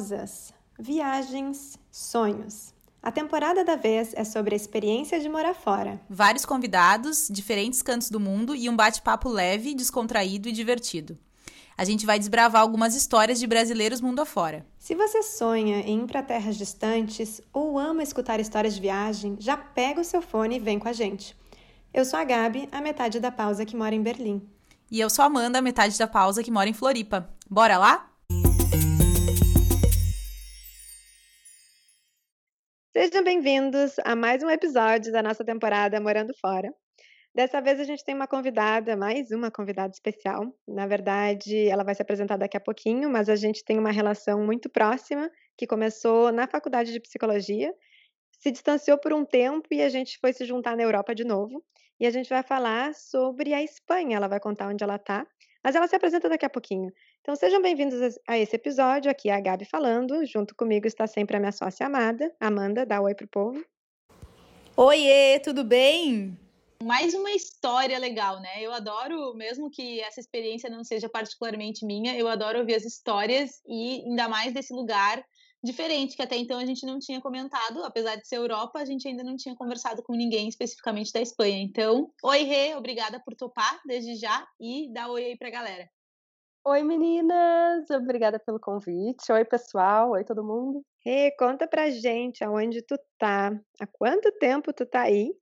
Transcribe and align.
pausas, 0.00 0.54
viagens, 0.78 1.78
sonhos. 1.90 2.72
A 3.02 3.12
temporada 3.12 3.62
da 3.62 3.76
vez 3.76 4.14
é 4.14 4.24
sobre 4.24 4.54
a 4.54 4.56
experiência 4.56 5.20
de 5.20 5.28
morar 5.28 5.54
fora. 5.54 6.00
Vários 6.08 6.46
convidados, 6.46 7.28
diferentes 7.30 7.82
cantos 7.82 8.08
do 8.08 8.18
mundo 8.18 8.54
e 8.54 8.68
um 8.68 8.76
bate-papo 8.76 9.28
leve, 9.28 9.74
descontraído 9.74 10.48
e 10.48 10.52
divertido. 10.52 11.18
A 11.76 11.84
gente 11.84 12.06
vai 12.06 12.18
desbravar 12.18 12.62
algumas 12.62 12.94
histórias 12.94 13.38
de 13.38 13.46
brasileiros 13.46 14.00
mundo 14.00 14.20
afora. 14.20 14.66
Se 14.78 14.94
você 14.94 15.22
sonha 15.22 15.80
em 15.80 16.02
ir 16.02 16.06
para 16.06 16.22
terras 16.22 16.56
distantes 16.56 17.42
ou 17.52 17.78
ama 17.78 18.02
escutar 18.02 18.40
histórias 18.40 18.74
de 18.74 18.80
viagem, 18.80 19.36
já 19.38 19.56
pega 19.56 20.00
o 20.00 20.04
seu 20.04 20.22
fone 20.22 20.56
e 20.56 20.60
vem 20.60 20.78
com 20.78 20.88
a 20.88 20.94
gente. 20.94 21.36
Eu 21.92 22.06
sou 22.06 22.18
a 22.18 22.24
Gabi, 22.24 22.68
a 22.72 22.80
metade 22.80 23.20
da 23.20 23.30
pausa 23.30 23.66
que 23.66 23.76
mora 23.76 23.94
em 23.94 24.02
Berlim. 24.02 24.42
E 24.90 24.98
eu 24.98 25.10
sou 25.10 25.22
a 25.22 25.26
Amanda, 25.26 25.58
a 25.58 25.62
metade 25.62 25.98
da 25.98 26.06
pausa 26.06 26.42
que 26.42 26.50
mora 26.50 26.68
em 26.68 26.74
Floripa. 26.74 27.28
Bora 27.48 27.76
lá? 27.76 28.09
Sejam 33.00 33.24
bem-vindos 33.24 33.94
a 34.04 34.14
mais 34.14 34.42
um 34.42 34.50
episódio 34.50 35.10
da 35.10 35.22
nossa 35.22 35.42
temporada 35.42 35.98
Morando 35.98 36.34
Fora. 36.38 36.70
Dessa 37.34 37.58
vez 37.58 37.80
a 37.80 37.84
gente 37.84 38.04
tem 38.04 38.14
uma 38.14 38.26
convidada, 38.26 38.94
mais 38.94 39.30
uma 39.30 39.50
convidada 39.50 39.90
especial. 39.90 40.54
Na 40.68 40.86
verdade, 40.86 41.66
ela 41.66 41.82
vai 41.82 41.94
se 41.94 42.02
apresentar 42.02 42.36
daqui 42.36 42.58
a 42.58 42.60
pouquinho, 42.60 43.08
mas 43.08 43.30
a 43.30 43.36
gente 43.36 43.64
tem 43.64 43.78
uma 43.78 43.90
relação 43.90 44.44
muito 44.44 44.68
próxima 44.68 45.30
que 45.56 45.66
começou 45.66 46.30
na 46.30 46.46
faculdade 46.46 46.92
de 46.92 47.00
psicologia, 47.00 47.72
se 48.38 48.50
distanciou 48.50 48.98
por 48.98 49.14
um 49.14 49.24
tempo 49.24 49.66
e 49.70 49.80
a 49.80 49.88
gente 49.88 50.18
foi 50.20 50.34
se 50.34 50.44
juntar 50.44 50.76
na 50.76 50.82
Europa 50.82 51.14
de 51.14 51.24
novo. 51.24 51.64
E 51.98 52.06
a 52.06 52.10
gente 52.10 52.28
vai 52.28 52.42
falar 52.42 52.94
sobre 52.94 53.54
a 53.54 53.62
Espanha. 53.62 54.18
Ela 54.18 54.28
vai 54.28 54.40
contar 54.40 54.68
onde 54.68 54.84
ela 54.84 54.96
está, 54.96 55.26
mas 55.62 55.74
ela 55.74 55.86
se 55.86 55.94
apresenta 55.94 56.28
daqui 56.28 56.44
a 56.44 56.50
pouquinho. 56.50 56.92
Então 57.20 57.36
sejam 57.36 57.60
bem-vindos 57.60 58.18
a 58.26 58.38
esse 58.38 58.56
episódio. 58.56 59.10
Aqui 59.10 59.28
é 59.28 59.34
a 59.34 59.40
Gabi 59.40 59.64
falando. 59.64 60.24
Junto 60.24 60.54
comigo 60.54 60.86
está 60.86 61.06
sempre 61.06 61.36
a 61.36 61.40
minha 61.40 61.52
sócia 61.52 61.86
amada, 61.86 62.34
Amanda. 62.40 62.86
Dá 62.86 63.00
um 63.00 63.04
oi 63.04 63.14
pro 63.14 63.28
povo. 63.28 63.64
Oiê, 64.76 65.38
tudo 65.40 65.62
bem? 65.62 66.38
Mais 66.82 67.12
uma 67.12 67.30
história 67.32 67.98
legal, 67.98 68.40
né? 68.40 68.62
Eu 68.62 68.72
adoro, 68.72 69.34
mesmo 69.34 69.70
que 69.70 70.00
essa 70.00 70.18
experiência 70.18 70.70
não 70.70 70.82
seja 70.82 71.10
particularmente 71.10 71.84
minha, 71.84 72.16
eu 72.16 72.26
adoro 72.26 72.60
ouvir 72.60 72.74
as 72.74 72.86
histórias 72.86 73.60
e 73.68 74.02
ainda 74.06 74.30
mais 74.30 74.54
desse 74.54 74.72
lugar 74.72 75.22
diferente, 75.62 76.16
que 76.16 76.22
até 76.22 76.36
então 76.36 76.58
a 76.58 76.64
gente 76.64 76.86
não 76.86 76.98
tinha 76.98 77.20
comentado, 77.20 77.84
apesar 77.84 78.16
de 78.16 78.26
ser 78.26 78.36
Europa, 78.36 78.78
a 78.78 78.84
gente 78.84 79.06
ainda 79.06 79.22
não 79.22 79.36
tinha 79.36 79.54
conversado 79.54 80.02
com 80.02 80.14
ninguém 80.14 80.48
especificamente 80.48 81.12
da 81.12 81.20
Espanha. 81.20 81.62
Então, 81.62 82.10
oi 82.22 82.42
Rê, 82.44 82.74
obrigada 82.74 83.20
por 83.24 83.34
topar 83.34 83.80
desde 83.84 84.16
já 84.16 84.46
e 84.58 84.92
dá 84.92 85.08
oi 85.08 85.24
aí 85.24 85.38
pra 85.38 85.50
galera. 85.50 85.88
Oi 86.64 86.82
meninas, 86.82 87.88
obrigada 87.90 88.38
pelo 88.38 88.60
convite. 88.60 89.32
Oi 89.32 89.44
pessoal, 89.44 90.10
oi 90.10 90.24
todo 90.24 90.44
mundo. 90.44 90.82
Rê, 91.04 91.34
conta 91.38 91.66
pra 91.66 91.90
gente 91.90 92.44
aonde 92.44 92.82
tu 92.82 92.98
tá, 93.18 93.50
há 93.80 93.86
quanto 93.86 94.30
tempo 94.32 94.72
tu 94.72 94.84
tá 94.84 95.02
aí? 95.02 95.32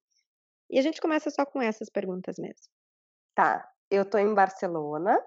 E 0.70 0.78
a 0.78 0.82
gente 0.82 1.00
começa 1.00 1.30
só 1.30 1.44
com 1.44 1.60
essas 1.60 1.88
perguntas 1.88 2.36
mesmo. 2.38 2.68
Tá, 3.34 3.68
eu 3.90 4.04
tô 4.08 4.18
em 4.18 4.34
Barcelona, 4.34 5.18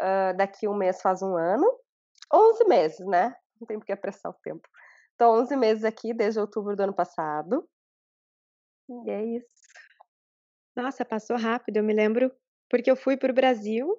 uh, 0.00 0.36
daqui 0.36 0.68
um 0.68 0.74
mês 0.74 1.00
faz 1.02 1.22
um 1.22 1.36
ano, 1.36 1.66
11 2.32 2.64
meses, 2.66 3.06
né? 3.06 3.34
Não 3.60 3.66
tem 3.66 3.78
porque 3.78 3.92
apressar 3.92 4.30
o 4.30 4.34
tempo. 4.42 4.68
Estou 5.12 5.40
11 5.40 5.56
meses 5.56 5.84
aqui, 5.84 6.12
desde 6.12 6.38
outubro 6.40 6.76
do 6.76 6.82
ano 6.82 6.94
passado. 6.94 7.68
E 8.88 9.10
é 9.10 9.24
isso. 9.24 9.46
Nossa, 10.76 11.04
passou 11.04 11.36
rápido. 11.36 11.78
Eu 11.78 11.84
me 11.84 11.94
lembro 11.94 12.30
porque 12.68 12.90
eu 12.90 12.96
fui 12.96 13.16
para 13.16 13.30
o 13.30 13.34
Brasil 13.34 13.96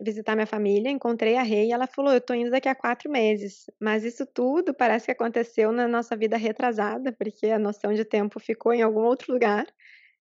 visitar 0.00 0.34
minha 0.34 0.46
família, 0.46 0.90
encontrei 0.90 1.36
a 1.36 1.42
Rei 1.42 1.68
e 1.68 1.72
ela 1.72 1.86
falou: 1.86 2.12
Eu 2.12 2.20
tô 2.20 2.34
indo 2.34 2.50
daqui 2.50 2.68
a 2.68 2.74
quatro 2.74 3.10
meses. 3.10 3.66
Mas 3.80 4.04
isso 4.04 4.26
tudo 4.26 4.74
parece 4.74 5.06
que 5.06 5.12
aconteceu 5.12 5.72
na 5.72 5.88
nossa 5.88 6.16
vida 6.16 6.36
retrasada, 6.36 7.12
porque 7.12 7.46
a 7.46 7.58
noção 7.58 7.94
de 7.94 8.04
tempo 8.04 8.40
ficou 8.40 8.72
em 8.72 8.82
algum 8.82 9.02
outro 9.02 9.32
lugar, 9.32 9.66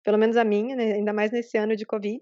pelo 0.04 0.18
menos 0.18 0.38
a 0.38 0.44
minha, 0.44 0.76
né? 0.76 0.94
ainda 0.94 1.14
mais 1.14 1.32
nesse 1.32 1.58
ano 1.58 1.76
de 1.76 1.86
Covid. 1.86 2.20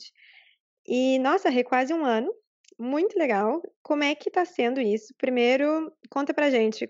E, 0.87 1.19
nossa, 1.19 1.49
Rei, 1.49 1.63
quase 1.63 1.93
um 1.93 2.05
ano. 2.05 2.33
Muito 2.81 3.15
legal. 3.15 3.61
Como 3.83 4.03
é 4.03 4.15
que 4.15 4.31
tá 4.31 4.43
sendo 4.43 4.81
isso? 4.81 5.13
Primeiro, 5.15 5.93
conta 6.09 6.33
pra 6.33 6.49
gente 6.49 6.89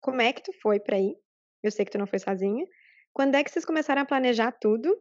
como 0.00 0.20
é 0.20 0.30
que 0.32 0.42
tu 0.42 0.52
foi 0.62 0.78
pra 0.78 0.98
ir. 0.98 1.16
Eu 1.62 1.70
sei 1.70 1.86
que 1.86 1.90
tu 1.90 1.98
não 1.98 2.06
foi 2.06 2.18
sozinha. 2.18 2.66
Quando 3.14 3.34
é 3.34 3.42
que 3.42 3.50
vocês 3.50 3.64
começaram 3.64 4.02
a 4.02 4.06
planejar 4.06 4.52
tudo? 4.52 4.94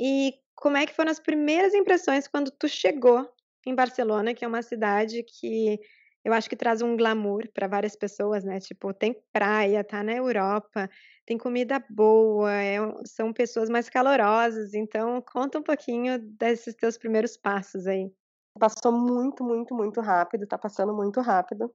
E 0.00 0.34
como 0.56 0.78
é 0.78 0.86
que 0.86 0.94
foram 0.94 1.10
as 1.10 1.20
primeiras 1.20 1.74
impressões 1.74 2.28
quando 2.28 2.50
tu 2.52 2.68
chegou 2.68 3.28
em 3.66 3.74
Barcelona, 3.74 4.34
que 4.34 4.44
é 4.44 4.48
uma 4.48 4.62
cidade 4.62 5.22
que 5.24 5.78
eu 6.24 6.32
acho 6.32 6.48
que 6.48 6.56
traz 6.56 6.82
um 6.82 6.96
glamour 6.96 7.46
para 7.52 7.68
várias 7.68 7.96
pessoas, 7.96 8.44
né? 8.44 8.60
Tipo, 8.60 8.94
tem 8.94 9.14
praia, 9.32 9.84
tá 9.84 10.02
na 10.02 10.14
Europa, 10.14 10.88
tem 11.26 11.36
comida 11.38 11.84
boa, 11.90 12.52
é, 12.52 12.78
são 13.06 13.32
pessoas 13.32 13.68
mais 13.68 13.90
calorosas. 13.90 14.74
Então, 14.74 15.22
conta 15.22 15.58
um 15.58 15.62
pouquinho 15.62 16.18
desses 16.18 16.74
teus 16.74 16.96
primeiros 16.98 17.36
passos 17.36 17.86
aí. 17.86 18.10
Passou 18.58 18.92
muito, 18.92 19.42
muito, 19.42 19.74
muito 19.74 20.00
rápido, 20.00 20.46
tá 20.46 20.56
passando 20.56 20.94
muito 20.94 21.20
rápido. 21.20 21.72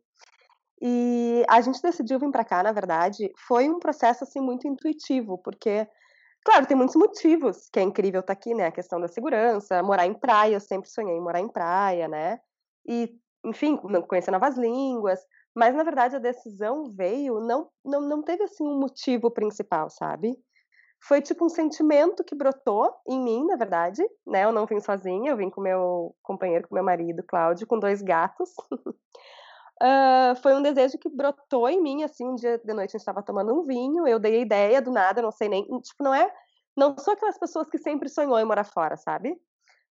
E 0.81 1.45
a 1.49 1.61
gente 1.61 1.81
decidiu 1.81 2.19
vir 2.19 2.31
para 2.31 2.45
cá, 2.45 2.63
na 2.63 2.71
verdade, 2.71 3.31
foi 3.47 3.69
um 3.69 3.79
processo 3.79 4.23
assim 4.23 4.39
muito 4.41 4.67
intuitivo, 4.67 5.37
porque 5.39 5.87
claro, 6.45 6.65
tem 6.67 6.77
muitos 6.77 6.95
motivos 6.95 7.69
que 7.71 7.79
é 7.79 7.83
incrível 7.83 8.21
estar 8.21 8.35
tá 8.35 8.39
aqui, 8.39 8.53
né? 8.55 8.67
A 8.67 8.71
questão 8.71 9.01
da 9.01 9.07
segurança, 9.09 9.83
morar 9.83 10.07
em 10.07 10.13
praia, 10.13 10.55
eu 10.55 10.61
sempre 10.61 10.89
sonhei 10.89 11.15
em 11.17 11.21
morar 11.21 11.41
em 11.41 11.49
praia, 11.49 12.07
né? 12.07 12.39
E, 12.87 13.09
enfim, 13.45 13.77
conhecer 14.07 14.31
novas 14.31 14.57
línguas, 14.57 15.19
mas 15.55 15.75
na 15.75 15.83
verdade 15.83 16.15
a 16.15 16.19
decisão 16.19 16.85
veio, 16.95 17.39
não 17.41 17.69
não, 17.85 18.01
não 18.01 18.23
teve 18.23 18.43
assim 18.43 18.65
um 18.65 18.79
motivo 18.79 19.31
principal, 19.31 19.89
sabe? 19.89 20.37
Foi 21.01 21.21
tipo 21.21 21.45
um 21.45 21.49
sentimento 21.49 22.23
que 22.23 22.35
brotou 22.35 22.93
em 23.07 23.19
mim, 23.19 23.45
na 23.45 23.55
verdade, 23.55 24.03
né? 24.27 24.43
Eu 24.43 24.51
não 24.51 24.65
vim 24.65 24.79
sozinha, 24.79 25.31
eu 25.31 25.37
vim 25.37 25.49
com 25.49 25.61
meu 25.61 26.15
companheiro, 26.21 26.67
com 26.67 26.75
meu 26.75 26.83
marido, 26.83 27.23
Cláudio, 27.23 27.65
com 27.65 27.79
dois 27.79 28.01
gatos. 28.01 28.49
uh, 29.81 30.35
foi 30.41 30.53
um 30.53 30.61
desejo 30.61 30.97
que 30.97 31.09
brotou 31.09 31.69
em 31.69 31.81
mim, 31.81 32.03
assim, 32.03 32.27
um 32.27 32.35
dia 32.35 32.57
de 32.57 32.73
noite 32.73 32.89
a 32.89 32.97
gente 32.97 33.01
estava 33.01 33.23
tomando 33.23 33.53
um 33.53 33.65
vinho, 33.65 34.07
eu 34.07 34.19
dei 34.19 34.37
a 34.37 34.41
ideia 34.41 34.81
do 34.81 34.91
nada, 34.91 35.21
não 35.21 35.31
sei 35.31 35.47
nem, 35.47 35.63
tipo, 35.63 36.03
não 36.03 36.13
é, 36.13 36.29
não 36.75 36.97
sou 36.97 37.13
aquelas 37.13 37.37
pessoas 37.37 37.69
que 37.69 37.77
sempre 37.77 38.09
sonhou 38.09 38.37
em 38.37 38.45
morar 38.45 38.65
fora, 38.65 38.97
sabe? 38.97 39.39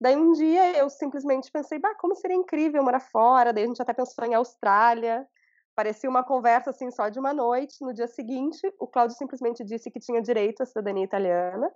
Daí 0.00 0.16
um 0.16 0.32
dia 0.32 0.76
eu 0.76 0.90
simplesmente 0.90 1.50
pensei, 1.50 1.78
bah, 1.78 1.94
como 1.94 2.16
seria 2.16 2.36
incrível 2.36 2.82
morar 2.82 3.00
fora, 3.00 3.52
daí 3.52 3.64
a 3.64 3.66
gente 3.66 3.80
até 3.80 3.92
pensou 3.92 4.24
em 4.24 4.34
Austrália, 4.34 5.26
Parecia 5.74 6.08
uma 6.08 6.22
conversa 6.22 6.70
assim 6.70 6.90
só 6.90 7.08
de 7.08 7.18
uma 7.18 7.32
noite. 7.32 7.82
No 7.82 7.94
dia 7.94 8.06
seguinte, 8.06 8.60
o 8.78 8.86
Cláudio 8.86 9.16
simplesmente 9.16 9.64
disse 9.64 9.90
que 9.90 10.00
tinha 10.00 10.20
direito 10.20 10.62
à 10.62 10.66
cidadania 10.66 11.04
italiana. 11.04 11.72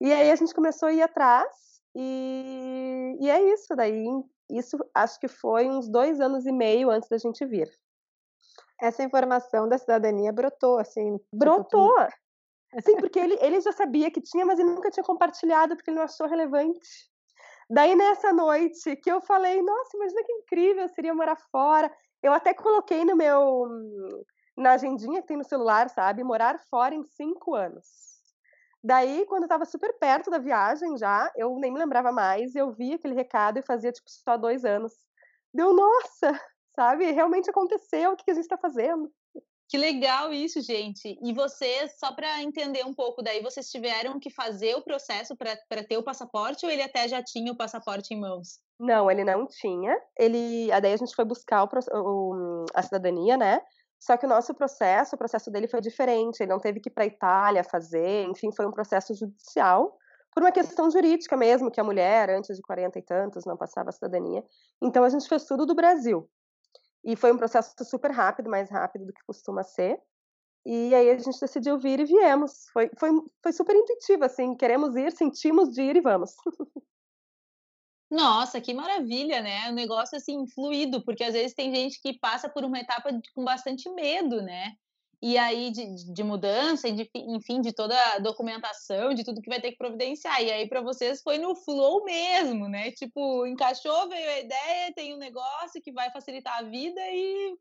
E 0.00 0.12
aí 0.12 0.30
a 0.30 0.36
gente 0.36 0.54
começou 0.54 0.88
a 0.88 0.92
ir 0.92 1.02
atrás. 1.02 1.80
E, 1.94 3.16
e 3.20 3.30
é 3.30 3.40
isso. 3.52 3.76
Daí, 3.76 4.04
isso 4.50 4.76
acho 4.94 5.20
que 5.20 5.28
foi 5.28 5.68
uns 5.68 5.88
dois 5.88 6.20
anos 6.20 6.46
e 6.46 6.52
meio 6.52 6.90
antes 6.90 7.08
da 7.08 7.18
gente 7.18 7.44
vir. 7.46 7.70
Essa 8.80 9.04
informação 9.04 9.68
da 9.68 9.78
cidadania 9.78 10.32
brotou, 10.32 10.78
assim. 10.78 11.18
Brotou! 11.32 11.94
Sim, 12.80 12.96
porque 12.96 13.18
ele, 13.18 13.38
ele 13.40 13.60
já 13.60 13.70
sabia 13.70 14.10
que 14.10 14.20
tinha, 14.20 14.44
mas 14.44 14.58
ele 14.58 14.70
nunca 14.70 14.90
tinha 14.90 15.04
compartilhado 15.04 15.76
porque 15.76 15.90
ele 15.90 15.98
não 15.98 16.04
achou 16.04 16.26
relevante. 16.26 16.80
Daí, 17.70 17.94
nessa 17.94 18.32
noite, 18.32 18.96
que 18.96 19.10
eu 19.10 19.20
falei, 19.20 19.62
nossa, 19.62 19.96
imagina 19.96 20.24
que 20.24 20.32
incrível 20.32 20.88
seria 20.88 21.14
morar 21.14 21.36
fora. 21.50 21.90
Eu 22.22 22.32
até 22.32 22.54
coloquei 22.54 23.04
no 23.04 23.16
meu 23.16 23.68
na 24.56 24.72
agendinha 24.72 25.20
que 25.22 25.28
tem 25.28 25.36
no 25.36 25.44
celular, 25.44 25.88
sabe? 25.88 26.22
Morar 26.22 26.58
fora 26.70 26.94
em 26.94 27.02
cinco 27.02 27.54
anos. 27.54 27.86
Daí, 28.84 29.24
quando 29.26 29.44
eu 29.44 29.48
tava 29.48 29.64
super 29.64 29.92
perto 29.98 30.30
da 30.30 30.38
viagem 30.38 30.96
já, 30.98 31.30
eu 31.36 31.56
nem 31.58 31.72
me 31.72 31.78
lembrava 31.78 32.10
mais, 32.10 32.54
eu 32.54 32.72
vi 32.72 32.94
aquele 32.94 33.14
recado 33.14 33.58
e 33.58 33.62
fazia, 33.62 33.92
tipo, 33.92 34.10
só 34.10 34.36
dois 34.36 34.64
anos. 34.64 34.92
Deu, 35.54 35.72
nossa, 35.72 36.32
sabe? 36.74 37.10
Realmente 37.12 37.48
aconteceu, 37.48 38.12
o 38.12 38.16
que 38.16 38.30
a 38.30 38.34
gente 38.34 38.48
tá 38.48 38.58
fazendo? 38.58 39.10
Que 39.68 39.78
legal 39.78 40.34
isso, 40.34 40.60
gente. 40.60 41.16
E 41.22 41.32
vocês, 41.32 41.96
só 41.98 42.12
para 42.12 42.42
entender 42.42 42.84
um 42.84 42.92
pouco, 42.92 43.22
daí 43.22 43.40
vocês 43.40 43.70
tiveram 43.70 44.18
que 44.18 44.30
fazer 44.30 44.74
o 44.74 44.82
processo 44.82 45.34
para 45.36 45.84
ter 45.84 45.96
o 45.96 46.02
passaporte 46.02 46.66
ou 46.66 46.70
ele 46.70 46.82
até 46.82 47.08
já 47.08 47.22
tinha 47.22 47.52
o 47.52 47.56
passaporte 47.56 48.12
em 48.12 48.20
mãos? 48.20 48.58
Não, 48.82 49.08
ele 49.08 49.22
não 49.22 49.46
tinha. 49.46 49.96
Ele, 50.18 50.66
daí 50.80 50.92
a 50.92 50.96
gente 50.96 51.14
foi 51.14 51.24
buscar 51.24 51.62
o, 51.62 51.68
o, 51.94 52.66
a 52.74 52.82
cidadania, 52.82 53.36
né? 53.36 53.60
Só 54.00 54.16
que 54.16 54.26
o 54.26 54.28
nosso 54.28 54.52
processo, 54.54 55.14
o 55.14 55.18
processo 55.18 55.52
dele 55.52 55.68
foi 55.68 55.80
diferente. 55.80 56.40
Ele 56.40 56.50
não 56.50 56.58
teve 56.58 56.80
que 56.80 56.88
ir 56.88 56.92
para 56.92 57.04
a 57.04 57.06
Itália 57.06 57.62
fazer, 57.62 58.24
enfim, 58.24 58.50
foi 58.50 58.66
um 58.66 58.72
processo 58.72 59.14
judicial 59.14 59.96
por 60.34 60.42
uma 60.42 60.50
questão 60.50 60.90
jurídica 60.90 61.36
mesmo, 61.36 61.70
que 61.70 61.80
a 61.80 61.84
mulher, 61.84 62.28
antes 62.30 62.56
de 62.56 62.62
40 62.62 62.98
e 62.98 63.02
tantos, 63.02 63.44
não 63.44 63.56
passava 63.56 63.90
a 63.90 63.92
cidadania. 63.92 64.42
Então 64.82 65.04
a 65.04 65.08
gente 65.08 65.28
fez 65.28 65.44
tudo 65.44 65.64
do 65.64 65.76
Brasil. 65.76 66.28
E 67.04 67.14
foi 67.14 67.30
um 67.30 67.36
processo 67.36 67.72
super 67.84 68.10
rápido, 68.10 68.50
mais 68.50 68.68
rápido 68.68 69.06
do 69.06 69.12
que 69.12 69.24
costuma 69.24 69.62
ser. 69.62 69.96
E 70.66 70.92
aí 70.92 71.08
a 71.08 71.18
gente 71.18 71.38
decidiu 71.38 71.78
vir 71.78 72.00
e 72.00 72.04
viemos. 72.04 72.66
Foi, 72.72 72.90
foi, 72.98 73.10
foi 73.42 73.52
super 73.52 73.76
intuitivo, 73.76 74.24
assim, 74.24 74.56
queremos 74.56 74.96
ir, 74.96 75.12
sentimos 75.12 75.70
de 75.70 75.82
ir 75.82 75.96
e 75.96 76.00
vamos. 76.00 76.34
Nossa, 78.12 78.60
que 78.60 78.74
maravilha, 78.74 79.40
né? 79.40 79.70
Um 79.70 79.72
negócio 79.72 80.18
assim 80.18 80.46
fluido, 80.46 81.02
porque 81.02 81.24
às 81.24 81.32
vezes 81.32 81.54
tem 81.54 81.74
gente 81.74 81.98
que 81.98 82.18
passa 82.18 82.46
por 82.46 82.62
uma 82.62 82.78
etapa 82.78 83.08
com 83.34 83.42
bastante 83.42 83.88
medo, 83.88 84.42
né? 84.42 84.74
E 85.22 85.38
aí 85.38 85.70
de, 85.70 86.12
de 86.12 86.22
mudança, 86.22 86.92
de, 86.92 87.08
enfim, 87.14 87.62
de 87.62 87.72
toda 87.72 87.96
a 88.12 88.18
documentação, 88.18 89.14
de 89.14 89.24
tudo 89.24 89.40
que 89.40 89.48
vai 89.48 89.62
ter 89.62 89.70
que 89.70 89.78
providenciar. 89.78 90.42
E 90.42 90.52
aí 90.52 90.68
para 90.68 90.82
vocês 90.82 91.22
foi 91.22 91.38
no 91.38 91.56
flow 91.56 92.04
mesmo, 92.04 92.68
né? 92.68 92.90
Tipo, 92.92 93.46
encaixou, 93.46 94.06
veio 94.10 94.28
a 94.28 94.40
ideia, 94.40 94.92
tem 94.94 95.14
um 95.14 95.18
negócio 95.18 95.80
que 95.82 95.90
vai 95.90 96.10
facilitar 96.10 96.58
a 96.58 96.64
vida 96.64 97.00
e 97.00 97.56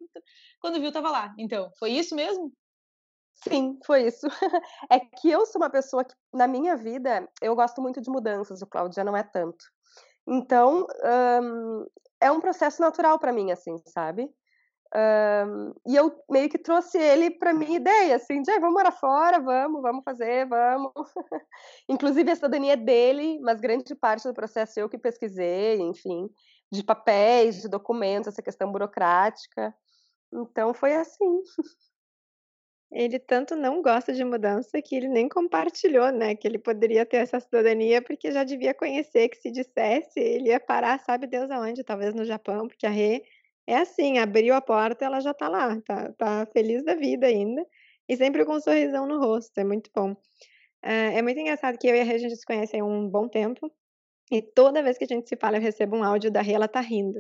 quando 0.60 0.82
viu 0.82 0.92
tava 0.92 1.10
lá. 1.10 1.34
Então, 1.40 1.72
foi 1.80 1.92
isso 1.92 2.14
mesmo? 2.14 2.52
Sim, 3.36 3.80
foi 3.86 4.08
isso. 4.08 4.28
É 4.92 5.00
que 5.00 5.30
eu 5.30 5.46
sou 5.46 5.62
uma 5.62 5.70
pessoa 5.70 6.04
que, 6.04 6.14
na 6.34 6.46
minha 6.46 6.76
vida, 6.76 7.26
eu 7.42 7.56
gosto 7.56 7.82
muito 7.82 8.02
de 8.02 8.10
mudanças, 8.10 8.62
o 8.62 8.68
Cláudio 8.68 8.98
já 8.98 9.04
não 9.06 9.16
é 9.16 9.24
tanto. 9.24 9.64
Então, 10.32 10.88
um, 11.44 11.86
é 12.22 12.32
um 12.32 12.40
processo 12.40 12.82
natural 12.82 13.20
para 13.20 13.34
mim, 13.34 13.52
assim, 13.52 13.76
sabe? 13.86 14.30
Um, 14.96 15.74
e 15.86 15.96
eu 15.96 16.24
meio 16.30 16.50
que 16.50 16.58
trouxe 16.58 16.98
ele 16.98 17.32
para 17.32 17.54
minha 17.54 17.76
ideia, 17.76 18.16
assim, 18.16 18.42
de 18.42 18.60
vamos 18.60 18.74
morar 18.74 18.94
fora, 18.94 19.42
vamos, 19.42 19.82
vamos 19.82 20.04
fazer, 20.06 20.48
vamos. 20.48 20.94
Inclusive 21.90 22.32
a 22.32 22.36
cidadania 22.36 22.74
é 22.74 22.78
dele, 22.78 23.40
mas 23.42 23.60
grande 23.60 23.94
parte 23.94 24.26
do 24.26 24.34
processo 24.34 24.80
eu 24.80 24.88
que 24.88 24.98
pesquisei, 24.98 25.82
enfim, 25.82 26.30
de 26.72 26.82
papéis, 26.82 27.62
de 27.62 27.68
documentos, 27.68 28.30
essa 28.30 28.42
questão 28.42 28.72
burocrática. 28.72 29.74
Então 30.32 30.74
foi 30.74 30.96
assim. 30.96 31.42
Ele 32.92 33.18
tanto 33.20 33.56
não 33.56 33.82
gosta 33.82 34.12
de 34.14 34.24
mudança 34.24 34.82
que 34.82 34.96
ele 34.96 35.08
nem 35.08 35.30
compartilhou, 35.30 36.12
né, 36.12 36.36
que 36.36 36.46
ele 36.48 36.60
poderia 36.60 37.06
ter 37.06 37.18
essa 37.18 37.40
cidadania, 37.40 38.02
porque 38.02 38.32
já 38.32 38.44
devia 38.44 38.74
conhecer 38.74 39.30
que 39.30 39.38
se 39.38 39.50
dissesse, 39.50 40.20
ele 40.20 40.50
ia 40.50 40.60
parar, 40.60 41.00
sabe 41.00 41.26
Deus 41.26 41.50
aonde, 41.50 41.84
talvez 41.84 42.14
no 42.14 42.26
Japão, 42.26 42.68
porque 42.68 42.86
a 42.86 42.90
Rê 42.90 43.24
é 43.66 43.78
assim, 43.78 44.18
abriu 44.20 44.54
a 44.56 44.62
porta, 44.62 45.06
ela 45.06 45.22
já 45.22 45.34
tá 45.34 45.48
lá, 45.48 45.80
tá, 45.82 46.12
tá 46.14 46.46
feliz 46.52 46.84
da 46.84 46.94
vida 46.96 47.28
ainda, 47.28 47.66
e 48.10 48.18
sempre 48.18 48.44
com 48.46 48.56
um 48.56 48.60
sorrisão 48.62 49.08
no 49.08 49.20
rosto, 49.20 49.58
é 49.58 49.64
muito 49.64 49.90
bom. 49.96 50.16
É, 50.84 51.20
é 51.20 51.22
muito 51.22 51.40
engraçado 51.40 51.78
que 51.78 51.88
eu 51.88 51.96
e 51.96 52.02
a 52.02 52.04
Rê, 52.04 52.16
a 52.16 52.18
gente 52.18 52.36
se 52.36 52.46
conhece 52.46 52.78
há 52.78 52.84
um 52.84 53.08
bom 53.10 53.28
tempo, 53.30 53.72
e 54.32 54.42
toda 54.42 54.84
vez 54.84 54.98
que 54.98 55.06
a 55.06 55.08
gente 55.08 55.30
se 55.30 55.38
fala, 55.38 55.58
eu 55.58 55.62
recebo 55.62 55.96
um 55.98 56.04
áudio 56.04 56.32
da 56.32 56.42
Rê, 56.42 56.54
ela 56.54 56.68
tá 56.68 56.82
rindo. 56.82 57.20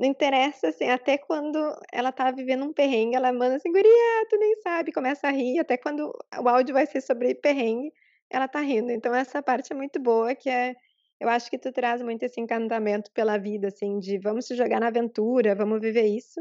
Não 0.00 0.08
interessa, 0.08 0.68
assim, 0.68 0.88
até 0.88 1.18
quando 1.18 1.58
ela 1.92 2.10
tá 2.10 2.30
vivendo 2.30 2.64
um 2.64 2.72
perrengue, 2.72 3.16
ela 3.16 3.30
manda 3.34 3.56
assim, 3.56 3.70
guria, 3.70 4.26
tu 4.30 4.38
nem 4.38 4.56
sabe, 4.62 4.92
começa 4.92 5.28
a 5.28 5.30
rir, 5.30 5.58
até 5.58 5.76
quando 5.76 6.10
o 6.42 6.48
áudio 6.48 6.72
vai 6.72 6.86
ser 6.86 7.02
sobre 7.02 7.34
perrengue, 7.34 7.92
ela 8.30 8.48
tá 8.48 8.60
rindo. 8.60 8.90
Então 8.90 9.14
essa 9.14 9.42
parte 9.42 9.74
é 9.74 9.76
muito 9.76 10.00
boa, 10.00 10.34
que 10.34 10.48
é, 10.48 10.74
eu 11.20 11.28
acho 11.28 11.50
que 11.50 11.58
tu 11.58 11.70
traz 11.70 12.00
muito 12.00 12.22
esse 12.22 12.40
encantamento 12.40 13.12
pela 13.12 13.36
vida, 13.36 13.68
assim, 13.68 13.98
de 13.98 14.18
vamos 14.18 14.46
se 14.46 14.56
jogar 14.56 14.80
na 14.80 14.86
aventura, 14.86 15.54
vamos 15.54 15.78
viver 15.80 16.06
isso. 16.06 16.40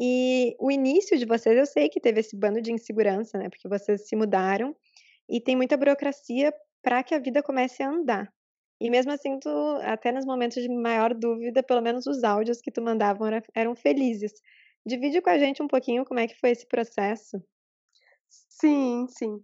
E 0.00 0.54
o 0.60 0.70
início 0.70 1.18
de 1.18 1.26
vocês, 1.26 1.58
eu 1.58 1.66
sei 1.66 1.88
que 1.88 2.00
teve 2.00 2.20
esse 2.20 2.36
bando 2.36 2.62
de 2.62 2.72
insegurança, 2.72 3.36
né? 3.38 3.48
Porque 3.48 3.68
vocês 3.68 4.06
se 4.06 4.14
mudaram 4.14 4.76
e 5.28 5.40
tem 5.40 5.56
muita 5.56 5.76
burocracia 5.76 6.54
para 6.80 7.02
que 7.02 7.12
a 7.14 7.18
vida 7.18 7.42
comece 7.42 7.82
a 7.82 7.90
andar. 7.90 8.32
E 8.80 8.90
mesmo 8.90 9.12
assim, 9.12 9.38
tu, 9.40 9.48
até 9.82 10.12
nos 10.12 10.24
momentos 10.24 10.62
de 10.62 10.68
maior 10.68 11.12
dúvida, 11.12 11.62
pelo 11.62 11.82
menos 11.82 12.06
os 12.06 12.22
áudios 12.22 12.60
que 12.60 12.70
tu 12.70 12.80
mandavam 12.80 13.26
era, 13.26 13.42
eram 13.54 13.74
felizes. 13.74 14.32
Divide 14.86 15.20
com 15.20 15.30
a 15.30 15.38
gente 15.38 15.62
um 15.62 15.68
pouquinho 15.68 16.04
como 16.04 16.20
é 16.20 16.28
que 16.28 16.38
foi 16.38 16.50
esse 16.50 16.66
processo. 16.66 17.42
Sim, 18.28 19.06
sim. 19.08 19.42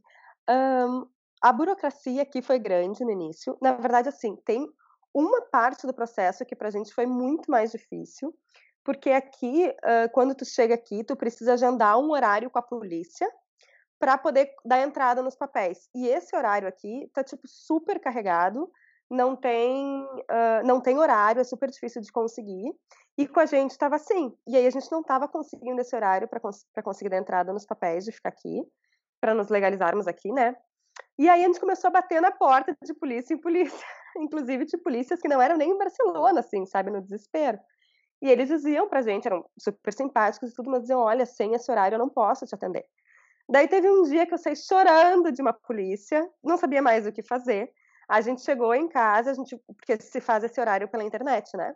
Um, 0.48 1.06
a 1.42 1.52
burocracia 1.52 2.22
aqui 2.22 2.40
foi 2.40 2.58
grande 2.58 3.04
no 3.04 3.10
início. 3.10 3.58
Na 3.60 3.72
verdade, 3.72 4.08
assim, 4.08 4.36
tem 4.44 4.66
uma 5.12 5.42
parte 5.42 5.86
do 5.86 5.94
processo 5.94 6.44
que 6.44 6.56
para 6.56 6.68
a 6.68 6.70
gente 6.70 6.94
foi 6.94 7.06
muito 7.06 7.50
mais 7.50 7.72
difícil, 7.72 8.34
porque 8.84 9.10
aqui, 9.10 9.68
uh, 9.68 10.10
quando 10.12 10.34
tu 10.34 10.44
chega 10.44 10.74
aqui, 10.74 11.02
tu 11.02 11.16
precisa 11.16 11.54
agendar 11.54 11.98
um 11.98 12.10
horário 12.10 12.50
com 12.50 12.58
a 12.58 12.62
polícia 12.62 13.28
para 13.98 14.18
poder 14.18 14.50
dar 14.64 14.80
entrada 14.80 15.22
nos 15.22 15.36
papéis. 15.36 15.88
E 15.94 16.06
esse 16.06 16.36
horário 16.36 16.68
aqui 16.68 17.08
tá 17.12 17.24
tipo 17.24 17.46
super 17.46 17.98
carregado 18.00 18.70
não 19.14 19.36
tem, 19.36 20.02
uh, 20.04 20.66
não 20.66 20.80
tem 20.80 20.98
horário, 20.98 21.40
é 21.40 21.44
super 21.44 21.70
difícil 21.70 22.02
de 22.02 22.12
conseguir. 22.12 22.74
E 23.16 23.28
com 23.28 23.40
a 23.40 23.46
gente 23.46 23.70
estava 23.70 23.96
assim. 23.96 24.36
E 24.46 24.56
aí 24.56 24.66
a 24.66 24.70
gente 24.70 24.90
não 24.90 25.00
estava 25.00 25.28
conseguindo 25.28 25.80
esse 25.80 25.94
horário 25.94 26.26
para 26.26 26.40
cons 26.40 26.66
conseguir 26.82 27.10
dar 27.10 27.18
entrada 27.18 27.52
nos 27.52 27.64
papéis 27.64 28.04
de 28.04 28.12
ficar 28.12 28.30
aqui, 28.30 28.62
para 29.20 29.34
nos 29.34 29.48
legalizarmos 29.48 30.08
aqui, 30.08 30.32
né? 30.32 30.56
E 31.18 31.28
aí 31.28 31.44
a 31.44 31.46
gente 31.46 31.60
começou 31.60 31.88
a 31.88 31.92
bater 31.92 32.20
na 32.20 32.32
porta 32.32 32.76
de 32.82 32.94
polícia 32.94 33.34
em 33.34 33.38
polícia, 33.38 33.86
inclusive 34.18 34.64
de 34.64 34.76
polícias 34.76 35.20
que 35.20 35.28
não 35.28 35.40
eram 35.40 35.56
nem 35.56 35.70
em 35.70 35.78
Barcelona, 35.78 36.40
assim, 36.40 36.66
sabe, 36.66 36.90
no 36.90 37.00
desespero. 37.00 37.58
E 38.20 38.28
eles 38.28 38.48
diziam 38.48 38.88
pra 38.88 39.02
gente, 39.02 39.26
eram 39.26 39.44
super 39.58 39.92
simpáticos 39.92 40.50
e 40.50 40.54
tudo, 40.54 40.70
mas 40.70 40.82
diziam: 40.82 41.00
olha, 41.00 41.24
sem 41.24 41.54
esse 41.54 41.70
horário 41.70 41.94
eu 41.94 41.98
não 41.98 42.08
posso 42.08 42.44
te 42.46 42.54
atender. 42.54 42.84
Daí 43.48 43.68
teve 43.68 43.88
um 43.90 44.02
dia 44.02 44.26
que 44.26 44.34
eu 44.34 44.38
saí 44.38 44.56
chorando 44.56 45.30
de 45.30 45.42
uma 45.42 45.52
polícia, 45.52 46.28
não 46.42 46.56
sabia 46.56 46.80
mais 46.80 47.06
o 47.06 47.12
que 47.12 47.22
fazer. 47.22 47.70
A 48.08 48.20
gente 48.20 48.42
chegou 48.42 48.74
em 48.74 48.88
casa, 48.88 49.30
a 49.30 49.34
gente, 49.34 49.56
porque 49.76 50.00
se 50.00 50.20
faz 50.20 50.44
esse 50.44 50.60
horário 50.60 50.88
pela 50.88 51.04
internet, 51.04 51.56
né? 51.56 51.74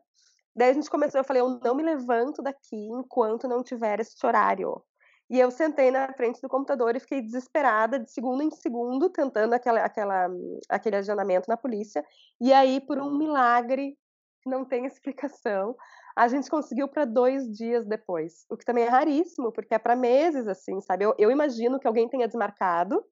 Daí 0.55 0.71
a 0.71 0.73
gente 0.73 0.91
começou, 0.91 1.21
eu 1.21 1.25
falei, 1.25 1.41
eu 1.41 1.61
não 1.63 1.75
me 1.75 1.83
levanto 1.83 2.43
daqui 2.43 2.77
enquanto 2.77 3.47
não 3.47 3.63
tiver 3.63 4.01
esse 4.01 4.27
horário. 4.27 4.83
E 5.31 5.39
eu 5.39 5.51
sentei 5.51 5.91
na 5.91 6.13
frente 6.15 6.41
do 6.41 6.49
computador 6.49 6.97
e 6.97 7.01
fiquei 7.01 7.21
desesperada, 7.21 8.01
de 8.01 8.11
segundo 8.11 8.43
em 8.43 8.51
segundo, 8.51 9.11
tentando 9.11 9.53
aquela, 9.53 9.85
aquela, 9.85 10.29
aquele 10.69 10.97
agendamento 10.97 11.49
na 11.49 11.57
polícia. 11.57 12.05
E 12.41 12.53
aí, 12.53 12.81
por 12.81 12.99
um 12.99 13.17
milagre, 13.17 13.97
que 14.43 14.49
não 14.49 14.65
tem 14.65 14.87
explicação, 14.87 15.77
a 16.17 16.27
gente 16.29 16.51
conseguiu 16.51 16.89
para 16.89 17.05
dois 17.05 17.49
dias 17.53 17.87
depois. 17.87 18.47
O 18.51 18.57
que 18.57 18.65
também 18.65 18.85
é 18.85 18.89
raríssimo, 18.89 19.53
porque 19.53 19.75
é 19.75 19.79
para 19.79 19.95
meses, 19.95 20.49
assim, 20.49 20.81
sabe? 20.81 21.05
Eu, 21.05 21.15
eu 21.19 21.31
imagino 21.31 21.79
que 21.79 21.87
alguém 21.87 22.09
tenha 22.09 22.27
desmarcado 22.27 23.05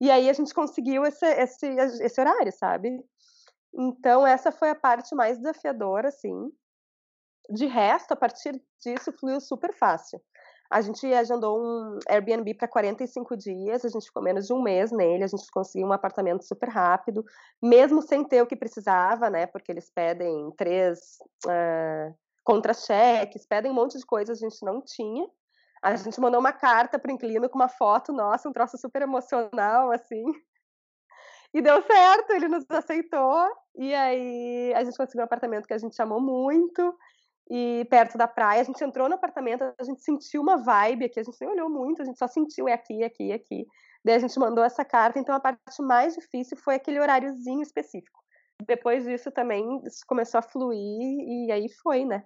e 0.00 0.10
aí 0.10 0.28
a 0.28 0.32
gente 0.32 0.52
conseguiu 0.52 1.04
esse, 1.04 1.26
esse, 1.26 1.66
esse 1.66 2.20
horário, 2.20 2.52
sabe? 2.52 3.04
Então, 3.74 4.26
essa 4.26 4.52
foi 4.52 4.70
a 4.70 4.74
parte 4.74 5.14
mais 5.14 5.38
desafiadora, 5.38 6.08
assim. 6.08 6.50
De 7.50 7.66
resto, 7.66 8.12
a 8.12 8.16
partir 8.16 8.60
disso, 8.80 9.12
fluiu 9.12 9.40
super 9.40 9.72
fácil. 9.74 10.20
A 10.70 10.80
gente 10.80 11.06
agendou 11.12 11.60
um 11.60 11.98
Airbnb 12.08 12.54
para 12.54 12.66
45 12.66 13.36
dias, 13.36 13.84
a 13.84 13.88
gente 13.88 14.06
ficou 14.06 14.22
menos 14.22 14.46
de 14.46 14.52
um 14.52 14.60
mês 14.60 14.90
nele, 14.90 15.22
a 15.22 15.28
gente 15.28 15.48
conseguiu 15.52 15.86
um 15.86 15.92
apartamento 15.92 16.44
super 16.44 16.68
rápido, 16.68 17.24
mesmo 17.62 18.02
sem 18.02 18.24
ter 18.24 18.42
o 18.42 18.46
que 18.46 18.56
precisava, 18.56 19.30
né? 19.30 19.46
Porque 19.46 19.70
eles 19.70 19.88
pedem 19.94 20.50
três 20.56 20.98
uh, 21.46 22.14
contra-cheques, 22.42 23.46
pedem 23.46 23.70
um 23.70 23.74
monte 23.74 23.96
de 23.96 24.04
coisas 24.04 24.42
a 24.42 24.48
gente 24.48 24.64
não 24.64 24.82
tinha. 24.82 25.28
A 25.86 25.94
gente 25.94 26.20
mandou 26.20 26.40
uma 26.40 26.52
carta 26.52 26.98
pro 26.98 27.12
inquilino 27.12 27.48
com 27.48 27.56
uma 27.56 27.68
foto 27.68 28.12
nossa, 28.12 28.48
um 28.48 28.52
troço 28.52 28.76
super 28.76 29.02
emocional, 29.02 29.92
assim. 29.92 30.24
E 31.54 31.62
deu 31.62 31.80
certo, 31.80 32.32
ele 32.32 32.48
nos 32.48 32.64
aceitou. 32.68 33.48
E 33.76 33.94
aí 33.94 34.74
a 34.74 34.82
gente 34.82 34.96
conseguiu 34.96 35.20
um 35.20 35.24
apartamento 35.26 35.64
que 35.64 35.72
a 35.72 35.78
gente 35.78 36.00
amou 36.02 36.20
muito. 36.20 36.92
E 37.48 37.86
perto 37.88 38.18
da 38.18 38.26
praia, 38.26 38.60
a 38.60 38.64
gente 38.64 38.82
entrou 38.82 39.08
no 39.08 39.14
apartamento, 39.14 39.62
a 39.78 39.84
gente 39.84 40.02
sentiu 40.02 40.42
uma 40.42 40.56
vibe 40.56 41.04
aqui, 41.04 41.20
a 41.20 41.22
gente 41.22 41.36
nem 41.40 41.50
olhou 41.50 41.70
muito, 41.70 42.02
a 42.02 42.04
gente 42.04 42.18
só 42.18 42.26
sentiu 42.26 42.66
é 42.66 42.72
aqui, 42.72 43.04
aqui, 43.04 43.32
aqui. 43.32 43.64
Daí 44.04 44.16
a 44.16 44.18
gente 44.18 44.36
mandou 44.40 44.64
essa 44.64 44.84
carta, 44.84 45.20
então 45.20 45.36
a 45.36 45.38
parte 45.38 45.80
mais 45.80 46.16
difícil 46.16 46.56
foi 46.56 46.74
aquele 46.74 46.98
horáriozinho 46.98 47.62
específico. 47.62 48.20
Depois 48.66 49.04
disso 49.04 49.30
também 49.30 49.64
começou 50.08 50.38
a 50.38 50.42
fluir 50.42 50.76
e 50.80 51.52
aí 51.52 51.68
foi, 51.80 52.04
né? 52.04 52.24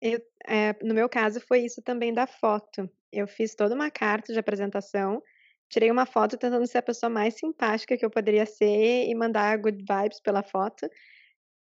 Eu, 0.00 0.20
é, 0.46 0.76
no 0.84 0.94
meu 0.94 1.08
caso, 1.08 1.40
foi 1.40 1.60
isso 1.60 1.82
também 1.82 2.14
da 2.14 2.28
foto. 2.28 2.88
Eu 3.12 3.26
fiz 3.26 3.54
toda 3.54 3.74
uma 3.74 3.90
carta 3.90 4.32
de 4.32 4.38
apresentação, 4.38 5.22
tirei 5.68 5.90
uma 5.90 6.06
foto 6.06 6.36
tentando 6.36 6.66
ser 6.66 6.78
a 6.78 6.82
pessoa 6.82 7.10
mais 7.10 7.34
simpática 7.34 7.96
que 7.96 8.04
eu 8.04 8.10
poderia 8.10 8.46
ser 8.46 9.06
e 9.08 9.14
mandar 9.14 9.56
good 9.58 9.78
vibes 9.78 10.20
pela 10.20 10.42
foto. 10.42 10.88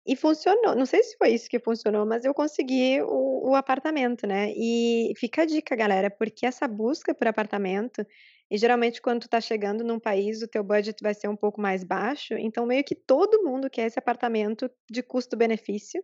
E 0.07 0.17
funcionou. 0.17 0.75
Não 0.75 0.87
sei 0.87 1.03
se 1.03 1.17
foi 1.19 1.31
isso 1.31 1.49
que 1.51 1.59
funcionou, 1.61 2.07
mas 2.07 2.25
eu 2.25 2.33
consegui 2.33 3.01
o, 3.03 3.51
o 3.51 3.55
apartamento, 3.55 4.27
né? 4.27 4.51
E 4.57 5.13
fica 5.19 5.43
a 5.43 5.45
dica, 5.45 5.77
galera, 5.77 6.11
porque 6.11 6.47
essa 6.47 6.67
busca 6.67 7.15
por 7.15 7.29
apartamento, 7.29 8.07
e 8.51 8.57
geralmente 8.57 9.03
quando 9.03 9.23
tu 9.23 9.29
tá 9.29 9.41
chegando 9.41 9.85
num 9.85 10.01
país, 10.01 10.41
o 10.43 10.49
teu 10.49 10.65
budget 10.65 11.03
vai 11.03 11.13
ser 11.13 11.29
um 11.29 11.37
pouco 11.37 11.61
mais 11.61 11.85
baixo, 11.85 12.35
então 12.39 12.65
meio 12.67 12.83
que 12.85 12.95
todo 12.95 13.43
mundo 13.45 13.69
quer 13.69 13.87
esse 13.87 13.99
apartamento 13.99 14.71
de 14.91 15.03
custo-benefício. 15.03 16.03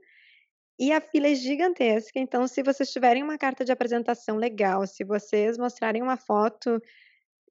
E 0.78 0.93
a 0.93 1.00
fila 1.00 1.28
é 1.28 1.35
gigantesca, 1.35 2.19
então 2.19 2.49
se 2.49 2.62
vocês 2.62 2.90
tiverem 2.90 3.23
uma 3.23 3.38
carta 3.38 3.64
de 3.64 3.71
apresentação 3.71 4.37
legal, 4.37 4.87
se 4.87 5.04
vocês 5.04 5.57
mostrarem 5.57 6.02
uma 6.02 6.16
foto 6.16 6.81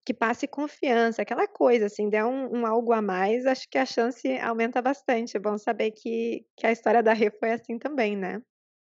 que 0.06 0.13
passe 0.13 0.48
confiança, 0.48 1.22
aquela 1.22 1.48
coisa, 1.48 1.86
assim, 1.86 2.10
der 2.10 2.25
um, 2.25 2.60
um 2.60 2.65
algo 2.65 2.92
a 2.92 3.01
mais, 3.01 3.46
acho 3.46 3.70
que 3.70 3.77
a 3.77 3.86
chance 3.86 4.27
aumenta 4.39 4.82
bastante. 4.82 5.38
É 5.38 5.39
bom 5.39 5.58
saber 5.58 5.92
que, 5.92 6.46
que 6.58 6.68
a 6.68 6.72
história 6.72 7.01
da 7.01 7.13
Rê 7.13 7.32
foi 7.32 7.51
assim 7.53 7.80
também, 7.80 8.18
né? 8.18 8.42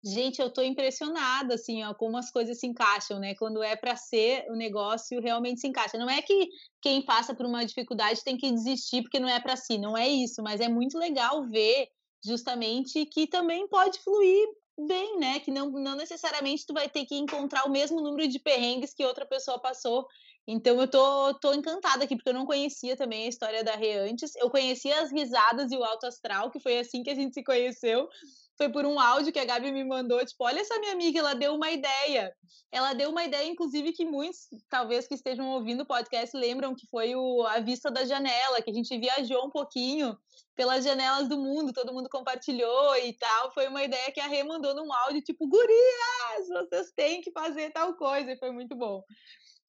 Gente, 0.06 0.42
eu 0.42 0.52
tô 0.52 0.62
impressionada, 0.62 1.56
assim, 1.56 1.82
ó, 1.84 1.94
como 1.94 2.18
as 2.18 2.30
coisas 2.30 2.60
se 2.60 2.68
encaixam, 2.68 3.20
né? 3.20 3.36
Quando 3.36 3.64
é 3.64 3.76
para 3.76 3.96
ser, 3.96 4.46
o 4.50 4.56
negócio 4.56 5.22
realmente 5.22 5.62
se 5.62 5.68
encaixa. 5.68 5.98
Não 5.98 6.10
é 6.10 6.22
que 6.22 6.50
quem 6.82 7.06
passa 7.06 7.34
por 7.34 7.46
uma 7.46 7.66
dificuldade 7.66 8.24
tem 8.24 8.38
que 8.38 8.52
desistir 8.52 9.02
porque 9.02 9.20
não 9.20 9.30
é 9.30 9.40
para 9.40 9.56
si, 9.56 9.78
não 9.78 9.98
é 9.98 10.08
isso, 10.08 10.44
mas 10.44 10.60
é 10.60 10.68
muito 10.68 10.98
legal 10.98 11.50
ver 11.50 11.88
justamente 12.24 13.06
que 13.06 13.28
também 13.28 13.68
pode 13.68 14.00
fluir 14.00 14.48
bem, 14.88 15.20
né? 15.20 15.40
Que 15.40 15.52
não, 15.52 15.70
não 15.70 15.96
necessariamente 15.96 16.66
tu 16.66 16.74
vai 16.74 16.90
ter 16.90 17.06
que 17.06 17.16
encontrar 17.16 17.66
o 17.66 17.72
mesmo 17.72 18.02
número 18.02 18.28
de 18.28 18.40
perrengues 18.40 18.94
que 18.94 19.06
outra 19.06 19.26
pessoa 19.26 19.60
passou. 19.60 20.08
Então 20.48 20.80
eu 20.82 20.88
tô, 20.88 21.34
tô 21.36 21.54
encantada 21.54 22.04
aqui, 22.04 22.16
porque 22.16 22.30
eu 22.30 22.34
não 22.34 22.46
conhecia 22.46 22.98
também 22.98 23.26
a 23.26 23.30
história 23.30 23.64
da 23.64 23.76
Rê 23.76 23.98
antes. 24.00 24.36
Eu 24.36 24.50
conhecia 24.50 25.02
as 25.02 25.12
risadas 25.12 25.72
e 25.72 25.78
o 25.78 25.84
alto 25.84 26.06
astral, 26.06 26.52
que 26.52 26.60
foi 26.60 26.80
assim 26.80 27.04
que 27.04 27.10
a 27.10 27.16
gente 27.16 27.34
se 27.34 27.44
conheceu 27.44 28.10
foi 28.58 28.70
por 28.70 28.86
um 28.86 29.00
áudio 29.00 29.34
que 29.34 29.40
a 29.40 29.46
Gabi 29.46 29.72
me 29.72 29.84
mandou, 29.84 30.24
tipo, 30.26 30.44
olha 30.44 30.60
essa 30.60 30.80
minha 30.80 30.94
amiga, 30.94 31.20
ela 31.20 31.34
deu 31.34 31.56
uma 31.56 31.72
ideia. 31.72 32.34
Ela 32.72 32.94
deu 32.94 33.10
uma 33.10 33.24
ideia, 33.24 33.48
inclusive, 33.48 33.94
que 33.94 34.04
muitos, 34.04 34.48
talvez 34.70 35.08
que 35.08 35.14
estejam 35.14 35.48
ouvindo 35.50 35.82
o 35.82 35.86
podcast, 35.86 36.36
lembram 36.36 36.74
que 36.76 36.88
foi 36.88 37.16
o, 37.16 37.44
a 37.44 37.60
vista 37.60 37.92
da 37.92 38.04
janela, 38.04 38.62
que 38.62 38.72
a 38.72 38.74
gente 38.74 38.98
viajou 38.98 39.46
um 39.46 39.50
pouquinho 39.50 40.18
pelas 40.56 40.84
janelas 40.84 41.28
do 41.28 41.38
mundo, 41.38 41.74
todo 41.74 41.94
mundo 41.94 42.10
compartilhou 42.10 42.96
e 42.98 43.14
tal. 43.14 43.54
Foi 43.54 43.68
uma 43.68 43.84
ideia 43.84 44.12
que 44.12 44.20
a 44.20 44.28
Rê 44.28 44.44
mandou 44.44 44.76
num 44.76 44.92
áudio, 44.92 45.22
tipo, 45.22 45.48
gurias, 45.48 46.48
vocês 46.50 46.92
têm 46.96 47.22
que 47.22 47.32
fazer 47.32 47.72
tal 47.72 47.96
coisa, 47.96 48.32
e 48.32 48.38
foi 48.38 48.52
muito 48.52 48.76
bom. 48.76 49.04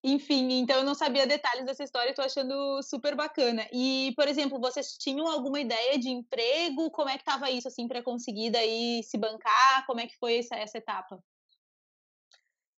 Enfim, 0.07 0.59
então 0.59 0.77
eu 0.77 0.85
não 0.85 0.95
sabia 0.95 1.27
detalhes 1.27 1.65
dessa 1.65 1.83
história 1.83 2.11
e 2.11 2.15
tô 2.15 2.21
achando 2.21 2.83
super 2.83 3.17
bacana. 3.17 3.67
E, 3.73 4.13
por 4.15 4.29
exemplo, 4.29 4.61
vocês 4.61 4.99
tinham 4.99 5.27
alguma 5.27 5.59
ideia 5.59 5.99
de 5.99 6.11
emprego? 6.11 6.91
Como 6.91 7.09
é 7.09 7.17
que 7.17 7.25
tava 7.25 7.51
isso, 7.51 7.69
assim, 7.69 7.89
para 7.89 8.03
conseguir 8.03 8.51
daí 8.51 9.03
se 9.03 9.17
bancar? 9.17 9.87
Como 9.87 10.01
é 10.01 10.07
que 10.07 10.19
foi 10.19 10.41
essa, 10.41 10.57
essa 10.57 10.77
etapa? 10.77 11.19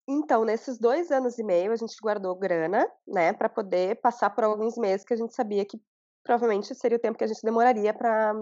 Então, 0.08 0.44
nesses 0.44 0.78
dois 0.78 1.10
anos 1.10 1.36
e 1.36 1.42
meio, 1.42 1.72
a 1.72 1.76
gente 1.76 1.96
guardou 2.00 2.32
grana, 2.36 2.88
né, 3.04 3.32
para 3.32 3.48
poder 3.48 4.00
passar 4.00 4.30
por 4.30 4.44
alguns 4.44 4.76
meses 4.78 5.04
que 5.04 5.12
a 5.12 5.16
gente 5.16 5.34
sabia 5.34 5.64
que 5.64 5.82
provavelmente 6.22 6.72
seria 6.76 6.96
o 6.96 7.00
tempo 7.00 7.18
que 7.18 7.24
a 7.24 7.26
gente 7.26 7.42
demoraria 7.42 7.92
para 7.92 8.34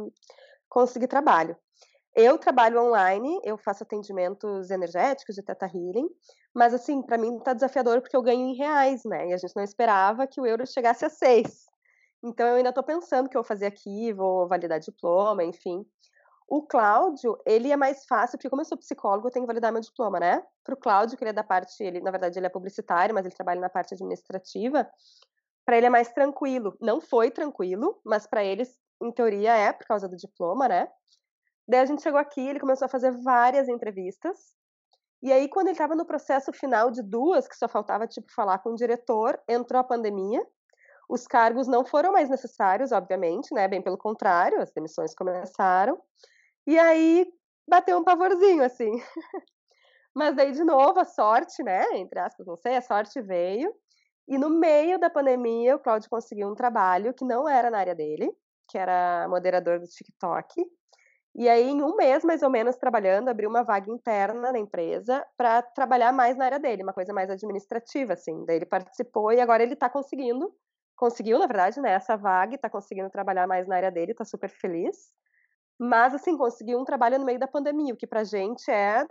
conseguir 0.68 1.08
trabalho. 1.08 1.56
Eu 2.14 2.38
trabalho 2.38 2.80
online, 2.80 3.40
eu 3.42 3.58
faço 3.58 3.82
atendimentos 3.82 4.70
energéticos 4.70 5.34
de 5.34 5.42
Teta 5.42 5.66
Healing, 5.66 6.08
mas 6.54 6.72
assim, 6.72 7.02
para 7.02 7.18
mim 7.18 7.40
tá 7.40 7.52
desafiador 7.52 8.00
porque 8.00 8.16
eu 8.16 8.22
ganho 8.22 8.46
em 8.46 8.54
reais, 8.54 9.02
né? 9.04 9.28
E 9.28 9.32
a 9.32 9.36
gente 9.36 9.56
não 9.56 9.64
esperava 9.64 10.24
que 10.26 10.40
o 10.40 10.46
euro 10.46 10.64
chegasse 10.64 11.04
a 11.04 11.10
seis. 11.10 11.66
Então 12.22 12.46
eu 12.46 12.54
ainda 12.54 12.68
estou 12.68 12.84
pensando 12.84 13.26
o 13.26 13.28
que 13.28 13.36
eu 13.36 13.42
vou 13.42 13.48
fazer 13.48 13.66
aqui, 13.66 14.12
vou 14.12 14.46
validar 14.46 14.78
diploma, 14.78 15.42
enfim. 15.42 15.84
O 16.46 16.62
Cláudio, 16.62 17.36
ele 17.44 17.72
é 17.72 17.76
mais 17.76 18.06
fácil, 18.06 18.38
porque 18.38 18.48
como 18.48 18.62
eu 18.62 18.66
sou 18.66 18.78
psicólogo, 18.78 19.26
eu 19.26 19.32
tenho 19.32 19.44
que 19.44 19.48
validar 19.48 19.72
meu 19.72 19.80
diploma, 19.80 20.20
né? 20.20 20.42
Para 20.62 20.74
o 20.74 20.78
Cláudio, 20.78 21.16
que 21.18 21.24
ele 21.24 21.30
é 21.30 21.32
da 21.34 21.42
parte, 21.42 21.82
ele, 21.82 22.00
na 22.00 22.10
verdade, 22.10 22.38
ele 22.38 22.46
é 22.46 22.50
publicitário, 22.50 23.14
mas 23.14 23.26
ele 23.26 23.34
trabalha 23.34 23.60
na 23.60 23.68
parte 23.68 23.94
administrativa, 23.94 24.88
para 25.64 25.78
ele 25.78 25.86
é 25.86 25.90
mais 25.90 26.12
tranquilo. 26.12 26.76
Não 26.80 27.00
foi 27.00 27.30
tranquilo, 27.30 27.98
mas 28.04 28.26
para 28.26 28.44
eles, 28.44 28.78
em 29.02 29.10
teoria, 29.10 29.56
é 29.56 29.72
por 29.72 29.86
causa 29.86 30.08
do 30.08 30.16
diploma, 30.16 30.68
né? 30.68 30.88
Daí 31.66 31.80
a 31.80 31.86
gente 31.86 32.02
chegou 32.02 32.20
aqui, 32.20 32.40
ele 32.40 32.60
começou 32.60 32.86
a 32.86 32.88
fazer 32.88 33.10
várias 33.22 33.68
entrevistas. 33.68 34.54
E 35.22 35.32
aí, 35.32 35.48
quando 35.48 35.68
ele 35.68 35.72
estava 35.72 35.94
no 35.96 36.04
processo 36.04 36.52
final 36.52 36.90
de 36.90 37.02
duas, 37.02 37.48
que 37.48 37.56
só 37.56 37.66
faltava, 37.66 38.06
tipo, 38.06 38.30
falar 38.30 38.58
com 38.58 38.70
o 38.70 38.76
diretor, 38.76 39.40
entrou 39.48 39.80
a 39.80 39.84
pandemia. 39.84 40.46
Os 41.08 41.26
cargos 41.26 41.66
não 41.66 41.84
foram 41.84 42.12
mais 42.12 42.28
necessários, 42.28 42.92
obviamente, 42.92 43.54
né? 43.54 43.66
Bem 43.66 43.80
pelo 43.80 43.96
contrário, 43.96 44.60
as 44.60 44.70
demissões 44.72 45.14
começaram. 45.14 45.98
E 46.66 46.78
aí, 46.78 47.26
bateu 47.66 47.98
um 47.98 48.04
pavorzinho, 48.04 48.62
assim. 48.62 48.90
Mas 50.14 50.36
daí, 50.36 50.52
de 50.52 50.62
novo, 50.62 51.00
a 51.00 51.04
sorte, 51.04 51.62
né? 51.62 51.84
Entre 51.94 52.18
aspas, 52.18 52.46
não 52.46 52.56
sei, 52.56 52.76
a 52.76 52.82
sorte 52.82 53.20
veio. 53.22 53.74
E 54.28 54.38
no 54.38 54.48
meio 54.48 54.98
da 54.98 55.10
pandemia, 55.10 55.76
o 55.76 55.78
Cláudio 55.78 56.08
conseguiu 56.08 56.48
um 56.48 56.54
trabalho 56.54 57.12
que 57.12 57.24
não 57.24 57.48
era 57.48 57.70
na 57.70 57.78
área 57.78 57.94
dele, 57.94 58.30
que 58.68 58.78
era 58.78 59.26
moderador 59.28 59.80
do 59.80 59.86
TikTok. 59.86 60.64
E 61.36 61.48
aí, 61.48 61.64
em 61.68 61.82
um 61.82 61.96
mês, 61.96 62.22
mais 62.24 62.42
ou 62.42 62.50
menos, 62.50 62.76
trabalhando, 62.76 63.28
abriu 63.28 63.50
uma 63.50 63.64
vaga 63.64 63.90
interna 63.90 64.52
na 64.52 64.58
empresa 64.58 65.26
para 65.36 65.62
trabalhar 65.62 66.12
mais 66.12 66.36
na 66.36 66.44
área 66.44 66.60
dele, 66.60 66.84
uma 66.84 66.92
coisa 66.92 67.12
mais 67.12 67.28
administrativa, 67.28 68.12
assim. 68.12 68.44
Daí 68.46 68.56
ele 68.56 68.66
participou 68.66 69.32
e 69.32 69.40
agora 69.40 69.64
ele 69.64 69.74
está 69.74 69.90
conseguindo, 69.90 70.54
conseguiu, 70.96 71.38
na 71.38 71.46
verdade, 71.46 71.80
né, 71.80 71.92
essa 71.92 72.16
vaga 72.16 72.54
está 72.54 72.70
conseguindo 72.70 73.10
trabalhar 73.10 73.48
mais 73.48 73.66
na 73.66 73.74
área 73.76 73.90
dele, 73.90 74.12
está 74.12 74.24
super 74.24 74.48
feliz. 74.48 75.10
Mas, 75.78 76.14
assim, 76.14 76.36
conseguiu 76.38 76.78
um 76.80 76.84
trabalho 76.84 77.18
no 77.18 77.24
meio 77.26 77.38
da 77.38 77.48
pandemia, 77.48 77.94
o 77.94 77.96
que 77.96 78.06
pra 78.06 78.24
gente 78.24 78.70
é 78.70 79.06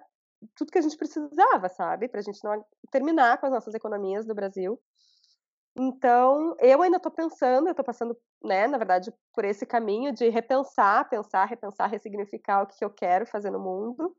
tudo 0.56 0.72
que 0.72 0.78
a 0.80 0.82
gente 0.82 0.98
precisava, 0.98 1.70
sabe? 1.70 2.10
Pra 2.10 2.22
gente 2.22 2.40
não 2.44 2.64
terminar 2.92 3.40
com 3.40 3.48
as 3.48 3.52
nossas 3.54 3.74
economias 3.76 4.26
do 4.26 4.36
Brasil. 4.36 4.80
Então, 5.76 6.56
eu 6.60 6.82
ainda 6.82 6.98
estou 6.98 7.12
pensando, 7.12 7.68
eu 7.68 7.72
estou 7.72 7.84
passando, 7.84 8.16
né, 8.44 8.68
na 8.68 8.78
verdade, 8.78 9.12
por 9.34 9.44
esse 9.44 9.66
caminho 9.66 10.14
de 10.14 10.30
repensar, 10.30 11.10
pensar, 11.10 11.46
repensar, 11.46 11.90
ressignificar 11.90 12.62
o 12.62 12.68
que 12.68 12.86
eu 12.86 12.92
quero 12.92 13.26
fazer 13.26 13.50
no 13.50 13.60
mundo, 13.60 14.16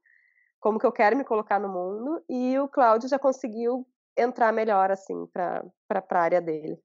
como 0.58 0.78
que 0.78 0.86
eu 0.86 0.90
quero 0.90 1.16
me 1.16 1.24
colocar 1.24 1.60
no 1.60 1.68
mundo, 1.68 2.24
e 2.28 2.58
o 2.58 2.68
Cláudio 2.68 3.08
já 3.08 3.18
conseguiu 3.18 3.86
entrar 4.16 4.52
melhor, 4.52 4.90
assim, 4.90 5.26
para 5.26 5.62
a 5.88 6.18
área 6.18 6.40
dele. 6.40 6.76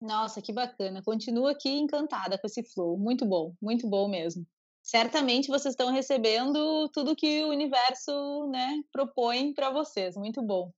Nossa, 0.00 0.40
que 0.40 0.52
bacana. 0.52 1.02
Continuo 1.02 1.46
aqui 1.46 1.70
encantada 1.70 2.38
com 2.38 2.46
esse 2.46 2.62
flow. 2.62 2.96
Muito 2.96 3.26
bom, 3.26 3.54
muito 3.60 3.88
bom 3.88 4.08
mesmo. 4.08 4.46
Certamente 4.82 5.48
vocês 5.48 5.72
estão 5.74 5.92
recebendo 5.92 6.88
tudo 6.88 7.16
que 7.16 7.44
o 7.44 7.48
universo 7.48 8.48
né, 8.50 8.80
propõe 8.90 9.52
para 9.52 9.70
vocês. 9.70 10.16
Muito 10.16 10.40
bom. 10.42 10.72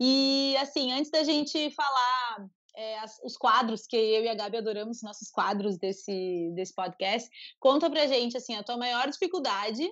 E, 0.00 0.56
assim, 0.58 0.92
antes 0.92 1.10
da 1.10 1.22
gente 1.22 1.70
falar 1.70 2.48
é, 2.76 2.98
as, 3.00 3.18
os 3.22 3.36
quadros, 3.36 3.86
que 3.86 3.96
eu 3.96 4.24
e 4.24 4.28
a 4.28 4.34
Gabi 4.34 4.56
adoramos, 4.56 5.02
nossos 5.02 5.30
quadros 5.30 5.78
desse, 5.78 6.50
desse 6.54 6.74
podcast, 6.74 7.28
conta 7.60 7.88
pra 7.88 8.06
gente, 8.06 8.36
assim, 8.36 8.56
a 8.56 8.62
tua 8.62 8.76
maior 8.76 9.08
dificuldade, 9.08 9.88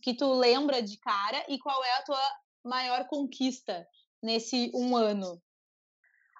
que 0.00 0.14
tu 0.14 0.32
lembra 0.32 0.82
de 0.82 0.98
cara, 0.98 1.44
e 1.48 1.58
qual 1.58 1.84
é 1.84 1.98
a 1.98 2.02
tua 2.02 2.22
maior 2.64 3.06
conquista 3.06 3.86
nesse 4.22 4.70
um 4.74 4.96
ano? 4.96 5.40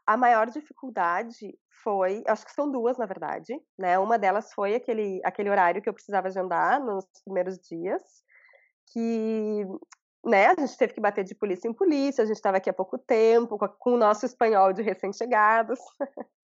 A 0.06 0.16
maior 0.16 0.50
dificuldade 0.50 1.58
foi, 1.82 2.22
acho 2.26 2.44
que 2.44 2.52
são 2.52 2.70
duas, 2.70 2.96
na 2.96 3.06
verdade, 3.06 3.60
né? 3.78 3.98
Uma 3.98 4.18
delas 4.18 4.52
foi 4.52 4.74
aquele, 4.74 5.20
aquele 5.24 5.50
horário 5.50 5.82
que 5.82 5.88
eu 5.88 5.94
precisava 5.94 6.28
agendar 6.28 6.82
nos 6.82 7.04
primeiros 7.24 7.58
dias, 7.58 8.02
que 8.92 9.66
né, 10.24 10.48
a 10.48 10.54
gente 10.60 10.76
teve 10.76 10.94
que 10.94 11.00
bater 11.00 11.24
de 11.24 11.34
polícia 11.34 11.68
em 11.68 11.72
polícia, 11.72 12.22
a 12.22 12.26
gente 12.26 12.36
estava 12.36 12.58
aqui 12.58 12.70
há 12.70 12.72
pouco 12.72 12.96
tempo, 12.96 13.58
com 13.78 13.94
o 13.94 13.96
nosso 13.96 14.24
espanhol 14.24 14.72
de 14.72 14.82
recém-chegados. 14.82 15.78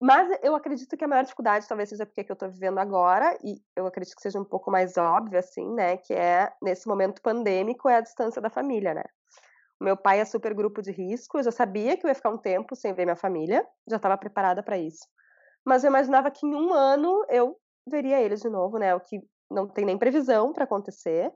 Mas 0.00 0.38
eu 0.42 0.54
acredito 0.54 0.96
que 0.96 1.04
a 1.04 1.08
maior 1.08 1.22
dificuldade 1.22 1.66
talvez 1.66 1.88
seja 1.88 2.04
porque 2.04 2.24
que 2.24 2.30
eu 2.30 2.34
estou 2.34 2.50
vivendo 2.50 2.78
agora, 2.78 3.38
e 3.42 3.62
eu 3.74 3.86
acredito 3.86 4.14
que 4.14 4.20
seja 4.20 4.38
um 4.38 4.44
pouco 4.44 4.70
mais 4.70 4.98
óbvio, 4.98 5.38
assim, 5.38 5.72
né, 5.72 5.96
que 5.96 6.12
é, 6.12 6.52
nesse 6.62 6.86
momento 6.86 7.22
pandêmico, 7.22 7.88
é 7.88 7.96
a 7.96 8.00
distância 8.02 8.42
da 8.42 8.50
família, 8.50 8.92
né. 8.92 9.04
O 9.80 9.84
meu 9.84 9.96
pai 9.96 10.20
é 10.20 10.24
super 10.24 10.52
grupo 10.52 10.82
de 10.82 10.92
risco, 10.92 11.38
eu 11.38 11.42
já 11.42 11.50
sabia 11.50 11.96
que 11.96 12.04
eu 12.04 12.08
ia 12.08 12.14
ficar 12.14 12.30
um 12.30 12.38
tempo 12.38 12.76
sem 12.76 12.92
ver 12.92 13.06
minha 13.06 13.16
família, 13.16 13.66
já 13.88 13.96
estava 13.96 14.18
preparada 14.18 14.62
para 14.62 14.76
isso. 14.76 15.06
Mas 15.64 15.84
eu 15.84 15.88
imaginava 15.88 16.30
que 16.30 16.46
em 16.46 16.54
um 16.54 16.74
ano 16.74 17.24
eu 17.30 17.56
veria 17.88 18.20
eles 18.20 18.40
de 18.40 18.50
novo, 18.50 18.78
né, 18.78 18.94
o 18.94 19.00
que 19.00 19.20
não 19.50 19.66
tem 19.66 19.86
nem 19.86 19.96
previsão 19.96 20.52
para 20.52 20.64
acontecer, 20.64 21.32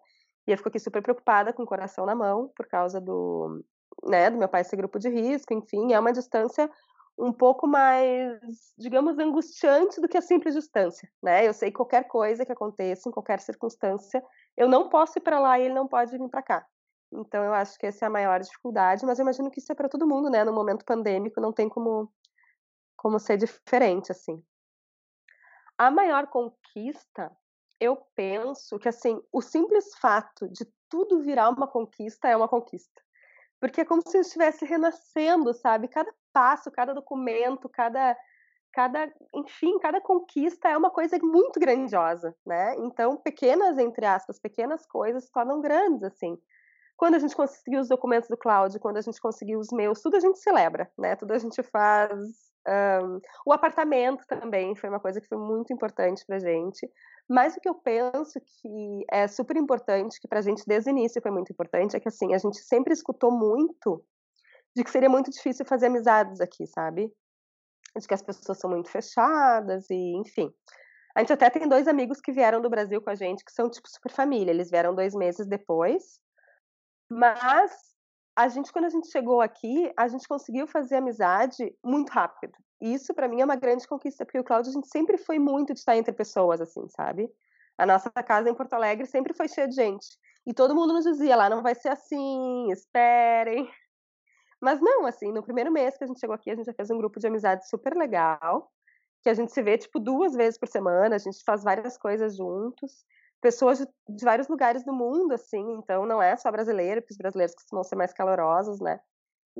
e 0.48 0.52
eu 0.52 0.56
fico 0.56 0.70
aqui 0.70 0.78
super 0.78 1.02
preocupada 1.02 1.52
com 1.52 1.62
o 1.62 1.66
coração 1.66 2.06
na 2.06 2.14
mão 2.14 2.50
por 2.56 2.66
causa 2.66 2.98
do, 2.98 3.62
né, 4.02 4.30
do 4.30 4.38
meu 4.38 4.48
pai 4.48 4.64
ser 4.64 4.76
grupo 4.76 4.98
de 4.98 5.10
risco, 5.10 5.52
enfim, 5.52 5.92
é 5.92 6.00
uma 6.00 6.10
distância 6.10 6.70
um 7.18 7.32
pouco 7.32 7.66
mais, 7.66 8.72
digamos, 8.78 9.18
angustiante 9.18 10.00
do 10.00 10.08
que 10.08 10.16
a 10.16 10.22
simples 10.22 10.54
distância, 10.54 11.10
né? 11.22 11.46
Eu 11.46 11.52
sei 11.52 11.70
que 11.70 11.76
qualquer 11.76 12.04
coisa 12.04 12.46
que 12.46 12.52
aconteça, 12.52 13.08
em 13.08 13.12
qualquer 13.12 13.40
circunstância, 13.40 14.22
eu 14.56 14.68
não 14.68 14.88
posso 14.88 15.18
ir 15.18 15.20
para 15.22 15.38
lá 15.38 15.58
e 15.58 15.64
ele 15.64 15.74
não 15.74 15.86
pode 15.86 16.16
vir 16.16 16.28
para 16.28 16.42
cá. 16.42 16.66
Então 17.12 17.44
eu 17.44 17.52
acho 17.52 17.76
que 17.76 17.86
essa 17.86 18.04
é 18.04 18.06
a 18.06 18.10
maior 18.10 18.40
dificuldade, 18.40 19.04
mas 19.04 19.18
eu 19.18 19.24
imagino 19.24 19.50
que 19.50 19.58
isso 19.58 19.70
é 19.70 19.74
para 19.74 19.88
todo 19.88 20.06
mundo, 20.06 20.30
né? 20.30 20.44
No 20.44 20.52
momento 20.52 20.84
pandêmico 20.84 21.40
não 21.40 21.52
tem 21.52 21.68
como 21.68 22.10
como 22.96 23.18
ser 23.18 23.36
diferente 23.36 24.12
assim. 24.12 24.42
A 25.76 25.90
maior 25.90 26.28
conquista 26.28 27.30
eu 27.80 27.96
penso 28.14 28.78
que 28.78 28.88
assim, 28.88 29.20
o 29.32 29.40
simples 29.40 29.94
fato 29.98 30.48
de 30.48 30.66
tudo 30.88 31.20
virar 31.20 31.50
uma 31.50 31.66
conquista 31.66 32.28
é 32.28 32.36
uma 32.36 32.48
conquista. 32.48 33.02
Porque 33.60 33.80
é 33.80 33.84
como 33.84 34.02
se 34.06 34.18
estivesse 34.18 34.64
renascendo, 34.64 35.52
sabe? 35.52 35.88
Cada 35.88 36.12
passo, 36.32 36.70
cada 36.70 36.94
documento, 36.94 37.68
cada 37.68 38.16
cada, 38.72 39.12
enfim, 39.34 39.78
cada 39.78 40.00
conquista 40.00 40.68
é 40.68 40.76
uma 40.76 40.90
coisa 40.90 41.18
muito 41.20 41.58
grandiosa, 41.58 42.36
né? 42.46 42.76
Então, 42.76 43.16
pequenas 43.16 43.78
entre 43.78 44.06
aspas, 44.06 44.38
pequenas 44.38 44.86
coisas 44.86 45.24
se 45.24 45.32
tornam 45.32 45.60
grandes 45.60 46.04
assim. 46.04 46.38
Quando 46.96 47.14
a 47.14 47.18
gente 47.18 47.34
conseguiu 47.34 47.80
os 47.80 47.88
documentos 47.88 48.28
do 48.28 48.36
Cláudio, 48.36 48.80
quando 48.80 48.96
a 48.98 49.00
gente 49.00 49.20
conseguiu 49.20 49.58
os 49.58 49.68
meus, 49.72 50.00
tudo 50.00 50.16
a 50.16 50.20
gente 50.20 50.38
celebra, 50.38 50.90
né? 50.98 51.16
Tudo 51.16 51.32
a 51.32 51.38
gente 51.38 51.62
faz. 51.62 52.47
Um, 52.68 53.20
o 53.46 53.52
apartamento 53.52 54.26
também 54.26 54.76
foi 54.76 54.90
uma 54.90 55.00
coisa 55.00 55.20
que 55.20 55.26
foi 55.26 55.38
muito 55.38 55.72
importante 55.72 56.24
pra 56.26 56.38
gente. 56.38 56.90
Mas 57.28 57.56
o 57.56 57.60
que 57.60 57.68
eu 57.68 57.74
penso 57.74 58.40
que 58.40 59.04
é 59.10 59.26
super 59.26 59.56
importante, 59.56 60.20
que 60.20 60.28
pra 60.28 60.40
gente 60.40 60.64
desde 60.66 60.90
o 60.90 60.92
início 60.92 61.22
foi 61.22 61.30
muito 61.30 61.52
importante, 61.52 61.96
é 61.96 62.00
que 62.00 62.08
assim, 62.08 62.34
a 62.34 62.38
gente 62.38 62.58
sempre 62.58 62.92
escutou 62.92 63.30
muito 63.30 64.04
de 64.74 64.84
que 64.84 64.90
seria 64.90 65.08
muito 65.08 65.30
difícil 65.30 65.64
fazer 65.66 65.86
amizades 65.86 66.40
aqui, 66.40 66.66
sabe? 66.66 67.12
De 67.96 68.06
que 68.06 68.14
as 68.14 68.22
pessoas 68.22 68.58
são 68.58 68.70
muito 68.70 68.90
fechadas 68.90 69.88
e, 69.90 70.16
enfim. 70.16 70.52
A 71.16 71.20
gente 71.20 71.32
até 71.32 71.50
tem 71.50 71.68
dois 71.68 71.88
amigos 71.88 72.20
que 72.20 72.32
vieram 72.32 72.60
do 72.60 72.70
Brasil 72.70 73.02
com 73.02 73.10
a 73.10 73.14
gente, 73.14 73.44
que 73.44 73.52
são 73.52 73.68
tipo 73.68 73.88
super 73.88 74.12
família. 74.12 74.52
Eles 74.52 74.70
vieram 74.70 74.94
dois 74.94 75.14
meses 75.14 75.46
depois. 75.46 76.20
Mas 77.10 77.72
a 78.38 78.46
gente, 78.46 78.72
quando 78.72 78.84
a 78.84 78.88
gente 78.88 79.10
chegou 79.10 79.40
aqui, 79.40 79.92
a 79.96 80.06
gente 80.06 80.28
conseguiu 80.28 80.64
fazer 80.68 80.94
amizade 80.94 81.76
muito 81.84 82.10
rápido. 82.10 82.56
E 82.80 82.94
isso, 82.94 83.12
para 83.12 83.26
mim, 83.26 83.40
é 83.40 83.44
uma 83.44 83.56
grande 83.56 83.84
conquista, 83.84 84.24
porque 84.24 84.38
o 84.38 84.44
Cláudio, 84.44 84.70
a 84.70 84.74
gente 84.74 84.86
sempre 84.86 85.18
foi 85.18 85.40
muito 85.40 85.74
de 85.74 85.80
estar 85.80 85.96
entre 85.96 86.12
pessoas, 86.12 86.60
assim, 86.60 86.88
sabe? 86.88 87.28
A 87.76 87.84
nossa 87.84 88.08
casa 88.10 88.48
em 88.48 88.54
Porto 88.54 88.74
Alegre 88.74 89.06
sempre 89.06 89.34
foi 89.34 89.48
cheia 89.48 89.66
de 89.66 89.74
gente. 89.74 90.06
E 90.46 90.54
todo 90.54 90.72
mundo 90.72 90.92
nos 90.92 91.04
dizia 91.04 91.34
lá, 91.34 91.50
não 91.50 91.64
vai 91.64 91.74
ser 91.74 91.88
assim, 91.88 92.70
esperem. 92.70 93.68
Mas 94.62 94.80
não, 94.80 95.04
assim, 95.04 95.32
no 95.32 95.42
primeiro 95.42 95.72
mês 95.72 95.98
que 95.98 96.04
a 96.04 96.06
gente 96.06 96.20
chegou 96.20 96.36
aqui, 96.36 96.52
a 96.52 96.54
gente 96.54 96.66
já 96.66 96.72
fez 96.72 96.92
um 96.92 96.98
grupo 96.98 97.18
de 97.18 97.26
amizade 97.26 97.68
super 97.68 97.96
legal, 97.96 98.70
que 99.20 99.28
a 99.28 99.34
gente 99.34 99.52
se 99.52 99.60
vê, 99.64 99.76
tipo, 99.76 99.98
duas 99.98 100.34
vezes 100.34 100.56
por 100.56 100.68
semana, 100.68 101.16
a 101.16 101.18
gente 101.18 101.42
faz 101.44 101.64
várias 101.64 101.98
coisas 101.98 102.36
juntos. 102.36 103.04
Pessoas 103.40 103.78
de, 104.08 104.24
vários 104.24 104.48
lugares 104.48 104.84
do 104.84 104.92
mundo, 104.92 105.32
assim, 105.32 105.74
então 105.74 106.04
não 106.04 106.20
é 106.20 106.36
só 106.36 106.50
brasileiro, 106.50 107.00
porque 107.00 107.12
os 107.12 107.18
brasileiros 107.18 107.54
costumam 107.54 107.84
ser 107.84 107.96
mais 107.96 108.12
calorosos, 108.12 108.80
né? 108.80 109.00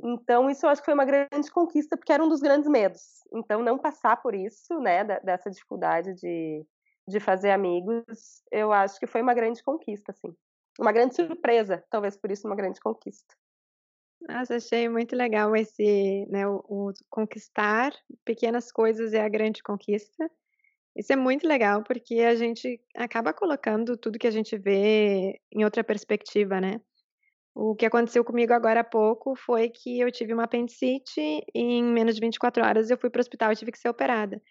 Então, 0.03 0.49
isso 0.49 0.65
eu 0.65 0.69
acho 0.69 0.81
que 0.81 0.85
foi 0.85 0.93
uma 0.93 1.05
grande 1.05 1.51
conquista, 1.51 1.97
porque 1.97 2.11
era 2.11 2.23
um 2.23 2.29
dos 2.29 2.39
grandes 2.39 2.69
medos. 2.69 3.01
Então, 3.33 3.61
não 3.61 3.77
passar 3.77 4.17
por 4.21 4.33
isso, 4.33 4.79
né, 4.79 5.03
dessa 5.03 5.49
dificuldade 5.49 6.13
de, 6.13 6.65
de 7.07 7.19
fazer 7.19 7.51
amigos, 7.51 8.41
eu 8.51 8.71
acho 8.71 8.99
que 8.99 9.07
foi 9.07 9.21
uma 9.21 9.33
grande 9.33 9.61
conquista, 9.63 10.11
assim. 10.11 10.33
Uma 10.79 10.91
grande 10.91 11.15
surpresa, 11.15 11.83
talvez 11.89 12.15
por 12.15 12.31
isso 12.31 12.47
uma 12.47 12.55
grande 12.55 12.79
conquista. 12.79 13.35
Nossa, 14.21 14.55
achei 14.55 14.87
muito 14.89 15.15
legal 15.15 15.55
esse, 15.55 16.25
né, 16.29 16.47
o, 16.47 16.63
o, 16.67 16.93
conquistar 17.09 17.93
pequenas 18.25 18.71
coisas 18.71 19.13
é 19.13 19.21
a 19.21 19.29
grande 19.29 19.63
conquista. 19.63 20.29
Isso 20.95 21.13
é 21.13 21.15
muito 21.15 21.47
legal 21.47 21.83
porque 21.83 22.15
a 22.21 22.35
gente 22.35 22.81
acaba 22.95 23.33
colocando 23.33 23.95
tudo 23.95 24.19
que 24.19 24.27
a 24.27 24.31
gente 24.31 24.57
vê 24.57 25.39
em 25.51 25.63
outra 25.63 25.83
perspectiva, 25.83 26.59
né? 26.59 26.81
O 27.55 27.75
que 27.75 27.85
aconteceu 27.85 28.23
comigo 28.23 28.53
agora 28.53 28.81
há 28.81 28.83
pouco 28.83 29.35
foi 29.35 29.69
que 29.69 29.99
eu 29.99 30.11
tive 30.11 30.33
uma 30.33 30.43
apendicite 30.43 31.19
e 31.19 31.43
em 31.53 31.83
menos 31.83 32.15
de 32.15 32.21
24 32.21 32.63
horas 32.63 32.89
eu 32.89 32.97
fui 32.97 33.09
para 33.09 33.19
o 33.19 33.21
hospital 33.21 33.51
e 33.51 33.55
tive 33.55 33.71
que 33.71 33.79
ser 33.79 33.89
operada. 33.89 34.41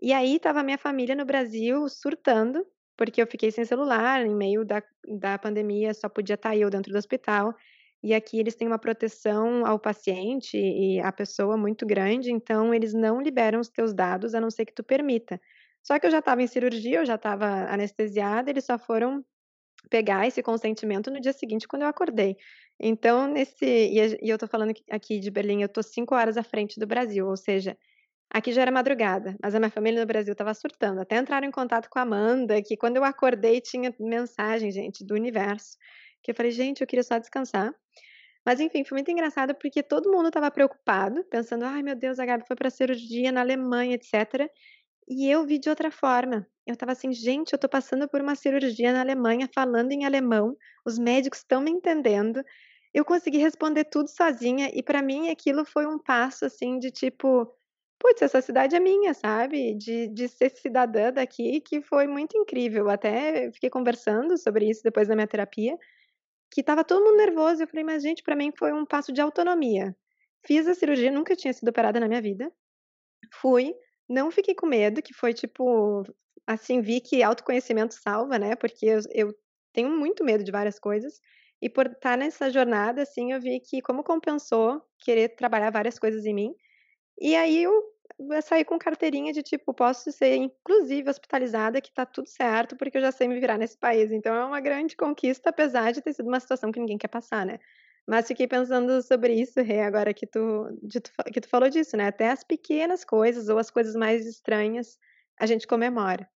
E 0.00 0.12
aí 0.12 0.36
estava 0.36 0.62
minha 0.64 0.78
família 0.78 1.14
no 1.14 1.24
Brasil 1.24 1.88
surtando, 1.88 2.66
porque 2.96 3.22
eu 3.22 3.26
fiquei 3.26 3.52
sem 3.52 3.64
celular, 3.64 4.26
em 4.26 4.34
meio 4.34 4.64
da, 4.64 4.82
da 5.20 5.38
pandemia, 5.38 5.94
só 5.94 6.08
podia 6.08 6.34
estar 6.34 6.56
eu 6.56 6.68
dentro 6.68 6.92
do 6.92 6.98
hospital. 6.98 7.54
E 8.02 8.12
aqui 8.12 8.40
eles 8.40 8.56
têm 8.56 8.66
uma 8.66 8.80
proteção 8.80 9.64
ao 9.64 9.78
paciente 9.78 10.56
e 10.56 10.98
à 11.00 11.12
pessoa 11.12 11.56
muito 11.56 11.86
grande, 11.86 12.32
então 12.32 12.74
eles 12.74 12.92
não 12.92 13.22
liberam 13.22 13.60
os 13.60 13.68
teus 13.68 13.94
dados 13.94 14.34
a 14.34 14.40
não 14.40 14.50
ser 14.50 14.66
que 14.66 14.74
tu 14.74 14.82
permita. 14.82 15.40
Só 15.82 15.98
que 15.98 16.06
eu 16.06 16.10
já 16.10 16.20
estava 16.20 16.42
em 16.42 16.46
cirurgia, 16.46 17.00
eu 17.00 17.06
já 17.06 17.16
estava 17.16 17.46
anestesiada, 17.70 18.50
eles 18.50 18.64
só 18.64 18.78
foram 18.78 19.24
pegar 19.90 20.26
esse 20.26 20.42
consentimento 20.42 21.10
no 21.10 21.20
dia 21.20 21.32
seguinte 21.32 21.68
quando 21.68 21.82
eu 21.82 21.88
acordei. 21.88 22.36
Então, 22.80 23.28
nesse. 23.28 23.64
E 23.64 24.28
eu 24.28 24.38
tô 24.38 24.46
falando 24.46 24.72
aqui 24.90 25.18
de 25.20 25.30
Berlim, 25.30 25.62
eu 25.62 25.68
tô 25.68 25.82
cinco 25.82 26.14
horas 26.14 26.36
à 26.36 26.42
frente 26.42 26.78
do 26.80 26.86
Brasil, 26.86 27.26
ou 27.26 27.36
seja, 27.36 27.76
aqui 28.30 28.52
já 28.52 28.62
era 28.62 28.72
madrugada, 28.72 29.36
mas 29.42 29.54
a 29.54 29.58
minha 29.60 29.70
família 29.70 30.00
no 30.00 30.06
Brasil 30.06 30.32
estava 30.32 30.54
surtando. 30.54 31.00
Até 31.00 31.18
entraram 31.18 31.46
em 31.46 31.50
contato 31.50 31.88
com 31.90 31.98
a 31.98 32.02
Amanda, 32.02 32.62
que 32.62 32.76
quando 32.76 32.96
eu 32.96 33.04
acordei 33.04 33.60
tinha 33.60 33.94
mensagem, 34.00 34.70
gente, 34.70 35.04
do 35.04 35.14
universo 35.14 35.76
que 36.22 36.30
eu 36.30 36.34
falei, 36.34 36.52
gente, 36.52 36.80
eu 36.80 36.86
queria 36.86 37.02
só 37.02 37.18
descansar. 37.18 37.74
Mas 38.44 38.60
enfim, 38.60 38.84
foi 38.84 38.96
muito 38.96 39.10
engraçado 39.10 39.54
porque 39.54 39.82
todo 39.82 40.10
mundo 40.10 40.28
estava 40.28 40.50
preocupado, 40.50 41.24
pensando, 41.24 41.64
ai 41.64 41.82
meu 41.82 41.94
Deus, 41.96 42.18
a 42.18 42.26
Gabi 42.26 42.44
foi 42.46 42.56
para 42.56 42.70
cirurgia 42.70 43.30
na 43.32 43.40
Alemanha, 43.40 43.94
etc. 43.94 44.50
E 45.08 45.28
eu 45.28 45.44
vi 45.44 45.58
de 45.58 45.68
outra 45.68 45.90
forma. 45.90 46.46
Eu 46.66 46.74
estava 46.74 46.92
assim, 46.92 47.12
gente, 47.12 47.52
eu 47.52 47.56
estou 47.56 47.68
passando 47.68 48.08
por 48.08 48.20
uma 48.20 48.34
cirurgia 48.34 48.92
na 48.92 49.00
Alemanha, 49.00 49.48
falando 49.52 49.92
em 49.92 50.04
alemão, 50.04 50.56
os 50.84 50.98
médicos 50.98 51.40
estão 51.40 51.60
me 51.60 51.70
entendendo. 51.70 52.42
Eu 52.94 53.04
consegui 53.04 53.38
responder 53.38 53.84
tudo 53.84 54.08
sozinha 54.08 54.70
e 54.72 54.82
para 54.82 55.02
mim 55.02 55.30
aquilo 55.30 55.64
foi 55.64 55.86
um 55.86 55.98
passo 55.98 56.44
assim 56.44 56.78
de 56.78 56.90
tipo, 56.90 57.52
putz, 57.98 58.22
essa 58.22 58.40
cidade 58.40 58.76
é 58.76 58.80
minha, 58.80 59.14
sabe? 59.14 59.74
De, 59.74 60.08
de 60.08 60.28
ser 60.28 60.50
cidadã 60.50 61.12
daqui, 61.12 61.60
que 61.60 61.82
foi 61.82 62.06
muito 62.06 62.36
incrível. 62.36 62.90
Até 62.90 63.50
fiquei 63.52 63.70
conversando 63.70 64.36
sobre 64.38 64.68
isso 64.68 64.82
depois 64.84 65.08
da 65.08 65.14
minha 65.14 65.26
terapia 65.26 65.76
que 66.52 66.60
estava 66.60 66.84
todo 66.84 67.04
mundo 67.04 67.16
nervoso. 67.16 67.62
Eu 67.62 67.66
falei, 67.68 67.84
mas 67.84 68.02
gente, 68.02 68.22
para 68.22 68.36
mim 68.36 68.52
foi 68.56 68.72
um 68.72 68.84
passo 68.84 69.12
de 69.12 69.20
autonomia. 69.20 69.96
Fiz 70.46 70.66
a 70.68 70.74
cirurgia, 70.74 71.10
nunca 71.10 71.34
tinha 71.34 71.52
sido 71.52 71.68
operada 71.68 71.98
na 71.98 72.08
minha 72.08 72.20
vida. 72.20 72.52
Fui, 73.32 73.74
não 74.12 74.30
fiquei 74.30 74.54
com 74.54 74.66
medo, 74.66 75.02
que 75.02 75.14
foi 75.14 75.32
tipo, 75.34 76.04
assim, 76.46 76.80
vi 76.80 77.00
que 77.00 77.22
autoconhecimento 77.22 77.94
salva, 77.94 78.38
né? 78.38 78.54
Porque 78.56 78.86
eu, 78.86 79.00
eu 79.12 79.34
tenho 79.72 79.90
muito 79.90 80.24
medo 80.24 80.44
de 80.44 80.52
várias 80.52 80.78
coisas. 80.78 81.20
E 81.60 81.68
por 81.70 81.86
estar 81.86 82.18
nessa 82.18 82.50
jornada, 82.50 83.02
assim, 83.02 83.32
eu 83.32 83.40
vi 83.40 83.60
que 83.60 83.80
como 83.82 84.02
compensou 84.04 84.82
querer 84.98 85.30
trabalhar 85.36 85.70
várias 85.70 85.98
coisas 85.98 86.26
em 86.26 86.34
mim. 86.34 86.54
E 87.20 87.36
aí 87.36 87.62
eu 87.62 87.72
sair 88.42 88.64
com 88.64 88.78
carteirinha 88.78 89.32
de 89.32 89.42
tipo, 89.42 89.72
posso 89.74 90.10
ser 90.12 90.36
inclusive 90.36 91.08
hospitalizada, 91.10 91.80
que 91.80 91.92
tá 91.92 92.04
tudo 92.06 92.28
certo, 92.28 92.76
porque 92.76 92.98
eu 92.98 93.02
já 93.02 93.12
sei 93.12 93.28
me 93.28 93.40
virar 93.40 93.58
nesse 93.58 93.78
país. 93.78 94.10
Então 94.12 94.34
é 94.34 94.44
uma 94.44 94.60
grande 94.60 94.96
conquista, 94.96 95.50
apesar 95.50 95.92
de 95.92 96.02
ter 96.02 96.12
sido 96.12 96.28
uma 96.28 96.40
situação 96.40 96.72
que 96.72 96.80
ninguém 96.80 96.98
quer 96.98 97.08
passar, 97.08 97.46
né? 97.46 97.58
Mas 98.06 98.26
fiquei 98.26 98.48
pensando 98.48 99.02
sobre 99.02 99.34
isso, 99.34 99.60
Rê, 99.62 99.80
agora 99.82 100.12
que 100.14 100.26
tu, 100.26 100.40
tu, 100.90 101.32
que 101.32 101.40
tu 101.40 101.48
falou 101.48 101.68
disso, 101.68 101.96
né? 101.96 102.08
Até 102.08 102.30
as 102.30 102.44
pequenas 102.44 103.04
coisas 103.04 103.48
ou 103.48 103.58
as 103.58 103.70
coisas 103.70 103.94
mais 103.94 104.26
estranhas 104.26 104.98
a 105.40 105.46
gente 105.46 105.66
comemora 105.66 106.28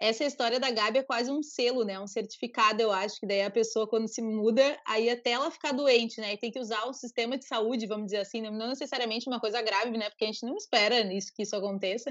essa 0.00 0.24
história 0.24 0.58
da 0.58 0.70
Gabi 0.70 1.00
é 1.00 1.02
quase 1.02 1.30
um 1.30 1.42
selo, 1.42 1.84
né? 1.84 2.00
Um 2.00 2.06
certificado, 2.06 2.80
eu 2.80 2.90
acho, 2.90 3.20
que 3.20 3.26
daí 3.26 3.42
a 3.42 3.50
pessoa, 3.50 3.86
quando 3.86 4.08
se 4.08 4.22
muda, 4.22 4.80
aí 4.86 5.10
até 5.10 5.32
ela 5.32 5.50
ficar 5.50 5.72
doente, 5.72 6.18
né? 6.22 6.32
E 6.32 6.38
tem 6.38 6.50
que 6.50 6.58
usar 6.58 6.86
o 6.86 6.94
sistema 6.94 7.36
de 7.36 7.44
saúde, 7.44 7.86
vamos 7.86 8.06
dizer 8.06 8.18
assim, 8.18 8.40
não 8.40 8.68
necessariamente 8.68 9.28
uma 9.28 9.38
coisa 9.38 9.60
grave, 9.60 9.98
né? 9.98 10.08
Porque 10.08 10.24
a 10.24 10.26
gente 10.28 10.46
não 10.46 10.56
espera 10.56 11.00
isso, 11.12 11.30
que 11.34 11.42
isso 11.42 11.54
aconteça, 11.54 12.10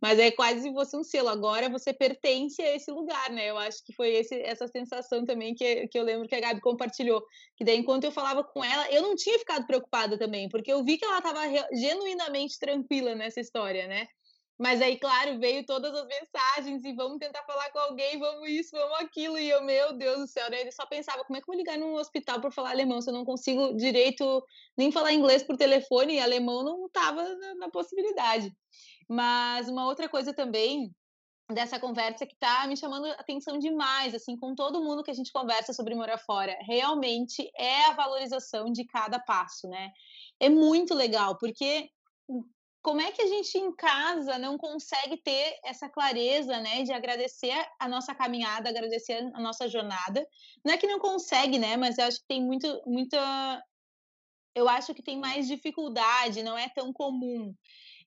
mas 0.00 0.18
é 0.18 0.30
quase 0.30 0.70
você 0.70 0.96
um 0.96 1.04
selo. 1.04 1.28
Agora 1.28 1.68
você 1.68 1.92
pertence 1.92 2.62
a 2.62 2.74
esse 2.74 2.90
lugar, 2.90 3.30
né? 3.30 3.50
Eu 3.50 3.58
acho 3.58 3.84
que 3.84 3.92
foi 3.92 4.14
esse, 4.14 4.34
essa 4.40 4.66
sensação 4.66 5.22
também 5.26 5.54
que, 5.54 5.88
que 5.88 5.98
eu 5.98 6.04
lembro 6.04 6.26
que 6.26 6.34
a 6.34 6.40
Gabi 6.40 6.62
compartilhou. 6.62 7.22
Que 7.54 7.64
daí, 7.64 7.76
enquanto 7.76 8.04
eu 8.04 8.12
falava 8.12 8.42
com 8.42 8.64
ela, 8.64 8.90
eu 8.90 9.02
não 9.02 9.14
tinha 9.14 9.38
ficado 9.38 9.66
preocupada 9.66 10.16
também, 10.16 10.48
porque 10.48 10.72
eu 10.72 10.82
vi 10.82 10.96
que 10.96 11.04
ela 11.04 11.18
estava 11.18 11.40
genuinamente 11.72 12.58
tranquila 12.58 13.14
nessa 13.14 13.40
história, 13.40 13.86
né? 13.86 14.08
Mas 14.58 14.80
aí, 14.80 14.98
claro, 14.98 15.38
veio 15.38 15.66
todas 15.66 15.94
as 15.94 16.06
mensagens 16.06 16.82
e 16.82 16.92
vamos 16.94 17.18
tentar 17.18 17.42
falar 17.44 17.70
com 17.70 17.78
alguém, 17.78 18.18
vamos 18.18 18.48
isso, 18.48 18.70
vamos 18.72 19.00
aquilo. 19.00 19.38
E 19.38 19.50
eu, 19.50 19.62
meu 19.62 19.92
Deus 19.92 20.18
do 20.18 20.26
céu, 20.26 20.50
né? 20.50 20.62
ele 20.62 20.72
só 20.72 20.86
pensava, 20.86 21.24
como 21.24 21.36
é 21.36 21.40
que 21.40 21.44
eu 21.44 21.52
vou 21.52 21.56
ligar 21.56 21.76
num 21.76 21.94
hospital 21.94 22.40
para 22.40 22.50
falar 22.50 22.70
alemão 22.70 23.02
se 23.02 23.10
eu 23.10 23.14
não 23.14 23.24
consigo 23.24 23.76
direito 23.76 24.42
nem 24.76 24.90
falar 24.90 25.12
inglês 25.12 25.42
por 25.42 25.58
telefone 25.58 26.14
e 26.14 26.20
alemão 26.20 26.64
não 26.64 26.86
estava 26.86 27.22
na, 27.22 27.54
na, 27.56 27.70
possibilidade. 27.70 28.50
Mas 29.06 29.68
uma 29.68 29.84
outra 29.84 30.08
coisa 30.08 30.32
também 30.32 30.90
dessa 31.52 31.78
conversa 31.78 32.26
que 32.26 32.34
está 32.34 32.66
me 32.66 32.78
chamando 32.78 33.06
atenção 33.08 33.58
demais, 33.58 34.14
assim, 34.14 34.36
com 34.36 34.54
todo 34.54 34.82
mundo 34.82 35.02
que 35.02 35.10
a 35.10 35.14
gente 35.14 35.30
conversa 35.30 35.74
sobre 35.74 35.94
morar 35.94 36.18
fora, 36.18 36.56
realmente 36.62 37.48
é 37.54 37.84
a 37.84 37.92
valorização 37.92 38.72
de 38.72 38.84
cada 38.86 39.20
passo, 39.20 39.68
né? 39.68 39.90
É 40.40 40.48
muito 40.48 40.94
legal, 40.94 41.36
porque 41.38 41.90
como 42.86 43.00
é 43.00 43.10
que 43.10 43.20
a 43.20 43.26
gente 43.26 43.58
em 43.58 43.74
casa 43.74 44.38
não 44.38 44.56
consegue 44.56 45.16
ter 45.16 45.58
essa 45.64 45.88
clareza, 45.88 46.60
né, 46.60 46.84
de 46.84 46.92
agradecer 46.92 47.52
a 47.80 47.88
nossa 47.88 48.14
caminhada, 48.14 48.68
agradecer 48.68 49.28
a 49.34 49.40
nossa 49.40 49.68
jornada? 49.68 50.24
Não 50.64 50.72
é 50.72 50.76
que 50.78 50.86
não 50.86 51.00
consegue, 51.00 51.58
né, 51.58 51.76
mas 51.76 51.98
eu 51.98 52.04
acho 52.04 52.20
que 52.20 52.28
tem 52.28 52.40
muito, 52.40 52.80
muita, 52.86 53.60
eu 54.54 54.68
acho 54.68 54.94
que 54.94 55.02
tem 55.02 55.18
mais 55.18 55.48
dificuldade, 55.48 56.44
não 56.44 56.56
é 56.56 56.68
tão 56.68 56.92
comum. 56.92 57.52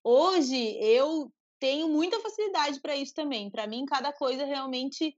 Hoje 0.01 0.77
eu 0.79 1.29
tenho 1.59 1.89
muita 1.89 2.21
facilidade 2.21 2.79
para 2.79 2.95
isso 2.95 3.13
também. 3.13 3.51
Para 3.51 3.67
mim, 3.67 3.83
cada 3.85 4.13
coisa 4.13 4.45
realmente 4.45 5.13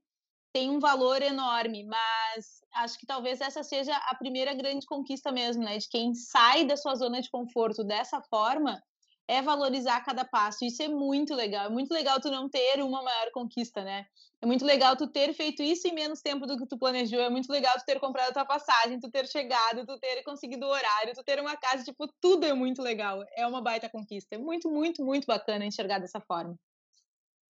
tem 0.52 0.70
um 0.70 0.80
valor 0.80 1.22
enorme, 1.22 1.84
mas 1.84 2.64
acho 2.74 2.98
que 2.98 3.06
talvez 3.06 3.40
essa 3.40 3.62
seja 3.62 3.96
a 3.96 4.16
primeira 4.16 4.54
grande 4.54 4.84
conquista 4.86 5.30
mesmo, 5.30 5.62
né? 5.62 5.78
De 5.78 5.88
quem 5.88 6.12
sai 6.14 6.64
da 6.64 6.76
sua 6.76 6.96
zona 6.96 7.22
de 7.22 7.30
conforto 7.30 7.84
dessa 7.84 8.20
forma 8.22 8.82
é 9.28 9.40
valorizar 9.40 10.00
cada 10.04 10.24
passo. 10.24 10.64
Isso 10.64 10.82
é 10.82 10.88
muito 10.88 11.34
legal. 11.34 11.66
É 11.66 11.68
muito 11.68 11.92
legal 11.92 12.20
tu 12.20 12.30
não 12.30 12.48
ter 12.48 12.82
uma 12.82 13.02
maior 13.02 13.30
conquista, 13.32 13.82
né? 13.82 14.06
É 14.40 14.46
muito 14.46 14.64
legal 14.64 14.96
tu 14.96 15.06
ter 15.06 15.32
feito 15.32 15.62
isso 15.62 15.86
em 15.86 15.94
menos 15.94 16.20
tempo 16.20 16.46
do 16.46 16.56
que 16.56 16.66
tu 16.66 16.78
planejou. 16.78 17.20
É 17.20 17.30
muito 17.30 17.50
legal 17.50 17.74
tu 17.78 17.84
ter 17.84 18.00
comprado 18.00 18.30
a 18.30 18.32
tua 18.32 18.44
passagem, 18.44 18.98
tu 18.98 19.10
ter 19.10 19.26
chegado, 19.26 19.86
tu 19.86 19.98
ter 19.98 20.22
conseguido 20.24 20.66
o 20.66 20.70
horário, 20.70 21.14
tu 21.14 21.22
ter 21.22 21.40
uma 21.40 21.56
casa. 21.56 21.84
Tipo, 21.84 22.06
tudo 22.20 22.44
é 22.44 22.52
muito 22.52 22.82
legal. 22.82 23.22
É 23.36 23.46
uma 23.46 23.62
baita 23.62 23.88
conquista. 23.88 24.34
É 24.34 24.38
muito, 24.38 24.70
muito, 24.70 25.04
muito 25.04 25.26
bacana 25.26 25.64
enxergar 25.64 25.98
dessa 25.98 26.20
forma. 26.20 26.56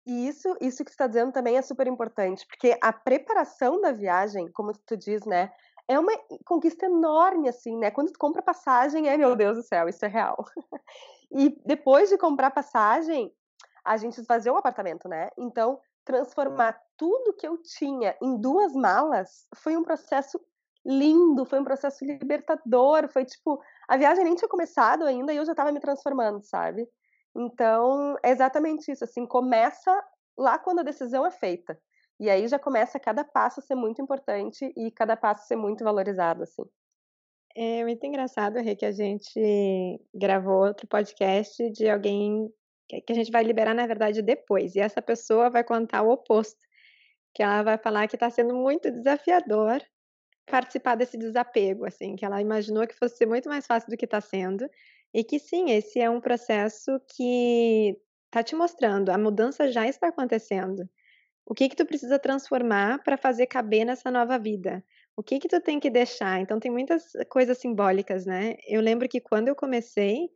E 0.08 0.26
isso, 0.26 0.56
isso 0.58 0.78
que 0.78 0.90
tu 0.90 0.94
está 0.94 1.06
dizendo 1.06 1.32
também 1.32 1.58
é 1.58 1.60
super 1.60 1.86
importante, 1.86 2.46
porque 2.46 2.78
a 2.82 2.90
preparação 2.90 3.78
da 3.78 3.92
viagem, 3.92 4.50
como 4.52 4.72
tu 4.72 4.96
diz, 4.96 5.26
né, 5.26 5.52
é 5.88 5.98
uma 5.98 6.12
conquista 6.44 6.86
enorme, 6.86 7.48
assim, 7.48 7.76
né? 7.78 7.90
Quando 7.90 8.12
tu 8.12 8.18
compra 8.18 8.42
passagem, 8.42 9.08
é, 9.08 9.16
meu 9.16 9.34
Deus 9.34 9.56
do 9.56 9.62
céu, 9.62 9.88
isso 9.88 10.04
é 10.04 10.08
real. 10.08 10.44
E 11.30 11.60
depois 11.66 12.08
de 12.08 12.16
comprar 12.16 12.50
passagem, 12.50 13.30
a 13.84 13.98
gente 13.98 14.18
esvaziou 14.18 14.56
o 14.56 14.58
apartamento, 14.58 15.06
né? 15.06 15.28
Então, 15.36 15.78
transformar 16.02 16.80
tudo 16.96 17.34
que 17.34 17.46
eu 17.46 17.58
tinha 17.58 18.16
em 18.22 18.40
duas 18.40 18.72
malas 18.72 19.46
foi 19.54 19.76
um 19.76 19.82
processo 19.82 20.40
lindo, 20.86 21.44
foi 21.44 21.60
um 21.60 21.64
processo 21.64 22.02
libertador, 22.02 23.08
foi 23.08 23.26
tipo, 23.26 23.60
a 23.86 23.98
viagem 23.98 24.24
nem 24.24 24.34
tinha 24.34 24.48
começado 24.48 25.04
ainda 25.04 25.34
e 25.34 25.36
eu 25.36 25.44
já 25.44 25.52
estava 25.52 25.70
me 25.70 25.80
transformando, 25.80 26.42
sabe? 26.42 26.88
Então, 27.36 28.16
é 28.22 28.30
exatamente 28.30 28.90
isso, 28.90 29.04
assim, 29.04 29.26
começa 29.26 29.92
lá 30.36 30.58
quando 30.58 30.78
a 30.78 30.84
decisão 30.84 31.26
é 31.26 31.30
feita. 31.30 31.78
E 32.20 32.28
aí 32.28 32.48
já 32.48 32.58
começa 32.58 32.98
cada 32.98 33.24
passo 33.24 33.60
a 33.60 33.62
ser 33.62 33.74
muito 33.74 34.02
importante 34.02 34.72
e 34.76 34.90
cada 34.90 35.16
passo 35.16 35.42
a 35.42 35.46
ser 35.46 35.56
muito 35.56 35.84
valorizado, 35.84 36.42
assim. 36.42 36.64
É 37.54 37.82
muito 37.84 38.04
engraçado, 38.04 38.60
Rê, 38.60 38.76
que 38.76 38.86
a 38.86 38.92
gente 38.92 40.00
gravou 40.14 40.66
outro 40.66 40.86
podcast 40.86 41.70
de 41.70 41.88
alguém 41.88 42.48
que 42.88 43.12
a 43.12 43.14
gente 43.14 43.30
vai 43.30 43.42
liberar, 43.44 43.74
na 43.74 43.86
verdade, 43.86 44.22
depois. 44.22 44.74
E 44.74 44.80
essa 44.80 45.02
pessoa 45.02 45.50
vai 45.50 45.62
contar 45.62 46.02
o 46.02 46.10
oposto, 46.10 46.58
que 47.34 47.42
ela 47.42 47.62
vai 47.62 47.78
falar 47.78 48.08
que 48.08 48.16
está 48.16 48.30
sendo 48.30 48.54
muito 48.54 48.90
desafiador 48.90 49.82
participar 50.46 50.94
desse 50.94 51.18
desapego, 51.18 51.84
assim, 51.84 52.16
que 52.16 52.24
ela 52.24 52.40
imaginou 52.40 52.86
que 52.86 52.94
fosse 52.94 53.26
muito 53.26 53.48
mais 53.48 53.66
fácil 53.66 53.90
do 53.90 53.96
que 53.96 54.06
está 54.06 54.20
sendo, 54.20 54.66
e 55.12 55.22
que 55.22 55.38
sim, 55.38 55.70
esse 55.70 56.00
é 56.00 56.08
um 56.08 56.20
processo 56.20 56.98
que 57.14 57.96
está 58.26 58.42
te 58.42 58.54
mostrando, 58.56 59.10
a 59.10 59.18
mudança 59.18 59.70
já 59.70 59.86
está 59.86 60.08
acontecendo. 60.08 60.88
O 61.48 61.54
que 61.54 61.66
que 61.66 61.76
tu 61.76 61.86
precisa 61.86 62.18
transformar 62.18 63.02
para 63.02 63.16
fazer 63.16 63.46
caber 63.46 63.86
nessa 63.86 64.10
nova 64.10 64.38
vida? 64.38 64.84
O 65.16 65.22
que 65.22 65.38
que 65.38 65.48
tu 65.48 65.58
tem 65.62 65.80
que 65.80 65.88
deixar? 65.88 66.38
Então 66.40 66.60
tem 66.60 66.70
muitas 66.70 67.04
coisas 67.30 67.56
simbólicas, 67.56 68.26
né? 68.26 68.56
Eu 68.66 68.82
lembro 68.82 69.08
que 69.08 69.18
quando 69.18 69.48
eu 69.48 69.56
comecei, 69.56 70.28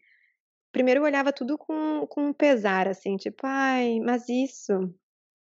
primeiro 0.72 1.01
eu 1.01 1.05
olhava 1.05 1.31
tudo 1.31 1.59
com, 1.59 2.07
com 2.07 2.33
pesar, 2.33 2.88
assim, 2.88 3.18
tipo, 3.18 3.42
ai, 3.44 4.01
mas 4.01 4.27
isso 4.31 4.72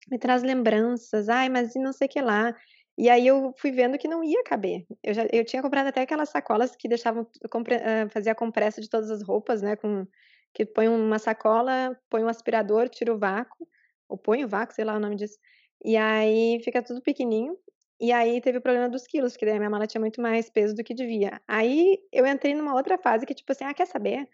me 0.09 0.17
traz 0.17 0.43
lembranças, 0.43 1.27
ai, 1.27 1.49
mas 1.49 1.73
não 1.75 1.91
sei 1.91 2.07
o 2.07 2.09
que 2.09 2.21
lá. 2.21 2.55
E 2.97 3.09
aí 3.09 3.27
eu 3.27 3.53
fui 3.57 3.71
vendo 3.71 3.97
que 3.97 4.07
não 4.07 4.23
ia 4.23 4.41
caber. 4.45 4.85
Eu 5.03 5.13
já 5.13 5.27
eu 5.29 5.43
tinha 5.43 5.61
comprado 5.61 5.87
até 5.87 6.03
aquelas 6.03 6.29
sacolas 6.29 6.73
que 6.73 6.87
deixavam 6.87 7.23
uh, 7.23 8.09
fazia 8.11 8.31
a 8.31 8.35
compressa 8.35 8.79
de 8.79 8.89
todas 8.89 9.11
as 9.11 9.21
roupas, 9.21 9.61
né, 9.61 9.75
com 9.75 10.07
que 10.53 10.65
põe 10.65 10.87
uma 10.87 11.19
sacola, 11.19 11.99
põe 12.09 12.23
um 12.23 12.29
aspirador, 12.29 12.87
tira 12.87 13.13
o 13.13 13.19
vácuo, 13.19 13.67
ou 14.09 14.19
vácuo, 14.47 14.75
sei 14.75 14.83
lá 14.83 14.95
o 14.95 14.99
nome 14.99 15.15
disso. 15.15 15.37
E 15.85 15.95
aí 15.95 16.59
fica 16.63 16.83
tudo 16.83 17.01
pequenininho. 17.01 17.57
E 18.01 18.11
aí 18.11 18.41
teve 18.41 18.57
o 18.57 18.61
problema 18.61 18.89
dos 18.89 19.05
quilos, 19.05 19.37
que 19.37 19.45
daí 19.45 19.55
a 19.55 19.59
minha 19.59 19.69
mala 19.69 19.85
tinha 19.87 20.01
muito 20.01 20.21
mais 20.21 20.49
peso 20.49 20.75
do 20.75 20.83
que 20.83 20.93
devia. 20.93 21.41
Aí 21.47 21.99
eu 22.11 22.25
entrei 22.25 22.53
numa 22.53 22.73
outra 22.73 22.97
fase 22.97 23.25
que 23.25 23.33
tipo 23.33 23.51
assim, 23.51 23.65
ah, 23.65 23.73
quer 23.73 23.87
saber? 23.87 24.27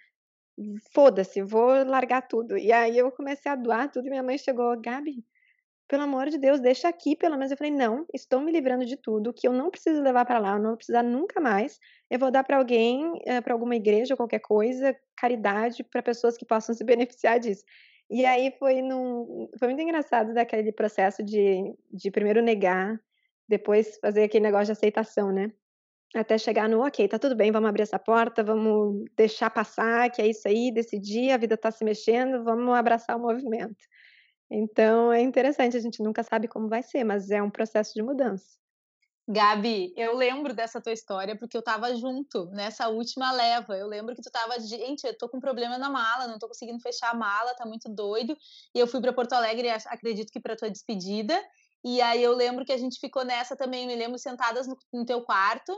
foda-se, 0.93 1.41
vou 1.41 1.83
largar 1.85 2.21
tudo. 2.21 2.57
E 2.57 2.71
aí 2.71 2.97
eu 2.97 3.11
comecei 3.11 3.51
a 3.51 3.55
doar 3.55 3.91
tudo 3.91 4.07
e 4.07 4.09
minha 4.09 4.23
mãe 4.23 4.38
chegou, 4.38 4.79
Gabi, 4.79 5.23
pelo 5.88 6.03
amor 6.03 6.29
de 6.29 6.38
Deus, 6.38 6.59
deixa 6.59 6.88
aqui 6.88 7.15
pelo 7.15 7.38
menos. 7.38 7.51
Eu 7.51 7.57
falei, 7.57 7.71
não, 7.71 8.05
estou 8.13 8.41
me 8.41 8.51
livrando 8.51 8.85
de 8.85 8.97
tudo, 8.97 9.33
que 9.33 9.47
eu 9.47 9.53
não 9.53 9.69
preciso 9.69 10.01
levar 10.01 10.25
para 10.25 10.39
lá, 10.39 10.53
eu 10.53 10.59
não 10.59 10.69
vou 10.69 10.77
precisar 10.77 11.03
nunca 11.03 11.39
mais. 11.41 11.79
Eu 12.09 12.19
vou 12.19 12.31
dar 12.31 12.43
para 12.43 12.57
alguém, 12.57 13.19
eh, 13.25 13.41
para 13.41 13.53
alguma 13.53 13.75
igreja, 13.75 14.15
qualquer 14.15 14.39
coisa, 14.39 14.95
caridade, 15.17 15.83
para 15.83 16.01
pessoas 16.01 16.38
que 16.38 16.45
possam 16.45 16.73
se 16.73 16.83
beneficiar 16.85 17.39
disso. 17.39 17.63
E 18.10 18.26
aí 18.26 18.54
foi, 18.60 18.82
num, 18.82 19.50
foi 19.58 19.68
muito 19.70 19.82
engraçado 19.82 20.34
daquele 20.34 20.72
processo 20.72 21.24
de, 21.24 21.74
de 21.91 22.12
primeiro 22.12 22.41
negar, 22.41 23.00
depois 23.48 23.98
fazer 24.00 24.24
aquele 24.24 24.44
negócio 24.44 24.68
de 24.68 24.72
aceitação, 24.74 25.32
né? 25.32 25.52
até 26.20 26.38
chegar 26.38 26.70
no 26.70 26.86
ok, 26.86 27.08
tá 27.08 27.20
tudo 27.20 27.36
bem, 27.36 27.52
vamos 27.52 27.70
abrir 27.70 27.84
essa 27.84 28.00
porta, 28.00 28.44
vamos 28.44 29.04
deixar 29.15 29.50
passar, 29.50 30.10
que 30.10 30.22
é 30.22 30.28
isso 30.28 30.48
aí, 30.48 30.72
decidir, 30.72 31.32
a 31.32 31.38
vida 31.38 31.56
está 31.56 31.70
se 31.72 31.84
mexendo, 31.84 32.44
vamos 32.44 32.74
abraçar 32.74 33.18
o 33.18 33.20
movimento. 33.20 33.76
Então 34.50 35.12
é 35.12 35.22
interessante, 35.22 35.76
a 35.76 35.80
gente 35.80 36.02
nunca 36.02 36.24
sabe 36.24 36.48
como 36.48 36.70
vai 36.70 36.84
ser, 36.84 37.04
mas 37.04 37.32
é 37.32 37.41
um 37.41 37.50
processo 37.50 37.94
de 37.94 38.02
mudança. 38.02 38.58
Gabi, 39.27 39.91
eu 39.97 40.15
lembro 40.15 40.53
dessa 40.53 40.79
tua 40.79 40.93
história 40.93 41.35
porque 41.35 41.57
eu 41.57 41.61
tava 41.61 41.95
junto 41.95 42.45
nessa 42.51 42.89
última 42.89 43.31
leva. 43.31 43.75
Eu 43.75 43.88
lembro 43.88 44.15
que 44.15 44.21
tu 44.21 44.29
tava, 44.29 44.59
gente, 44.59 45.03
eu 45.03 45.17
tô 45.17 45.27
com 45.27 45.39
problema 45.39 45.79
na 45.79 45.89
mala, 45.89 46.27
não 46.27 46.38
tô 46.38 46.47
conseguindo 46.47 46.79
fechar 46.79 47.09
a 47.09 47.15
mala, 47.15 47.55
tá 47.55 47.65
muito 47.65 47.89
doido. 47.89 48.38
E 48.73 48.79
eu 48.79 48.85
fui 48.85 49.01
para 49.01 49.11
Porto 49.11 49.33
Alegre, 49.33 49.69
acredito 49.69 50.31
que 50.31 50.39
para 50.39 50.55
tua 50.55 50.69
despedida, 50.69 51.41
e 51.83 52.01
aí 52.01 52.21
eu 52.21 52.33
lembro 52.33 52.65
que 52.65 52.71
a 52.71 52.77
gente 52.77 52.99
ficou 52.99 53.23
nessa 53.23 53.55
também, 53.55 53.88
me 53.88 53.95
lembro 53.95 54.17
sentadas 54.19 54.67
no, 54.67 54.77
no 54.93 55.05
teu 55.05 55.21
quarto, 55.23 55.71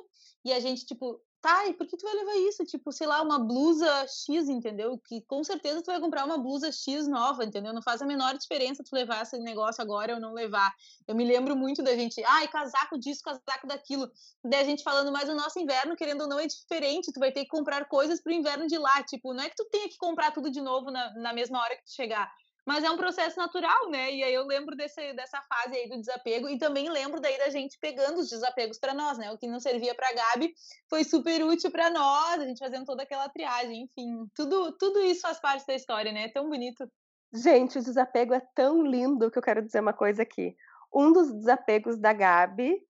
e 0.44 0.54
a 0.54 0.60
gente, 0.60 0.86
tipo, 0.86 1.22
tá, 1.48 1.66
e 1.66 1.74
por 1.74 1.88
que 1.88 1.96
tu 1.96 2.06
vai 2.06 2.14
levar 2.14 2.36
isso? 2.50 2.66
Tipo, 2.66 2.92
sei 2.92 3.08
lá, 3.08 3.22
uma 3.22 3.40
blusa 3.40 4.06
X, 4.06 4.50
entendeu? 4.50 4.98
Que 4.98 5.22
com 5.22 5.42
certeza 5.46 5.82
tu 5.82 5.86
vai 5.86 6.00
comprar 6.00 6.26
uma 6.26 6.38
blusa 6.38 6.74
X 6.74 7.08
nova, 7.08 7.46
entendeu? 7.46 7.74
Não 7.74 7.82
faz 7.82 8.02
a 8.02 8.06
menor 8.06 8.38
diferença 8.38 8.84
tu 8.84 8.94
levar 8.94 9.22
esse 9.22 9.38
negócio 9.40 9.82
agora 9.82 10.16
ou 10.16 10.20
não 10.20 10.34
levar. 10.34 10.76
Eu 11.08 11.16
me 11.16 11.24
lembro 11.24 11.56
muito 11.56 11.82
da 11.82 11.96
gente, 11.96 12.22
ai, 12.26 12.50
casaco 12.50 13.00
disso, 13.00 13.24
casaco 13.24 13.66
daquilo. 13.66 14.12
Daí 14.44 14.60
a 14.60 14.66
gente 14.66 14.84
falando, 14.84 15.10
mas 15.10 15.30
o 15.30 15.36
nosso 15.36 15.58
inverno, 15.58 15.96
querendo 15.96 16.22
ou 16.22 16.28
não, 16.28 16.38
é 16.38 16.48
diferente. 16.48 17.14
Tu 17.14 17.20
vai 17.20 17.32
ter 17.32 17.46
que 17.46 17.50
comprar 17.50 17.86
coisas 17.86 18.22
pro 18.22 18.34
inverno 18.34 18.68
de 18.68 18.78
lá. 18.78 19.02
Tipo, 19.04 19.34
não 19.34 19.42
é 19.42 19.50
que 19.50 19.56
tu 19.56 19.64
tenha 19.72 19.88
que 19.88 19.98
comprar 19.98 20.32
tudo 20.32 20.52
de 20.52 20.60
novo 20.60 20.92
na, 20.92 21.14
na 21.14 21.32
mesma 21.32 21.62
hora 21.62 21.78
que 21.78 21.86
tu 21.86 21.94
chegar 21.94 22.30
mas 22.68 22.84
é 22.84 22.92
um 22.92 22.98
processo 22.98 23.40
natural, 23.40 23.90
né? 23.90 24.14
E 24.14 24.22
aí 24.22 24.34
eu 24.34 24.46
lembro 24.46 24.76
desse, 24.76 25.14
dessa 25.14 25.42
fase 25.44 25.74
aí 25.74 25.88
do 25.88 25.98
desapego 25.98 26.50
e 26.50 26.58
também 26.58 26.90
lembro 26.90 27.22
daí 27.22 27.38
da 27.38 27.50
gente 27.50 27.80
pegando 27.80 28.20
os 28.20 28.30
desapegos 28.30 28.78
para 28.78 28.94
nós, 28.94 29.18
né? 29.18 29.32
O 29.32 29.38
que 29.38 29.48
não 29.48 29.58
servia 29.58 29.96
para 29.96 30.14
Gabi 30.14 30.54
foi 30.90 31.06
super 31.06 31.46
útil 31.46 31.72
para 31.72 31.90
nós, 31.90 32.42
a 32.42 32.46
gente 32.46 32.60
fazendo 32.60 32.86
toda 32.86 33.04
aquela 33.04 33.30
triagem, 33.30 33.84
enfim, 33.84 34.30
tudo 34.36 34.74
tudo 34.78 35.00
isso 35.00 35.22
faz 35.22 35.40
parte 35.40 35.66
da 35.66 35.76
história, 35.76 36.12
né? 36.12 36.26
É 36.26 36.30
tão 36.30 36.50
bonito. 36.50 36.86
Gente, 37.34 37.80
o 37.80 37.82
desapego 37.82 38.34
é 38.34 38.42
tão 38.54 38.84
lindo 38.84 39.32
que 39.32 39.38
eu 39.38 39.44
quero 39.44 39.62
dizer 39.62 39.80
uma 39.80 39.94
coisa 39.94 40.24
aqui. 40.24 40.54
Um 40.94 41.14
dos 41.14 41.32
desapegos 41.32 41.98
da 41.98 42.12
Gabi, 42.12 42.82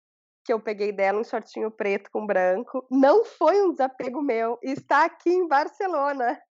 que 0.43 0.51
eu 0.51 0.59
peguei 0.59 0.91
dela 0.91 1.19
um 1.19 1.23
shortinho 1.23 1.69
preto 1.69 2.09
com 2.09 2.25
branco, 2.25 2.83
não 2.89 3.23
foi 3.23 3.61
um 3.61 3.73
desapego 3.73 4.23
meu, 4.23 4.57
está 4.63 5.05
aqui 5.05 5.29
em 5.29 5.47
Barcelona. 5.47 6.41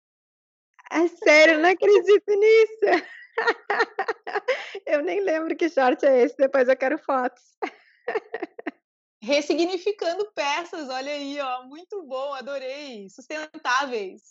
É 0.91 1.09
sério, 1.09 1.59
não 1.59 1.71
acredito 1.71 2.31
nisso. 2.31 3.05
eu 4.87 5.03
nem 5.03 5.21
lembro 5.21 5.57
que 5.57 5.69
short 5.69 6.05
é 6.07 6.23
esse, 6.23 6.37
depois 6.37 6.69
eu 6.69 6.77
quero 6.77 6.99
fotos. 6.99 7.43
Ressignificando 9.23 10.31
peças, 10.33 10.89
olha 10.89 11.11
aí, 11.11 11.41
ó, 11.41 11.65
muito 11.65 12.03
bom, 12.05 12.33
adorei, 12.35 13.09
sustentáveis. 13.11 14.23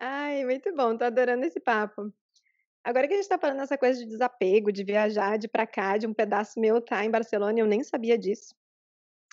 Ai, 0.00 0.44
muito 0.44 0.74
bom, 0.74 0.96
tô 0.96 1.04
adorando 1.04 1.44
esse 1.44 1.60
papo. 1.60 2.12
Agora 2.82 3.06
que 3.06 3.14
a 3.14 3.16
gente 3.16 3.28
tá 3.28 3.38
falando 3.38 3.58
dessa 3.58 3.78
coisa 3.78 4.00
de 4.00 4.06
desapego, 4.06 4.72
de 4.72 4.82
viajar 4.82 5.38
de 5.38 5.46
pra 5.46 5.66
cá, 5.66 5.96
de 5.96 6.06
um 6.06 6.12
pedaço 6.12 6.58
meu 6.58 6.80
tá 6.80 7.04
em 7.04 7.10
Barcelona, 7.10 7.60
eu 7.60 7.66
nem 7.66 7.84
sabia 7.84 8.18
disso. 8.18 8.56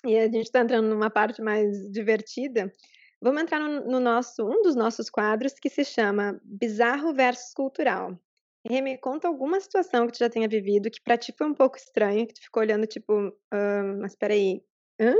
E 0.04 0.16
a 0.16 0.30
gente 0.30 0.50
tá 0.50 0.60
entrando 0.60 0.88
numa 0.88 1.10
parte 1.10 1.42
mais 1.42 1.90
divertida. 1.90 2.72
Vamos 3.22 3.42
entrar 3.42 3.60
no, 3.60 3.84
no 3.84 4.00
nosso, 4.00 4.46
um 4.46 4.62
dos 4.62 4.74
nossos 4.74 5.10
quadros 5.10 5.52
que 5.54 5.68
se 5.68 5.84
chama 5.84 6.40
Bizarro 6.42 7.12
versus 7.12 7.52
Cultural. 7.52 8.18
Rê, 8.66 8.80
me 8.80 8.96
conta 8.98 9.28
alguma 9.28 9.60
situação 9.60 10.06
que 10.06 10.12
tu 10.12 10.18
já 10.18 10.30
tenha 10.30 10.48
vivido 10.48 10.90
que 10.90 11.02
pra 11.02 11.18
ti 11.18 11.32
foi 11.36 11.46
um 11.46 11.54
pouco 11.54 11.76
estranho, 11.76 12.26
que 12.26 12.34
tu 12.34 12.42
ficou 12.42 12.62
olhando 12.62 12.86
tipo, 12.86 13.28
uh, 13.28 14.00
mas 14.00 14.14
peraí, 14.14 14.62
hã? 15.00 15.14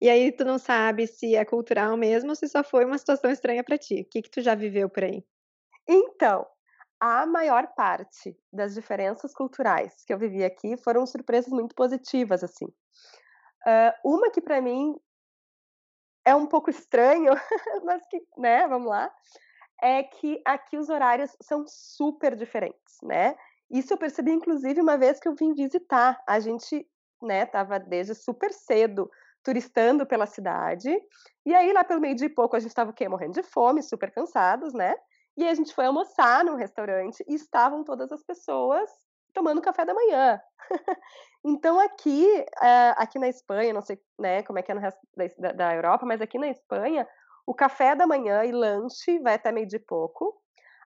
E 0.00 0.10
aí 0.10 0.30
tu 0.32 0.44
não 0.44 0.58
sabe 0.58 1.06
se 1.06 1.34
é 1.34 1.44
cultural 1.44 1.96
mesmo 1.96 2.30
ou 2.30 2.36
se 2.36 2.48
só 2.48 2.62
foi 2.62 2.84
uma 2.84 2.98
situação 2.98 3.30
estranha 3.30 3.64
para 3.64 3.78
ti. 3.78 4.02
O 4.02 4.04
que 4.10 4.22
que 4.22 4.30
tu 4.30 4.42
já 4.42 4.54
viveu 4.54 4.88
por 4.90 5.04
aí? 5.04 5.24
Então, 5.88 6.46
a 7.00 7.26
maior 7.26 7.68
parte 7.74 8.36
das 8.52 8.74
diferenças 8.74 9.32
culturais 9.32 10.04
que 10.06 10.12
eu 10.12 10.18
vivi 10.18 10.44
aqui 10.44 10.76
foram 10.76 11.06
surpresas 11.06 11.50
muito 11.50 11.74
positivas, 11.74 12.42
assim. 12.44 12.66
Uh, 13.66 13.92
uma 14.04 14.30
que 14.30 14.40
para 14.40 14.60
mim 14.60 14.94
é 16.26 16.34
um 16.34 16.46
pouco 16.46 16.68
estranho, 16.68 17.32
mas 17.84 18.04
que, 18.08 18.20
né, 18.36 18.66
vamos 18.66 18.88
lá, 18.88 19.10
é 19.80 20.02
que 20.02 20.42
aqui 20.44 20.76
os 20.76 20.88
horários 20.88 21.36
são 21.40 21.64
super 21.66 22.34
diferentes, 22.34 22.98
né? 23.02 23.36
Isso 23.70 23.92
eu 23.94 23.98
percebi, 23.98 24.32
inclusive, 24.32 24.80
uma 24.80 24.98
vez 24.98 25.20
que 25.20 25.28
eu 25.28 25.34
vim 25.34 25.54
visitar. 25.54 26.20
A 26.28 26.40
gente, 26.40 26.86
né, 27.22 27.46
tava 27.46 27.78
desde 27.78 28.14
super 28.14 28.52
cedo 28.52 29.08
turistando 29.42 30.04
pela 30.04 30.26
cidade. 30.26 30.90
E 31.44 31.54
aí, 31.54 31.72
lá 31.72 31.84
pelo 31.84 32.00
meio 32.00 32.16
de 32.16 32.28
pouco, 32.28 32.56
a 32.56 32.60
gente 32.60 32.74
tava 32.74 32.90
o 32.90 32.94
quê? 32.94 33.08
Morrendo 33.08 33.34
de 33.34 33.42
fome, 33.44 33.82
super 33.82 34.10
cansados, 34.10 34.72
né? 34.74 34.94
E 35.36 35.46
a 35.46 35.54
gente 35.54 35.74
foi 35.74 35.86
almoçar 35.86 36.44
num 36.44 36.56
restaurante 36.56 37.24
e 37.28 37.34
estavam 37.34 37.84
todas 37.84 38.10
as 38.10 38.24
pessoas 38.24 38.90
tomando 39.36 39.60
café 39.60 39.84
da 39.84 39.92
manhã. 39.92 40.40
então 41.44 41.78
aqui, 41.78 42.26
uh, 42.56 42.94
aqui 42.96 43.18
na 43.18 43.28
Espanha, 43.28 43.74
não 43.74 43.82
sei 43.82 44.00
né, 44.18 44.42
como 44.42 44.58
é 44.58 44.62
que 44.62 44.72
é 44.72 44.74
no 44.74 44.80
resto 44.80 44.98
da, 45.38 45.52
da, 45.52 45.74
Europa, 45.74 46.06
mas 46.06 46.22
aqui 46.22 46.38
na 46.38 46.48
Espanha, 46.48 47.06
o 47.46 47.54
café 47.54 47.94
da 47.94 48.06
manhã 48.06 48.42
e 48.44 48.50
lanche 48.50 49.18
vai 49.18 49.34
até 49.34 49.52
meio 49.52 49.66
de 49.66 49.78
pouco. 49.78 50.40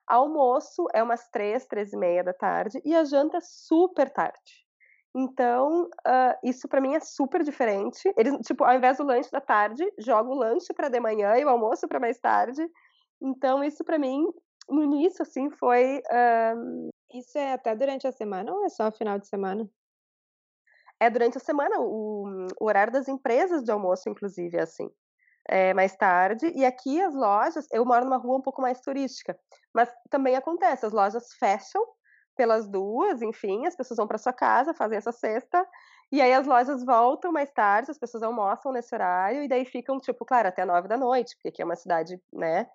Almoço 0.05 0.85
é 0.93 1.01
umas 1.01 1.29
três, 1.29 1.65
três 1.65 1.93
e 1.93 1.97
meia 1.97 2.25
da 2.25 2.33
tarde 2.33 2.81
e 2.83 2.93
a 2.93 3.05
janta 3.05 3.37
é 3.37 3.41
super 3.41 4.09
tarde. 4.09 4.67
Então, 5.15 5.83
uh, 6.05 6.35
isso 6.43 6.67
para 6.67 6.81
mim 6.81 6.93
é 6.93 6.99
super 6.99 7.43
diferente. 7.43 8.01
Eles, 8.17 8.33
tipo, 8.45 8.65
ao 8.65 8.75
invés 8.75 8.97
do 8.97 9.05
lanche 9.05 9.31
da 9.31 9.39
tarde, 9.39 9.83
jogam 9.97 10.33
o 10.33 10.37
lanche 10.37 10.73
para 10.73 10.89
de 10.89 10.99
manhã 10.99 11.37
e 11.37 11.45
o 11.45 11.49
almoço 11.49 11.87
para 11.87 12.01
mais 12.01 12.19
tarde. 12.19 12.61
Então, 13.21 13.63
isso 13.63 13.83
para 13.85 13.97
mim, 13.97 14.25
no 14.69 14.83
início, 14.83 15.21
assim, 15.21 15.49
foi 15.51 15.99
uh, 15.99 16.91
Isso 17.13 17.37
é 17.37 17.53
até 17.53 17.75
durante 17.75 18.07
a 18.07 18.11
semana 18.11 18.51
ou 18.53 18.65
é 18.65 18.69
só 18.69 18.91
final 18.91 19.19
de 19.19 19.27
semana? 19.27 19.69
É 20.99 21.09
durante 21.09 21.37
a 21.37 21.41
semana, 21.41 21.79
o, 21.79 22.47
o 22.59 22.65
horário 22.65 22.93
das 22.93 23.07
empresas 23.07 23.63
de 23.63 23.71
almoço, 23.71 24.07
inclusive, 24.07 24.55
é 24.57 24.61
assim. 24.61 24.89
É 25.49 25.73
mais 25.73 25.95
tarde. 25.95 26.51
E 26.55 26.63
aqui 26.63 27.01
as 27.01 27.13
lojas, 27.15 27.67
eu 27.71 27.83
moro 27.83 28.05
numa 28.05 28.17
rua 28.17 28.37
um 28.37 28.41
pouco 28.41 28.61
mais 28.61 28.79
turística, 28.79 29.37
mas 29.73 29.91
também 30.09 30.35
acontece, 30.35 30.85
as 30.85 30.93
lojas 30.93 31.33
fecham 31.33 31.83
pelas 32.37 32.67
duas, 32.69 33.21
enfim, 33.21 33.65
as 33.65 33.75
pessoas 33.75 33.97
vão 33.97 34.07
para 34.07 34.17
sua 34.17 34.31
casa, 34.31 34.73
fazem 34.73 34.97
essa 34.97 35.11
cesta, 35.11 35.67
e 36.11 36.21
aí 36.21 36.33
as 36.33 36.47
lojas 36.47 36.83
voltam 36.85 37.31
mais 37.31 37.51
tarde, 37.51 37.91
as 37.91 37.97
pessoas 37.97 38.23
almoçam 38.23 38.71
nesse 38.71 38.93
horário, 38.95 39.43
e 39.43 39.47
daí 39.47 39.65
ficam, 39.65 39.99
tipo, 39.99 40.23
claro, 40.25 40.47
até 40.47 40.63
nove 40.63 40.87
da 40.87 40.97
noite, 40.97 41.35
porque 41.35 41.49
aqui 41.49 41.61
é 41.61 41.65
uma 41.65 41.75
cidade, 41.75 42.21
né, 42.31 42.67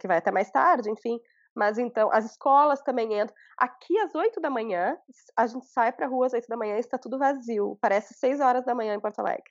que 0.00 0.08
vai 0.08 0.18
até 0.18 0.30
mais 0.30 0.50
tarde, 0.50 0.90
enfim. 0.90 1.20
Mas 1.56 1.78
então, 1.78 2.10
as 2.12 2.26
escolas 2.26 2.82
também 2.82 3.18
entram. 3.18 3.34
Aqui 3.56 3.98
às 3.98 4.14
oito 4.14 4.38
da 4.40 4.50
manhã, 4.50 4.98
a 5.34 5.46
gente 5.46 5.64
sai 5.66 5.90
para 5.90 6.04
a 6.04 6.08
rua 6.08 6.26
às 6.26 6.34
oito 6.34 6.46
da 6.48 6.56
manhã 6.56 6.76
e 6.76 6.80
está 6.80 6.98
tudo 6.98 7.18
vazio. 7.18 7.78
Parece 7.80 8.12
seis 8.12 8.40
horas 8.40 8.64
da 8.66 8.74
manhã 8.74 8.94
em 8.94 9.00
Porto 9.00 9.20
Alegre. 9.20 9.50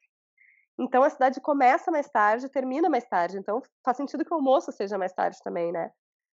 Então 0.78 1.04
a 1.04 1.10
cidade 1.10 1.41
começa 1.41 1.89
mais 1.91 2.08
tarde, 2.08 2.48
termina 2.50 2.89
mais 2.89 3.06
tarde. 3.06 3.38
Então 3.39 3.60
faz 3.84 3.98
sentido 3.98 4.24
que 4.24 4.32
o 4.32 4.38
almoço 4.38 4.72
seja 4.72 5.00
mais 5.00 5.13
tarde 5.13 5.39
também, 5.44 5.72
né? 5.72 5.91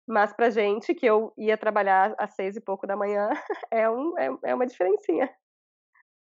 Mas 0.07 0.31
pra 0.31 0.49
gente, 0.49 0.95
que 0.95 1.05
eu 1.05 1.33
ia 1.37 1.57
trabalhar 1.57 2.15
às 2.17 2.33
seis 2.33 2.55
e 2.55 2.61
pouco 2.61 2.87
da 2.87 2.95
manhã, 2.95 3.29
é, 3.69 3.89
um, 3.89 4.17
é, 4.17 4.29
é 4.45 4.55
uma 4.55 4.65
diferencinha. 4.65 5.29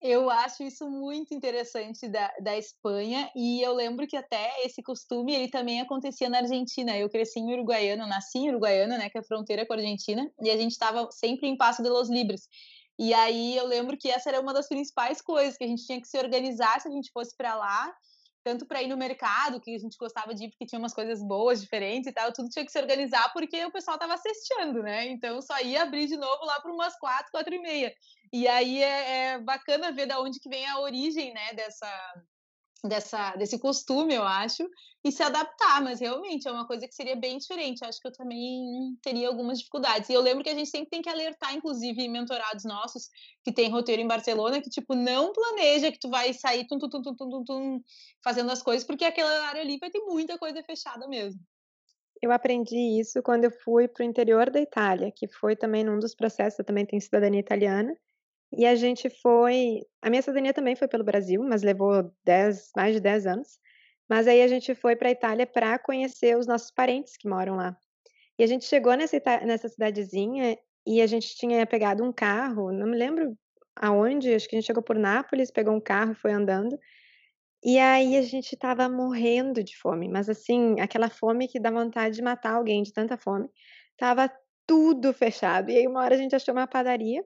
Eu 0.07 0.29
acho 0.29 0.63
isso 0.63 0.87
muito 0.91 1.33
interessante 1.33 2.07
da, 2.07 2.31
da 2.39 2.59
Espanha 2.59 3.31
e 3.35 3.63
eu 3.63 3.73
lembro 3.73 4.07
que 4.07 4.19
até 4.19 4.63
esse 4.63 4.83
costume 4.83 5.35
ele 5.35 5.49
também 5.49 5.81
acontecia 5.81 6.29
na 6.29 6.41
Argentina. 6.41 6.95
Eu 6.95 7.09
cresci 7.09 7.41
em 7.41 7.55
Uruguaiana, 7.55 8.07
nasci 8.07 8.37
em 8.37 8.51
Uruguaiana, 8.51 8.99
né, 8.99 9.09
que 9.09 9.17
é 9.17 9.23
a 9.23 9.25
fronteira 9.25 9.65
com 9.65 9.73
a 9.73 9.77
Argentina, 9.77 10.31
e 10.43 10.51
a 10.51 10.59
gente 10.59 10.73
estava 10.73 11.11
sempre 11.11 11.49
em 11.49 11.57
Passo 11.57 11.83
de 11.83 11.89
los 11.89 12.11
Libres. 12.11 12.51
E 12.99 13.15
aí 13.15 13.57
eu 13.57 13.67
lembro 13.67 13.97
que 13.97 14.11
essa 14.11 14.29
era 14.29 14.43
uma 14.43 14.53
das 14.53 14.69
principais 14.69 15.23
coisas 15.23 15.57
que 15.57 15.65
a 15.65 15.67
gente 15.67 15.87
tinha 15.87 15.99
que 15.99 16.07
se 16.07 16.19
organizar 16.19 16.79
se 16.83 16.89
a 16.89 16.91
gente 16.91 17.11
fosse 17.11 17.35
para 17.35 17.55
lá 17.55 17.91
tanto 18.45 18.67
para 18.67 18.83
ir 18.83 18.89
no 18.89 18.97
mercado, 18.97 19.61
que 19.61 19.75
a 19.75 19.79
gente 19.79 19.97
gostava 19.97 20.35
de 20.35 20.45
ir 20.45 20.51
porque 20.51 20.67
tinha 20.67 20.79
umas 20.79 20.93
coisas 20.93 21.23
boas, 21.23 21.63
diferentes 21.63 22.07
e 22.07 22.13
tal, 22.13 22.31
tudo 22.31 22.51
tinha 22.51 22.65
que 22.65 22.71
se 22.71 22.79
organizar 22.79 23.33
porque 23.33 23.65
o 23.65 23.73
pessoal 23.73 23.99
tava 23.99 24.19
cesteando, 24.19 24.83
né? 24.83 25.07
Então 25.07 25.41
só 25.41 25.59
ia 25.61 25.83
abrir 25.83 26.07
de 26.07 26.17
novo 26.17 26.45
lá 26.45 26.61
para 26.61 26.71
umas 26.71 26.95
quatro, 26.99 27.33
quatro 27.33 27.55
e 27.55 27.59
meia. 27.59 27.93
E 28.31 28.47
aí 28.47 28.83
é, 28.83 29.33
é, 29.33 29.39
bacana 29.39 29.93
ver 29.93 30.07
da 30.07 30.21
onde 30.21 30.39
que 30.39 30.49
vem 30.49 30.67
a 30.67 30.79
origem, 30.81 31.33
né, 31.33 31.55
dessa, 31.55 31.89
dessa, 32.89 33.35
desse 33.37 33.59
costume, 33.59 34.15
eu 34.15 34.23
acho, 34.23 34.69
e 35.05 35.11
se 35.11 35.23
adaptar, 35.23 35.83
mas 35.83 36.01
realmente 36.01 36.47
é 36.47 36.53
uma 36.53 36.67
coisa 36.67 36.87
que 36.87 36.95
seria 36.95 37.17
bem 37.17 37.39
diferente. 37.39 37.83
Eu 37.83 37.89
acho 37.89 38.01
que 38.01 38.09
eu 38.09 38.13
também 38.13 38.97
teria 39.03 39.29
algumas 39.29 39.59
dificuldades. 39.59 40.09
E 40.09 40.15
eu 40.15 40.21
lembro 40.21 40.45
que 40.45 40.51
a 40.51 40.55
gente 40.55 40.69
sempre 40.69 40.91
tem 40.91 41.03
que 41.03 41.09
alertar, 41.09 41.55
inclusive, 41.55 42.09
mentorados 42.09 42.65
nossos 42.65 43.09
que 43.43 43.53
tem 43.53 43.71
roteiro 43.71 44.03
em 44.03 44.07
Barcelona, 44.07 44.61
que, 44.61 44.71
tipo, 44.71 44.95
não 44.95 45.33
planeja 45.33 45.91
que 45.91 45.99
tu 45.99 46.09
vai 46.09 46.33
sair 46.33 46.67
tum, 46.67 46.79
tum, 46.79 46.89
tum, 46.89 47.03
tum, 47.03 47.15
tum, 47.15 47.45
tum, 47.45 47.81
fazendo 48.23 48.51
as 48.51 48.63
coisas, 48.63 48.87
porque 48.87 49.05
aquela 49.05 49.47
área 49.47 49.61
ali 49.61 49.79
vai 49.79 49.91
ter 49.91 50.01
muita 50.01 50.39
coisa 50.39 50.63
fechada 50.63 51.09
mesmo. 51.09 51.41
Eu 52.23 52.33
aprendi 52.33 52.99
isso 52.99 53.23
quando 53.23 53.45
eu 53.45 53.51
fui 53.51 53.87
para 53.87 54.03
o 54.03 54.07
interior 54.07 54.49
da 54.51 54.61
Itália, 54.61 55.13
que 55.15 55.29
foi 55.29 55.55
também 55.55 55.85
num 55.85 55.99
dos 55.99 56.15
processos, 56.15 56.59
eu 56.59 56.65
também 56.65 56.87
tenho 56.87 57.03
cidadania 57.03 57.41
italiana, 57.41 57.95
e 58.57 58.67
a 58.67 58.75
gente 58.75 59.09
foi. 59.11 59.83
A 60.03 60.11
minha 60.11 60.23
cidadania 60.23 60.53
também 60.53 60.77
foi 60.77 60.89
pelo 60.89 61.05
Brasil, 61.05 61.43
mas 61.43 61.63
levou 61.63 62.13
mais 62.77 62.95
de 62.95 63.01
10 63.01 63.27
anos. 63.27 63.59
Mas 64.09 64.27
aí 64.29 64.43
a 64.43 64.49
gente 64.49 64.75
foi 64.75 64.97
para 64.97 65.09
a 65.09 65.13
Itália 65.13 65.47
para 65.47 65.79
conhecer 65.79 66.37
os 66.37 66.47
nossos 66.47 66.71
parentes 66.71 67.17
que 67.17 67.29
moram 67.29 67.57
lá. 67.57 67.77
E 68.39 68.45
a 68.45 68.47
gente 68.47 68.65
chegou 68.65 68.95
nessa, 68.95 69.19
nessa 69.45 69.69
cidadezinha 69.69 70.59
e 70.87 71.01
a 71.01 71.07
gente 71.07 71.35
tinha 71.37 71.67
pegado 71.67 72.05
um 72.05 72.13
carro, 72.13 72.71
não 72.73 72.87
me 72.87 72.97
lembro 72.97 73.37
aonde, 73.77 74.35
acho 74.35 74.49
que 74.49 74.57
a 74.57 74.61
gente 74.61 74.67
chegou 74.67 74.83
por 74.83 74.97
Nápoles, 74.97 75.51
pegou 75.51 75.75
um 75.75 75.81
carro, 75.81 76.15
foi 76.15 76.33
andando. 76.33 76.79
E 77.65 77.79
aí 77.79 78.17
a 78.17 78.23
gente 78.23 78.55
estava 78.55 78.89
morrendo 78.89 79.65
de 79.65 79.77
fome, 79.79 80.09
mas 80.09 80.29
assim, 80.29 80.79
aquela 80.81 81.09
fome 81.09 81.49
que 81.49 81.59
dá 81.59 81.71
vontade 81.71 82.17
de 82.17 82.23
matar 82.23 82.55
alguém 82.55 82.83
de 82.83 82.93
tanta 82.93 83.17
fome. 83.17 83.49
Tava 83.97 84.31
tudo 84.67 85.13
fechado. 85.15 85.71
E 85.71 85.79
aí 85.79 85.87
uma 85.87 86.03
hora 86.03 86.15
a 86.15 86.19
gente 86.19 86.37
achou 86.37 86.55
uma 86.55 86.67
padaria 86.67 87.25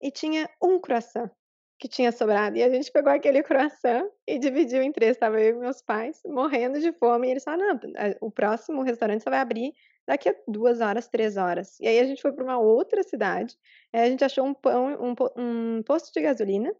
e 0.00 0.10
tinha 0.10 0.48
um 0.62 0.80
croissant 0.80 1.30
que 1.78 1.88
tinha 1.88 2.10
sobrado. 2.10 2.56
E 2.56 2.62
a 2.62 2.68
gente 2.68 2.90
pegou 2.90 3.12
aquele 3.12 3.42
croissant 3.42 4.08
e 4.26 4.38
dividiu 4.38 4.82
em 4.82 4.92
três. 4.92 5.12
Estava 5.12 5.40
eu 5.40 5.56
e 5.56 5.60
meus 5.60 5.80
pais 5.80 6.20
morrendo 6.26 6.80
de 6.80 6.92
fome. 6.92 7.28
E 7.28 7.30
eles 7.30 7.44
falaram: 7.44 7.74
não, 7.74 8.14
o 8.20 8.30
próximo 8.30 8.82
restaurante 8.82 9.22
só 9.22 9.30
vai 9.30 9.40
abrir 9.40 9.72
daqui 10.06 10.28
a 10.28 10.34
duas 10.46 10.80
horas, 10.80 11.08
três 11.08 11.36
horas. 11.36 11.78
E 11.80 11.86
aí 11.86 12.00
a 12.00 12.04
gente 12.04 12.20
foi 12.20 12.32
para 12.32 12.42
uma 12.42 12.58
outra 12.58 13.02
cidade. 13.02 13.56
A 13.92 14.06
gente 14.06 14.24
achou 14.24 14.44
um 14.44 14.54
pão, 14.54 14.96
um, 15.00 15.14
um 15.36 15.82
posto 15.82 16.12
de 16.12 16.20
gasolina 16.20 16.74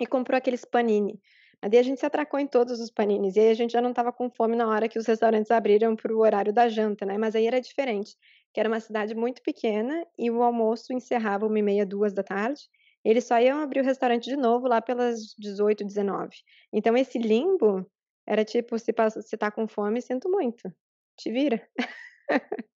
e 0.00 0.06
comprou 0.06 0.36
aqueles 0.36 0.64
panini. 0.64 1.20
Aí 1.62 1.78
a 1.78 1.82
gente 1.82 1.98
se 1.98 2.06
atracou 2.06 2.38
em 2.38 2.46
todos 2.46 2.80
os 2.80 2.90
paninis. 2.90 3.36
E 3.36 3.40
aí 3.40 3.50
a 3.50 3.54
gente 3.54 3.72
já 3.72 3.80
não 3.80 3.90
estava 3.90 4.12
com 4.12 4.30
fome 4.30 4.54
na 4.54 4.68
hora 4.68 4.88
que 4.88 4.98
os 4.98 5.06
restaurantes 5.06 5.50
abriram 5.50 5.96
para 5.96 6.14
o 6.14 6.18
horário 6.18 6.52
da 6.52 6.68
janta, 6.68 7.06
né? 7.06 7.16
Mas 7.16 7.34
aí 7.34 7.46
era 7.46 7.60
diferente 7.60 8.16
que 8.56 8.60
era 8.60 8.70
uma 8.70 8.80
cidade 8.80 9.14
muito 9.14 9.42
pequena 9.42 10.02
e 10.18 10.30
o 10.30 10.42
almoço 10.42 10.90
encerrava 10.90 11.46
uma 11.46 11.58
e 11.58 11.62
meia, 11.62 11.84
duas 11.84 12.14
da 12.14 12.22
tarde. 12.22 12.62
Eles 13.04 13.26
só 13.26 13.38
iam 13.38 13.60
abrir 13.60 13.80
o 13.80 13.84
restaurante 13.84 14.30
de 14.30 14.34
novo 14.34 14.66
lá 14.66 14.80
pelas 14.80 15.34
18, 15.38 15.84
19. 15.84 16.30
Então 16.72 16.96
esse 16.96 17.18
limbo 17.18 17.86
era 18.26 18.46
tipo, 18.46 18.78
se, 18.78 18.94
se 19.20 19.36
tá 19.36 19.50
com 19.50 19.68
fome, 19.68 20.00
sinto 20.00 20.30
muito. 20.30 20.72
Te 21.18 21.30
vira. 21.30 21.68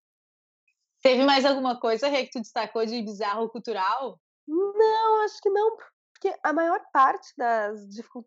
Teve 1.02 1.24
mais 1.24 1.46
alguma 1.46 1.80
coisa, 1.80 2.10
Rê, 2.10 2.26
que 2.26 2.32
tu 2.32 2.42
destacou 2.42 2.86
de 2.86 3.02
bizarro 3.02 3.50
cultural? 3.50 4.20
Não, 4.46 5.24
acho 5.24 5.40
que 5.42 5.50
não. 5.50 5.78
Porque 6.12 6.38
a 6.44 6.52
maior 6.52 6.82
parte 6.92 7.32
das, 7.38 7.80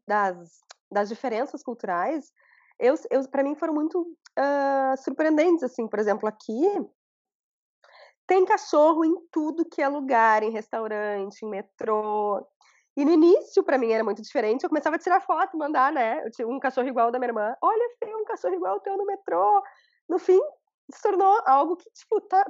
das, 0.09 0.49
das 0.91 1.09
diferenças 1.11 1.63
culturais, 1.63 2.33
eu, 2.81 2.95
eu 3.11 3.29
para 3.29 3.45
mim, 3.45 3.55
foram 3.55 3.75
muito 3.75 4.01
uh, 4.39 4.97
surpreendentes. 5.05 5.63
Assim, 5.63 5.87
por 5.87 5.99
exemplo, 5.99 6.27
aqui 6.27 6.65
tem 8.27 8.45
cachorro 8.45 9.05
em 9.05 9.15
tudo 9.31 9.69
que 9.69 9.83
é 9.83 9.89
lugar, 9.89 10.43
em 10.43 10.51
restaurante, 10.51 11.43
em 11.43 11.49
metrô. 11.49 12.47
E 12.97 13.05
no 13.05 13.13
início, 13.13 13.63
para 13.63 13.79
mim, 13.79 13.91
era 13.91 14.05
muito 14.05 14.23
diferente. 14.23 14.65
Eu 14.65 14.69
começava 14.69 14.97
a 14.97 14.99
tirar 14.99 15.21
foto, 15.21 15.57
mandar, 15.57 15.93
né? 15.93 16.23
Eu 16.25 16.31
tinha 16.31 16.47
um 16.47 16.59
cachorro 16.59 16.89
igual 16.89 17.11
da 17.11 17.19
minha 17.19 17.31
irmã. 17.31 17.55
Olha, 17.63 17.91
tem 18.01 18.15
um 18.15 18.25
cachorro 18.25 18.55
igual 18.55 18.77
o 18.77 18.81
teu 18.81 18.97
no 18.97 19.07
metrô. 19.07 19.63
No 20.09 20.19
fim, 20.19 20.41
se 20.93 21.03
tornou 21.03 21.41
algo 21.47 21.77
que, 21.77 21.91
tipo, 21.91 22.21
tá. 22.23 22.45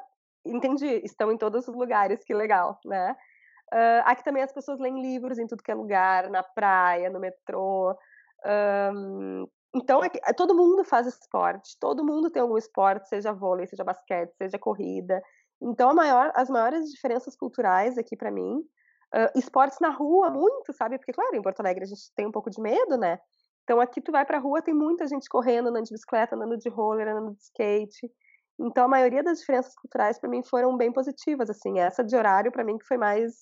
Entendi, 0.45 1.01
estão 1.05 1.31
em 1.31 1.39
todos 1.39 1.69
os 1.69 1.75
lugares, 1.75 2.25
que 2.25 2.35
legal, 2.35 2.79
né? 2.85 3.17
Uh, 3.73 4.03
aqui 4.05 4.25
também 4.25 4.43
as 4.43 4.53
pessoas 4.53 4.79
leem 4.81 5.01
livros 5.01 5.39
em 5.39 5.47
tudo 5.47 5.63
que 5.63 5.71
é 5.71 5.75
lugar, 5.75 6.29
na 6.29 6.43
praia, 6.43 7.09
no 7.09 7.21
metrô. 7.21 7.97
Um, 8.45 9.47
então, 9.75 10.03
aqui, 10.03 10.21
todo 10.37 10.55
mundo 10.55 10.85
faz 10.85 11.07
esporte, 11.07 11.79
todo 11.81 12.05
mundo 12.05 12.31
tem 12.31 12.43
algum 12.43 12.59
esporte, 12.59 13.09
seja 13.09 13.33
vôlei, 13.33 13.67
seja 13.67 13.85
basquete, 13.85 14.35
seja 14.37 14.59
corrida. 14.59 15.23
Então, 15.63 15.95
maior, 15.95 16.33
as 16.35 16.51
maiores 16.51 16.91
diferenças 16.91 17.37
culturais 17.37 17.97
aqui 17.97 18.17
para 18.17 18.31
mim, 18.33 18.59
uh, 19.15 19.39
esportes 19.39 19.79
na 19.81 19.91
rua, 19.91 20.31
muito, 20.31 20.73
sabe? 20.73 20.99
Porque, 20.99 21.13
claro, 21.13 21.37
em 21.37 21.43
Porto 21.43 21.61
Alegre 21.61 21.85
a 21.85 21.87
gente 21.87 22.13
tem 22.17 22.27
um 22.27 22.33
pouco 22.33 22.51
de 22.51 22.61
medo, 22.61 22.99
né? 22.99 23.19
Então, 23.63 23.81
aqui 23.81 24.01
tu 24.01 24.11
vai 24.11 24.27
pra 24.27 24.39
rua, 24.39 24.61
tem 24.61 24.75
muita 24.75 25.07
gente 25.07 25.29
correndo, 25.29 25.69
andando 25.69 25.85
de 25.85 25.93
bicicleta, 25.95 26.35
andando 26.35 26.59
de 26.59 26.69
roller, 26.69 27.09
andando 27.09 27.35
de 27.37 27.43
skate. 27.43 28.11
Então, 28.59 28.85
a 28.87 28.89
maioria 28.89 29.23
das 29.23 29.39
diferenças 29.39 29.75
culturais 29.77 30.19
para 30.19 30.29
mim 30.29 30.43
foram 30.43 30.77
bem 30.77 30.93
positivas, 30.93 31.49
assim. 31.49 31.79
Essa 31.79 32.03
de 32.05 32.17
horário, 32.17 32.51
para 32.51 32.65
mim, 32.65 32.77
que 32.77 32.87
foi 32.87 32.97
mais, 32.99 33.33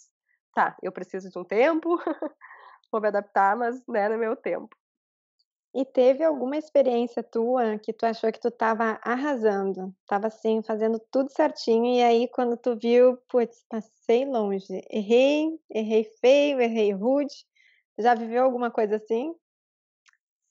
tá, 0.55 0.77
eu 0.83 0.93
preciso 0.93 1.31
de 1.31 1.39
um 1.39 1.45
tempo, 1.45 1.97
vou 2.93 3.01
me 3.01 3.09
adaptar, 3.09 3.57
mas, 3.57 3.77
né, 3.89 4.09
no 4.11 4.19
meu 4.19 4.37
tempo. 4.37 4.77
E 5.73 5.85
teve 5.85 6.25
alguma 6.25 6.57
experiência 6.57 7.23
tua 7.23 7.79
que 7.79 7.93
tu 7.93 8.05
achou 8.05 8.33
que 8.33 8.41
tu 8.41 8.49
estava 8.49 8.99
arrasando, 9.05 9.95
estava 10.01 10.27
assim, 10.27 10.63
fazendo 10.63 10.99
tudo 11.13 11.31
certinho, 11.31 11.87
e 11.95 12.03
aí 12.03 12.29
quando 12.29 12.57
tu 12.57 12.77
viu, 12.77 13.17
putz, 13.29 13.65
passei 13.69 14.25
longe, 14.25 14.67
errei, 14.91 15.61
errei 15.71 16.05
feio, 16.21 16.61
errei 16.61 16.93
rude. 16.93 17.35
Já 17.99 18.15
viveu 18.15 18.43
alguma 18.43 18.71
coisa 18.71 18.97
assim? 18.97 19.33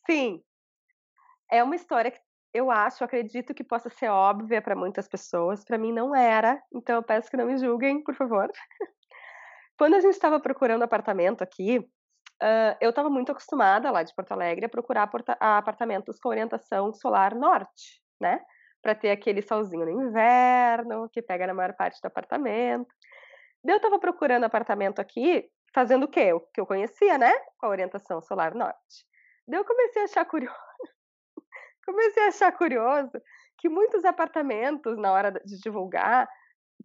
Sim. 0.09 0.41
É 1.51 1.63
uma 1.63 1.75
história 1.75 2.11
que 2.11 2.19
eu 2.53 2.71
acho, 2.71 3.03
acredito 3.03 3.53
que 3.53 3.63
possa 3.63 3.89
ser 3.89 4.09
óbvia 4.09 4.61
para 4.61 4.75
muitas 4.75 5.07
pessoas, 5.07 5.63
para 5.65 5.77
mim 5.77 5.91
não 5.91 6.15
era, 6.15 6.61
então 6.73 6.95
eu 6.95 7.03
peço 7.03 7.29
que 7.29 7.37
não 7.37 7.45
me 7.45 7.57
julguem, 7.57 8.03
por 8.03 8.15
favor. 8.15 8.49
Quando 9.77 9.95
a 9.95 9.99
gente 9.99 10.13
estava 10.13 10.39
procurando 10.39 10.83
apartamento 10.83 11.41
aqui, 11.41 11.85
Uh, 12.41 12.75
eu 12.79 12.91
estava 12.91 13.09
muito 13.09 13.31
acostumada 13.31 13.91
lá 13.91 14.01
de 14.01 14.15
Porto 14.15 14.31
Alegre 14.31 14.65
a 14.65 14.69
procurar 14.69 15.09
apartamentos 15.39 16.17
com 16.19 16.29
orientação 16.29 16.93
solar 16.93 17.35
norte, 17.35 18.01
né? 18.19 18.39
Para 18.81 18.95
ter 18.95 19.11
aquele 19.11 19.41
solzinho 19.41 19.85
no 19.85 20.07
inverno, 20.07 21.09
que 21.09 21.21
pega 21.21 21.45
na 21.47 21.53
maior 21.53 21.73
parte 21.73 21.99
do 22.01 22.05
apartamento. 22.05 22.87
Daí 23.63 23.73
eu 23.73 23.77
estava 23.77 23.99
procurando 23.99 24.45
apartamento 24.45 24.99
aqui, 24.99 25.49
fazendo 25.73 26.03
o 26.03 26.07
quê? 26.07 26.31
O 26.31 26.39
que 26.39 26.61
eu 26.61 26.65
conhecia, 26.65 27.17
né? 27.17 27.33
Com 27.57 27.65
a 27.65 27.69
orientação 27.69 28.21
solar 28.21 28.55
norte. 28.55 29.05
Daí 29.45 29.59
eu 29.59 29.65
comecei 29.65 30.03
a 30.03 30.05
achar 30.05 30.25
curioso. 30.25 30.55
comecei 31.85 32.23
a 32.23 32.27
achar 32.27 32.51
curioso 32.53 33.11
que 33.57 33.67
muitos 33.67 34.05
apartamentos, 34.05 34.97
na 34.97 35.11
hora 35.11 35.31
de 35.31 35.59
divulgar, 35.59 36.29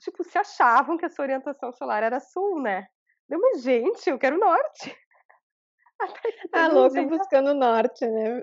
tipo, 0.01 0.25
se 0.25 0.37
achavam 0.37 0.97
que 0.97 1.07
a 1.07 1.09
sua 1.09 1.25
orientação 1.25 1.73
solar 1.73 2.03
era 2.03 2.19
sul, 2.19 2.61
né? 2.61 2.88
Deu, 3.29 3.40
mas 3.40 3.62
gente, 3.62 4.11
eu 4.11 4.19
quero 4.19 4.38
norte. 4.38 4.97
A 6.53 6.69
louca 6.69 7.01
um 7.01 7.09
buscando 7.09 7.51
o 7.51 7.55
norte, 7.55 8.07
né? 8.07 8.43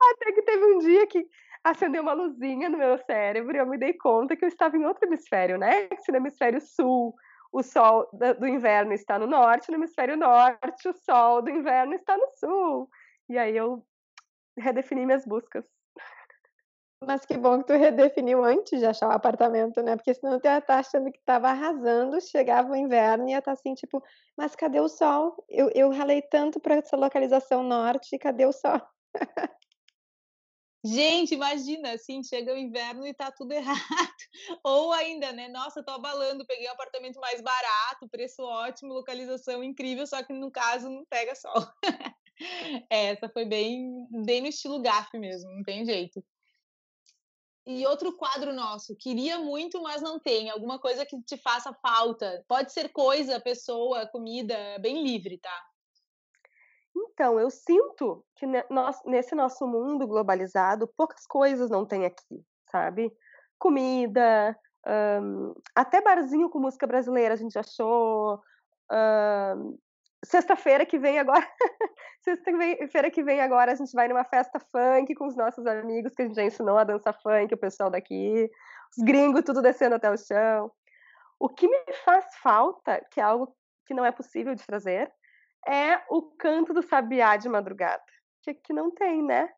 Até 0.00 0.32
que 0.32 0.42
teve 0.42 0.64
um 0.64 0.78
dia 0.78 1.06
que 1.06 1.26
acendeu 1.64 2.02
uma 2.02 2.12
luzinha 2.12 2.68
no 2.68 2.78
meu 2.78 2.96
cérebro 2.98 3.54
e 3.54 3.58
eu 3.58 3.66
me 3.66 3.78
dei 3.78 3.94
conta 3.94 4.36
que 4.36 4.44
eu 4.44 4.48
estava 4.48 4.76
em 4.76 4.84
outro 4.84 5.06
hemisfério, 5.06 5.58
né? 5.58 5.88
Se 6.00 6.12
no 6.12 6.18
hemisfério 6.18 6.60
sul 6.60 7.14
o 7.50 7.62
sol 7.62 8.08
do 8.38 8.46
inverno 8.46 8.92
está 8.92 9.18
no 9.18 9.26
norte, 9.26 9.70
no 9.70 9.76
hemisfério 9.76 10.16
norte 10.16 10.88
o 10.88 10.92
sol 10.92 11.42
do 11.42 11.50
inverno 11.50 11.94
está 11.94 12.16
no 12.16 12.28
sul. 12.36 12.90
E 13.28 13.38
aí 13.38 13.56
eu 13.56 13.84
redefini 14.56 15.06
minhas 15.06 15.24
buscas. 15.24 15.64
Mas 17.00 17.24
que 17.24 17.36
bom 17.36 17.60
que 17.60 17.68
tu 17.68 17.72
redefiniu 17.74 18.44
antes 18.44 18.80
de 18.80 18.84
achar 18.84 19.08
o 19.08 19.12
apartamento, 19.12 19.80
né? 19.82 19.96
Porque 19.96 20.12
senão 20.14 20.40
tu 20.40 20.46
ia 20.46 20.58
estar 20.58 20.78
achando 20.78 21.12
que 21.12 21.18
estava 21.18 21.48
arrasando, 21.48 22.20
chegava 22.20 22.72
o 22.72 22.76
inverno 22.76 23.28
e 23.28 23.32
ia 23.32 23.38
estar 23.38 23.52
assim, 23.52 23.72
tipo, 23.74 24.02
mas 24.36 24.56
cadê 24.56 24.80
o 24.80 24.88
sol? 24.88 25.44
Eu, 25.48 25.70
eu 25.74 25.90
ralei 25.90 26.20
tanto 26.22 26.58
para 26.58 26.74
essa 26.74 26.96
localização 26.96 27.62
norte, 27.62 28.18
cadê 28.18 28.46
o 28.46 28.52
sol? 28.52 28.80
Gente, 30.84 31.34
imagina, 31.34 31.92
assim, 31.92 32.22
chega 32.22 32.54
o 32.54 32.56
inverno 32.56 33.06
e 33.06 33.12
tá 33.12 33.30
tudo 33.32 33.52
errado. 33.54 33.78
Ou 34.64 34.92
ainda, 34.92 35.32
né? 35.32 35.48
Nossa, 35.48 35.82
tô 35.82 35.92
abalando, 35.92 36.46
peguei 36.46 36.68
um 36.68 36.72
apartamento 36.72 37.20
mais 37.20 37.40
barato, 37.40 38.08
preço 38.08 38.42
ótimo, 38.42 38.94
localização 38.94 39.62
incrível, 39.62 40.06
só 40.06 40.22
que 40.22 40.32
no 40.32 40.50
caso 40.50 40.88
não 40.88 41.04
pega 41.04 41.34
sol. 41.34 41.66
É, 42.88 43.06
essa 43.06 43.28
foi 43.28 43.44
bem, 43.44 44.06
bem 44.24 44.40
no 44.40 44.46
estilo 44.46 44.80
GAF 44.80 45.18
mesmo, 45.18 45.50
não 45.50 45.64
tem 45.64 45.84
jeito. 45.84 46.22
E 47.68 47.86
outro 47.86 48.16
quadro 48.16 48.50
nosso, 48.54 48.96
queria 48.96 49.38
muito, 49.38 49.82
mas 49.82 50.00
não 50.00 50.18
tem. 50.18 50.48
Alguma 50.48 50.78
coisa 50.78 51.04
que 51.04 51.20
te 51.20 51.36
faça 51.36 51.70
falta. 51.82 52.42
Pode 52.48 52.72
ser 52.72 52.88
coisa, 52.88 53.38
pessoa, 53.38 54.06
comida, 54.06 54.56
bem 54.80 55.04
livre, 55.04 55.36
tá? 55.36 55.62
Então, 56.96 57.38
eu 57.38 57.50
sinto 57.50 58.24
que 58.36 58.46
nesse 59.04 59.34
nosso 59.34 59.66
mundo 59.66 60.06
globalizado, 60.06 60.88
poucas 60.96 61.26
coisas 61.26 61.68
não 61.68 61.84
tem 61.84 62.06
aqui, 62.06 62.42
sabe? 62.70 63.12
Comida, 63.58 64.58
um, 65.22 65.52
até 65.74 66.00
barzinho 66.00 66.48
com 66.48 66.58
música 66.58 66.86
brasileira 66.86 67.34
a 67.34 67.36
gente 67.36 67.58
achou. 67.58 68.40
Um, 68.90 69.78
Sexta-feira 70.24 70.84
que 70.84 70.98
vem 70.98 71.18
agora, 71.18 71.46
sexta-feira 72.22 73.10
que 73.10 73.22
vem 73.22 73.40
agora 73.40 73.72
a 73.72 73.74
gente 73.74 73.92
vai 73.92 74.08
numa 74.08 74.24
festa 74.24 74.58
funk 74.58 75.14
com 75.14 75.26
os 75.26 75.36
nossos 75.36 75.64
amigos 75.64 76.12
que 76.14 76.22
a 76.22 76.24
gente 76.26 76.34
já 76.34 76.42
ensinou 76.42 76.76
a 76.76 76.84
dança 76.84 77.12
funk, 77.12 77.54
o 77.54 77.58
pessoal 77.58 77.88
daqui, 77.88 78.50
os 78.96 79.04
gringos 79.04 79.42
tudo 79.44 79.62
descendo 79.62 79.94
até 79.94 80.10
o 80.10 80.16
chão. 80.16 80.72
O 81.38 81.48
que 81.48 81.68
me 81.68 81.92
faz 82.04 82.26
falta, 82.42 83.00
que 83.12 83.20
é 83.20 83.22
algo 83.22 83.54
que 83.86 83.94
não 83.94 84.04
é 84.04 84.10
possível 84.10 84.56
de 84.56 84.66
trazer, 84.66 85.10
é 85.66 86.02
o 86.10 86.22
canto 86.36 86.74
do 86.74 86.82
sabiá 86.82 87.36
de 87.36 87.48
madrugada, 87.48 88.02
que 88.42 88.50
aqui 88.50 88.72
não 88.72 88.90
tem, 88.90 89.22
né? 89.22 89.48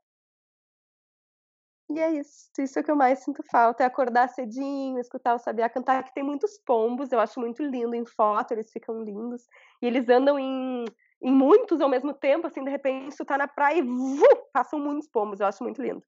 E 1.92 1.98
é 1.98 2.12
isso. 2.12 2.48
Isso 2.56 2.78
é 2.78 2.82
o 2.82 2.84
que 2.84 2.90
eu 2.90 2.96
mais 2.96 3.18
sinto 3.18 3.42
falta. 3.50 3.82
É 3.82 3.86
acordar 3.86 4.28
cedinho, 4.28 5.00
escutar 5.00 5.34
o 5.34 5.40
sabiá 5.40 5.68
cantar, 5.68 6.04
que 6.04 6.14
tem 6.14 6.22
muitos 6.22 6.56
pombos. 6.58 7.10
Eu 7.10 7.18
acho 7.18 7.40
muito 7.40 7.64
lindo 7.64 7.96
em 7.96 8.06
foto, 8.06 8.52
eles 8.52 8.70
ficam 8.70 9.02
lindos. 9.02 9.42
E 9.82 9.86
eles 9.86 10.08
andam 10.08 10.38
em, 10.38 10.84
em 11.20 11.32
muitos 11.32 11.80
ao 11.80 11.88
mesmo 11.88 12.14
tempo, 12.14 12.46
assim, 12.46 12.62
de 12.62 12.70
repente 12.70 13.16
tu 13.16 13.24
tá 13.24 13.36
na 13.36 13.48
praia 13.48 13.78
e 13.78 13.82
vu, 13.82 14.22
passam 14.54 14.78
muitos 14.78 15.08
pombos. 15.08 15.40
Eu 15.40 15.46
acho 15.48 15.64
muito 15.64 15.82
lindo. 15.82 16.00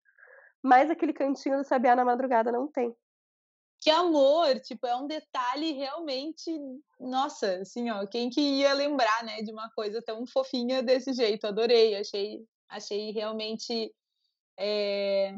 Mas 0.62 0.88
aquele 0.88 1.12
cantinho 1.12 1.58
do 1.58 1.64
sabiá 1.64 1.96
na 1.96 2.04
madrugada 2.04 2.52
não 2.52 2.68
tem. 2.68 2.94
Que 3.80 3.90
amor! 3.90 4.60
Tipo, 4.60 4.86
é 4.86 4.94
um 4.94 5.08
detalhe 5.08 5.72
realmente. 5.72 6.56
Nossa, 7.00 7.56
assim, 7.56 7.90
ó, 7.90 8.06
quem 8.06 8.30
que 8.30 8.40
ia 8.40 8.72
lembrar, 8.72 9.24
né, 9.24 9.42
de 9.42 9.50
uma 9.50 9.68
coisa 9.70 10.00
tão 10.00 10.24
fofinha 10.28 10.80
desse 10.80 11.12
jeito? 11.12 11.44
Adorei, 11.44 11.96
achei, 11.96 12.46
achei 12.68 13.10
realmente. 13.10 13.92
É 14.56 15.34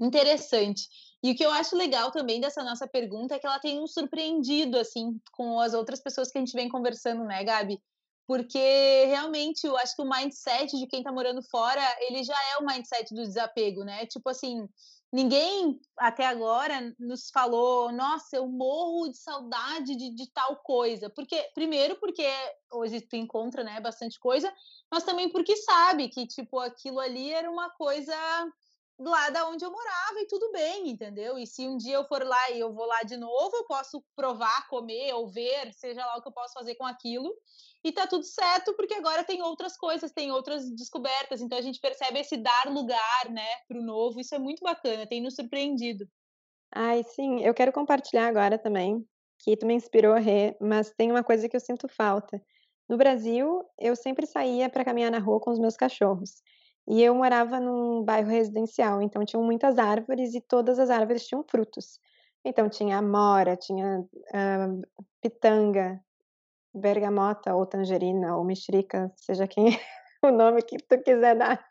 interessante. 0.00 0.88
E 1.22 1.32
o 1.32 1.34
que 1.34 1.44
eu 1.44 1.50
acho 1.52 1.76
legal 1.76 2.10
também 2.10 2.40
dessa 2.40 2.64
nossa 2.64 2.88
pergunta 2.88 3.34
é 3.34 3.38
que 3.38 3.46
ela 3.46 3.58
tem 3.58 3.78
um 3.78 3.86
surpreendido, 3.86 4.78
assim, 4.78 5.20
com 5.32 5.60
as 5.60 5.74
outras 5.74 6.00
pessoas 6.00 6.30
que 6.30 6.38
a 6.38 6.40
gente 6.40 6.54
vem 6.54 6.68
conversando, 6.68 7.24
né, 7.24 7.44
Gabi? 7.44 7.78
Porque 8.26 9.04
realmente 9.06 9.66
eu 9.66 9.76
acho 9.76 9.94
que 9.94 10.02
o 10.02 10.08
mindset 10.08 10.78
de 10.78 10.86
quem 10.86 11.02
tá 11.02 11.12
morando 11.12 11.42
fora, 11.42 11.82
ele 12.00 12.22
já 12.22 12.36
é 12.52 12.58
o 12.58 12.66
mindset 12.66 13.12
do 13.12 13.22
desapego, 13.22 13.84
né? 13.84 14.06
Tipo 14.06 14.30
assim, 14.30 14.66
ninguém 15.12 15.78
até 15.98 16.26
agora 16.26 16.94
nos 16.98 17.28
falou, 17.30 17.92
nossa, 17.92 18.36
eu 18.36 18.46
morro 18.46 19.08
de 19.08 19.18
saudade 19.18 19.96
de, 19.96 20.14
de 20.14 20.30
tal 20.32 20.56
coisa. 20.56 21.10
Porque, 21.10 21.50
primeiro, 21.54 21.96
porque 21.96 22.26
hoje 22.72 23.00
tu 23.00 23.16
encontra, 23.16 23.64
né, 23.64 23.80
bastante 23.80 24.18
coisa, 24.18 24.50
mas 24.90 25.04
também 25.04 25.28
porque 25.28 25.56
sabe 25.56 26.08
que, 26.08 26.26
tipo, 26.26 26.58
aquilo 26.60 27.00
ali 27.00 27.32
era 27.32 27.50
uma 27.50 27.68
coisa 27.70 28.14
lá 29.08 29.30
da 29.30 29.48
onde 29.48 29.64
eu 29.64 29.70
morava 29.70 30.20
e 30.20 30.26
tudo 30.26 30.52
bem, 30.52 30.90
entendeu? 30.90 31.38
E 31.38 31.46
se 31.46 31.66
um 31.66 31.76
dia 31.76 31.94
eu 31.94 32.04
for 32.04 32.22
lá 32.22 32.50
e 32.50 32.60
eu 32.60 32.72
vou 32.72 32.84
lá 32.84 33.02
de 33.02 33.16
novo, 33.16 33.56
eu 33.56 33.64
posso 33.64 34.04
provar, 34.14 34.68
comer 34.68 35.14
ou 35.14 35.26
ver, 35.26 35.72
seja 35.72 36.04
lá 36.04 36.16
o 36.16 36.22
que 36.22 36.28
eu 36.28 36.32
posso 36.32 36.52
fazer 36.52 36.74
com 36.74 36.84
aquilo. 36.84 37.34
E 37.82 37.90
tá 37.92 38.06
tudo 38.06 38.24
certo, 38.24 38.74
porque 38.74 38.94
agora 38.94 39.24
tem 39.24 39.40
outras 39.40 39.76
coisas, 39.76 40.12
tem 40.12 40.30
outras 40.30 40.70
descobertas. 40.70 41.40
Então 41.40 41.56
a 41.56 41.62
gente 41.62 41.80
percebe 41.80 42.20
esse 42.20 42.36
dar 42.36 42.66
lugar, 42.66 43.30
né, 43.30 43.48
pro 43.66 43.82
novo. 43.82 44.20
Isso 44.20 44.34
é 44.34 44.38
muito 44.38 44.62
bacana, 44.62 45.06
tem 45.06 45.22
nos 45.22 45.34
surpreendido. 45.34 46.06
Ai, 46.72 47.02
sim, 47.02 47.40
eu 47.40 47.54
quero 47.54 47.72
compartilhar 47.72 48.28
agora 48.28 48.58
também, 48.58 49.04
que 49.38 49.56
tu 49.56 49.66
me 49.66 49.74
inspirou, 49.74 50.14
Rê, 50.14 50.56
mas 50.60 50.90
tem 50.90 51.10
uma 51.10 51.24
coisa 51.24 51.48
que 51.48 51.56
eu 51.56 51.60
sinto 51.60 51.88
falta. 51.88 52.40
No 52.88 52.96
Brasil, 52.96 53.64
eu 53.78 53.96
sempre 53.96 54.26
saía 54.26 54.68
para 54.68 54.84
caminhar 54.84 55.10
na 55.10 55.18
rua 55.18 55.40
com 55.40 55.50
os 55.50 55.58
meus 55.58 55.76
cachorros. 55.76 56.42
E 56.90 57.00
eu 57.04 57.14
morava 57.14 57.60
num 57.60 58.02
bairro 58.02 58.28
residencial, 58.28 59.00
então 59.00 59.24
tinham 59.24 59.44
muitas 59.44 59.78
árvores 59.78 60.34
e 60.34 60.40
todas 60.40 60.76
as 60.76 60.90
árvores 60.90 61.24
tinham 61.24 61.44
frutos. 61.48 62.00
Então 62.44 62.68
tinha 62.68 62.98
amora, 62.98 63.56
tinha 63.56 64.00
uh, 64.00 65.06
pitanga, 65.20 66.02
bergamota 66.74 67.54
ou 67.54 67.64
tangerina 67.64 68.36
ou 68.36 68.44
mexerica, 68.44 69.08
seja 69.14 69.46
quem 69.46 69.66
o 70.20 70.32
nome 70.32 70.62
que 70.62 70.78
tu 70.78 70.98
quiser 71.00 71.36
dar. 71.36 71.64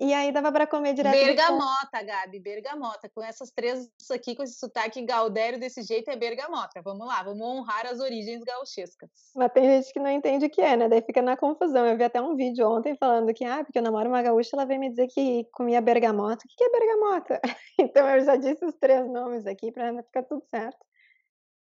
E 0.00 0.14
aí 0.14 0.30
dava 0.30 0.52
para 0.52 0.64
comer 0.64 0.94
direto. 0.94 1.12
Bergamota, 1.12 2.02
Gabi, 2.04 2.38
bergamota. 2.38 3.08
Com 3.08 3.20
essas 3.20 3.50
três 3.50 3.90
aqui, 4.12 4.36
com 4.36 4.44
esse 4.44 4.54
sotaque 4.54 5.04
gaudério 5.04 5.58
desse 5.58 5.82
jeito, 5.82 6.08
é 6.08 6.16
bergamota. 6.16 6.80
Vamos 6.82 7.06
lá, 7.06 7.22
vamos 7.24 7.44
honrar 7.44 7.84
as 7.84 7.98
origens 7.98 8.44
gauchescas. 8.44 9.10
Mas 9.34 9.52
tem 9.52 9.64
gente 9.64 9.92
que 9.92 9.98
não 9.98 10.10
entende 10.10 10.46
o 10.46 10.50
que 10.50 10.60
é, 10.60 10.76
né? 10.76 10.88
Daí 10.88 11.02
fica 11.02 11.20
na 11.20 11.36
confusão. 11.36 11.84
Eu 11.84 11.96
vi 11.96 12.04
até 12.04 12.20
um 12.20 12.36
vídeo 12.36 12.70
ontem 12.70 12.96
falando 12.96 13.34
que, 13.34 13.44
ah, 13.44 13.64
porque 13.64 13.78
eu 13.78 13.82
namoro 13.82 14.08
uma 14.08 14.22
gaúcha, 14.22 14.50
ela 14.52 14.64
veio 14.64 14.78
me 14.78 14.90
dizer 14.90 15.08
que 15.08 15.44
comia 15.52 15.80
bergamota. 15.80 16.44
O 16.44 16.56
que 16.56 16.64
é 16.64 16.70
bergamota? 16.70 17.40
Então 17.80 18.08
eu 18.08 18.24
já 18.24 18.34
disse 18.34 18.64
os 18.64 18.74
três 18.74 19.08
nomes 19.08 19.46
aqui 19.46 19.70
para 19.70 20.02
ficar 20.02 20.24
tudo 20.24 20.42
certo. 20.50 20.87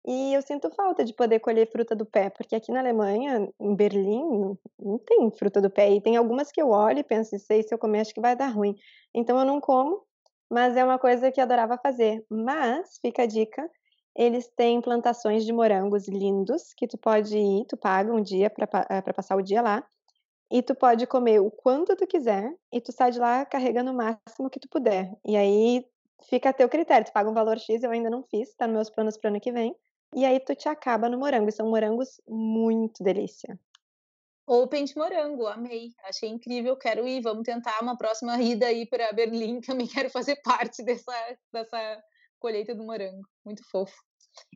E 0.05 0.35
eu 0.35 0.43
sinto 0.43 0.69
falta 0.71 1.05
de 1.05 1.15
poder 1.15 1.38
colher 1.38 1.71
fruta 1.71 1.95
do 1.95 2.05
pé, 2.05 2.29
porque 2.29 2.57
aqui 2.57 2.73
na 2.73 2.81
Alemanha, 2.81 3.49
em 3.61 3.75
Berlim, 3.75 4.57
não, 4.79 4.99
tem 4.99 5.31
fruta 5.31 5.61
do 5.61 5.71
pé. 5.71 5.93
E 5.93 6.01
tem 6.01 6.17
algumas 6.17 6.51
que 6.51 6.61
eu 6.61 6.71
olho 6.71 6.99
e 6.99 7.05
penso, 7.05 7.38
sei, 7.38 7.62
se 7.62 7.73
eu 7.73 7.79
comer, 7.79 8.01
acho 8.01 8.12
que 8.15 8.21
vai 8.21 8.35
dar 8.35 8.49
ruim. 8.49 8.75
Então 9.15 9.38
eu 9.38 9.45
não 9.45 9.61
como, 9.61 10.03
mas 10.51 10.77
é 10.77 10.85
uma 10.85 10.99
coisa 10.99 11.31
que 11.31 11.41
eu 11.41 11.45
adorava 11.45 11.79
fazer. 11.79 12.25
Mas, 12.29 12.99
fica 13.01 13.23
a 13.23 13.27
dica, 13.27 13.71
eles 14.17 14.49
têm 14.49 14.81
plantações 14.81 15.45
de 15.45 15.53
morangos 15.53 16.09
lindos, 16.09 16.75
que 16.77 16.88
tu 16.88 16.99
pode 16.99 17.38
ir, 17.38 17.65
tu 17.67 17.77
paga 17.77 18.12
um 18.12 18.21
dia 18.21 18.51
para 18.51 18.69
eh, 18.91 19.12
passar 19.12 19.37
o 19.37 19.43
dia 19.43 19.62
lá, 19.62 19.85
e 20.51 20.62
tu 20.62 20.75
pode 20.75 21.07
comer 21.07 21.41
o 21.41 21.51
quanto 21.51 21.97
tu 21.97 22.07
quiser, 22.07 22.53
e 22.73 22.81
tu 22.81 22.93
sai 22.93 23.11
de 23.11 23.19
lá 23.19 23.47
carregando 23.47 23.91
o 23.93 23.95
máximo 23.95 24.51
que 24.51 24.61
tu 24.61 24.69
puder. 24.69 25.11
E 25.25 25.37
aí 25.37 25.87
fica 26.29 26.50
a 26.50 26.53
teu 26.53 26.69
critério, 26.69 27.07
tu 27.07 27.13
paga 27.13 27.31
um 27.31 27.35
valor 27.35 27.59
X, 27.59 27.83
eu 27.83 27.90
ainda 27.90 28.11
não 28.11 28.23
fiz, 28.25 28.55
tá 28.55 28.67
nos 28.67 28.75
meus 28.75 28.90
planos 28.90 29.17
para 29.17 29.31
ano 29.31 29.40
que 29.40 29.53
vem. 29.53 29.75
E 30.15 30.25
aí 30.25 30.38
tu 30.40 30.54
te 30.54 30.69
acaba 30.69 31.08
no 31.08 31.19
morango. 31.19 31.50
São 31.50 31.69
morangos 31.69 32.21
muito 32.29 33.02
delícia. 33.02 33.58
Open 34.46 34.85
de 34.85 34.96
morango, 34.96 35.46
amei. 35.46 35.92
Achei 36.04 36.29
incrível, 36.29 36.77
quero 36.77 37.06
ir. 37.06 37.23
Vamos 37.23 37.44
tentar 37.44 37.81
uma 37.81 37.96
próxima 37.96 38.40
ida 38.40 38.67
aí 38.67 38.87
para 38.87 39.13
Berlim. 39.13 39.60
Também 39.63 39.87
quero 39.87 40.10
fazer 40.10 40.37
parte 40.42 40.83
dessa, 40.83 41.15
dessa 41.52 42.02
colheita 42.38 42.75
do 42.75 42.85
morango. 42.85 43.27
Muito 43.44 43.63
fofo. 43.71 43.96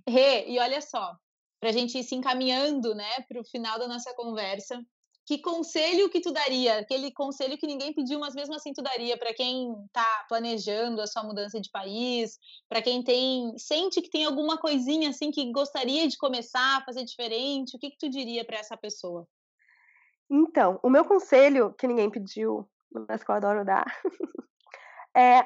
Rê, 0.09 0.49
e 0.49 0.59
olha 0.59 0.81
só, 0.81 1.15
para 1.61 1.71
a 1.71 1.73
gente 1.73 1.99
ir 1.99 2.05
se 2.05 2.15
encaminhando 2.15 2.95
né, 2.95 3.21
para 3.29 3.41
o 3.41 3.45
final 3.45 3.79
da 3.79 3.87
nossa 3.87 4.15
conversa, 4.15 4.83
que 5.27 5.39
conselho 5.39 6.09
que 6.09 6.21
tu 6.21 6.33
daria? 6.33 6.79
Aquele 6.79 7.11
conselho 7.11 7.59
que 7.59 7.67
ninguém 7.67 7.93
pediu, 7.93 8.21
mas 8.21 8.33
mesmo 8.33 8.55
assim 8.55 8.73
tu 8.73 8.81
daria 8.81 9.19
para 9.19 9.35
quem 9.35 9.73
está 9.87 10.25
planejando 10.29 11.03
a 11.03 11.07
sua 11.07 11.25
mudança 11.25 11.61
de 11.61 11.69
país, 11.69 12.39
para 12.69 12.81
quem 12.81 13.03
tem 13.03 13.59
sente 13.59 14.01
que 14.01 14.09
tem 14.09 14.25
alguma 14.25 14.57
coisinha 14.57 15.11
assim 15.11 15.33
que 15.33 15.51
gostaria 15.51 16.07
de 16.07 16.17
começar 16.17 16.79
a 16.79 16.85
fazer 16.85 17.05
diferente, 17.05 17.77
o 17.77 17.79
que 17.79 17.91
que 17.91 17.99
tu 17.99 18.09
diria 18.09 18.45
para 18.45 18.59
essa 18.59 18.77
pessoa? 18.77 19.27
Então, 20.31 20.79
o 20.81 20.89
meu 20.89 21.05
conselho 21.05 21.75
que 21.75 21.89
ninguém 21.89 22.09
pediu, 22.09 22.69
mas 23.09 23.25
que 23.25 23.31
eu 23.31 23.35
adoro 23.35 23.65
dar, 23.65 23.85
é 25.13 25.45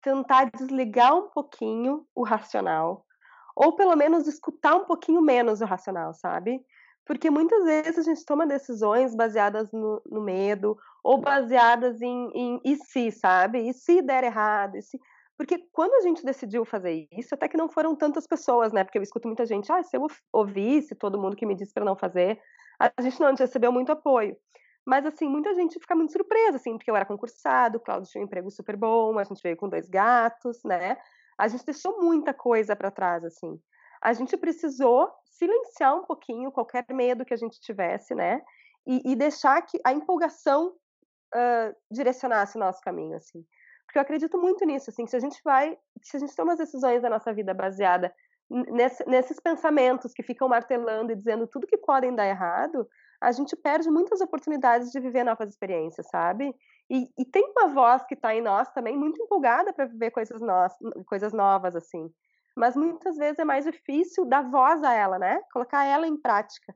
tentar 0.00 0.52
desligar 0.56 1.16
um 1.16 1.30
pouquinho 1.30 2.06
o 2.14 2.22
racional, 2.22 3.04
ou 3.56 3.74
pelo 3.74 3.96
menos 3.96 4.28
escutar 4.28 4.76
um 4.76 4.84
pouquinho 4.84 5.20
menos 5.20 5.60
o 5.60 5.64
racional, 5.64 6.14
sabe? 6.14 6.64
Porque 7.06 7.30
muitas 7.30 7.64
vezes 7.64 7.98
a 7.98 8.02
gente 8.02 8.24
toma 8.24 8.46
decisões 8.46 9.14
baseadas 9.14 9.70
no, 9.70 10.02
no 10.04 10.20
medo 10.20 10.76
ou 11.04 11.18
baseadas 11.18 12.02
em, 12.02 12.30
em 12.34 12.60
e 12.64 12.76
se, 12.76 13.12
sabe? 13.12 13.68
E 13.68 13.72
se 13.72 14.02
der 14.02 14.24
errado? 14.24 14.76
E 14.76 14.82
se... 14.82 15.00
Porque 15.38 15.58
quando 15.72 15.94
a 15.94 16.00
gente 16.00 16.24
decidiu 16.24 16.64
fazer 16.64 17.06
isso, 17.12 17.34
até 17.34 17.46
que 17.46 17.56
não 17.56 17.68
foram 17.68 17.94
tantas 17.94 18.26
pessoas, 18.26 18.72
né? 18.72 18.82
Porque 18.82 18.98
eu 18.98 19.02
escuto 19.02 19.28
muita 19.28 19.46
gente, 19.46 19.70
ah, 19.70 19.82
se 19.82 19.96
eu 19.96 20.04
ouvisse 20.32 20.96
todo 20.96 21.20
mundo 21.20 21.36
que 21.36 21.46
me 21.46 21.54
disse 21.54 21.72
para 21.72 21.84
não 21.84 21.94
fazer, 21.94 22.40
a 22.78 22.90
gente 23.00 23.20
não 23.20 23.34
recebeu 23.34 23.70
muito 23.70 23.92
apoio. 23.92 24.36
Mas, 24.84 25.04
assim, 25.04 25.28
muita 25.28 25.54
gente 25.54 25.78
fica 25.78 25.94
muito 25.94 26.12
surpresa, 26.12 26.56
assim, 26.56 26.76
porque 26.76 26.90
eu 26.90 26.96
era 26.96 27.04
concursado, 27.04 27.78
o 27.78 27.80
Cláudio 27.80 28.10
tinha 28.10 28.22
um 28.22 28.24
emprego 28.24 28.50
super 28.50 28.76
bom, 28.76 29.18
a 29.18 29.24
gente 29.24 29.42
veio 29.42 29.56
com 29.56 29.68
dois 29.68 29.88
gatos, 29.88 30.62
né? 30.64 30.96
A 31.38 31.46
gente 31.48 31.64
deixou 31.64 32.00
muita 32.00 32.32
coisa 32.32 32.74
para 32.74 32.90
trás, 32.90 33.24
assim. 33.24 33.60
A 34.00 34.12
gente 34.12 34.36
precisou 34.36 35.10
silenciar 35.38 35.96
um 35.96 36.04
pouquinho 36.04 36.52
qualquer 36.52 36.84
medo 36.90 37.24
que 37.24 37.34
a 37.34 37.36
gente 37.36 37.60
tivesse, 37.60 38.14
né? 38.14 38.42
E, 38.86 39.12
e 39.12 39.16
deixar 39.16 39.60
que 39.62 39.80
a 39.84 39.92
empolgação 39.92 40.68
uh, 41.34 41.76
direcionasse 41.90 42.56
o 42.56 42.60
nosso 42.60 42.80
caminho, 42.80 43.16
assim. 43.16 43.44
Porque 43.86 43.98
eu 43.98 44.02
acredito 44.02 44.38
muito 44.38 44.64
nisso, 44.64 44.90
assim, 44.90 45.04
que 45.04 45.10
se 45.10 45.16
a 45.16 45.20
gente 45.20 45.40
vai, 45.44 45.76
se 46.02 46.16
a 46.16 46.20
gente 46.20 46.34
toma 46.34 46.52
as 46.52 46.58
decisões 46.58 47.02
da 47.02 47.10
nossa 47.10 47.32
vida 47.32 47.54
baseada 47.54 48.12
nesse, 48.50 49.08
nesses 49.08 49.40
pensamentos 49.40 50.12
que 50.12 50.22
ficam 50.22 50.48
martelando 50.48 51.12
e 51.12 51.16
dizendo 51.16 51.46
tudo 51.46 51.66
que 51.66 51.78
podem 51.78 52.14
dar 52.14 52.26
errado, 52.26 52.88
a 53.20 53.32
gente 53.32 53.56
perde 53.56 53.90
muitas 53.90 54.20
oportunidades 54.20 54.90
de 54.90 55.00
viver 55.00 55.24
novas 55.24 55.48
experiências, 55.48 56.06
sabe? 56.08 56.54
E, 56.90 57.08
e 57.18 57.24
tem 57.24 57.44
uma 57.50 57.68
voz 57.68 58.04
que 58.04 58.14
está 58.14 58.34
em 58.34 58.42
nós 58.42 58.68
também 58.70 58.96
muito 58.96 59.20
empolgada 59.20 59.72
para 59.72 59.86
viver 59.86 60.10
coisas, 60.10 60.40
no, 60.40 61.04
coisas 61.04 61.32
novas, 61.32 61.74
assim. 61.74 62.08
Mas 62.56 62.74
muitas 62.74 63.16
vezes 63.16 63.38
é 63.38 63.44
mais 63.44 63.64
difícil 63.64 64.24
dar 64.24 64.42
voz 64.50 64.82
a 64.82 64.92
ela, 64.92 65.18
né? 65.18 65.40
Colocar 65.52 65.84
ela 65.84 66.06
em 66.06 66.16
prática. 66.16 66.74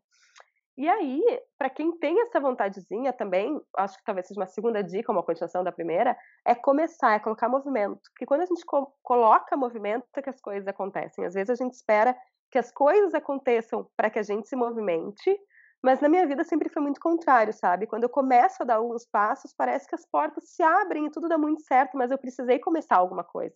E 0.76 0.88
aí, 0.88 1.22
para 1.58 1.68
quem 1.68 1.98
tem 1.98 2.22
essa 2.22 2.40
vontadezinha 2.40 3.12
também, 3.12 3.60
acho 3.76 3.98
que 3.98 4.04
talvez 4.04 4.26
seja 4.26 4.40
uma 4.40 4.46
segunda 4.46 4.82
dica, 4.82 5.12
uma 5.12 5.22
continuação 5.22 5.62
da 5.62 5.72
primeira, 5.72 6.16
é 6.46 6.54
começar, 6.54 7.12
é 7.14 7.18
colocar 7.18 7.48
movimento. 7.48 8.00
Porque 8.12 8.24
quando 8.26 8.42
a 8.42 8.46
gente 8.46 8.64
co 8.64 8.90
coloca 9.02 9.56
movimento, 9.56 10.06
é 10.16 10.22
que 10.22 10.30
as 10.30 10.40
coisas 10.40 10.66
acontecem. 10.66 11.24
Às 11.26 11.34
vezes 11.34 11.50
a 11.50 11.54
gente 11.54 11.74
espera 11.74 12.16
que 12.50 12.58
as 12.58 12.72
coisas 12.72 13.14
aconteçam 13.14 13.88
para 13.96 14.10
que 14.10 14.18
a 14.18 14.22
gente 14.22 14.48
se 14.48 14.56
movimente, 14.56 15.38
mas 15.82 16.00
na 16.00 16.08
minha 16.08 16.26
vida 16.26 16.44
sempre 16.44 16.70
foi 16.70 16.82
muito 16.82 17.00
contrário, 17.00 17.52
sabe? 17.52 17.86
Quando 17.86 18.04
eu 18.04 18.08
começo 18.10 18.62
a 18.62 18.66
dar 18.66 18.76
alguns 18.76 19.06
passos, 19.06 19.54
parece 19.54 19.86
que 19.88 19.94
as 19.94 20.06
portas 20.06 20.50
se 20.50 20.62
abrem 20.62 21.06
e 21.06 21.10
tudo 21.10 21.28
dá 21.28 21.38
muito 21.38 21.62
certo, 21.62 21.96
mas 21.96 22.10
eu 22.10 22.18
precisei 22.18 22.58
começar 22.58 22.96
alguma 22.96 23.22
coisa. 23.24 23.54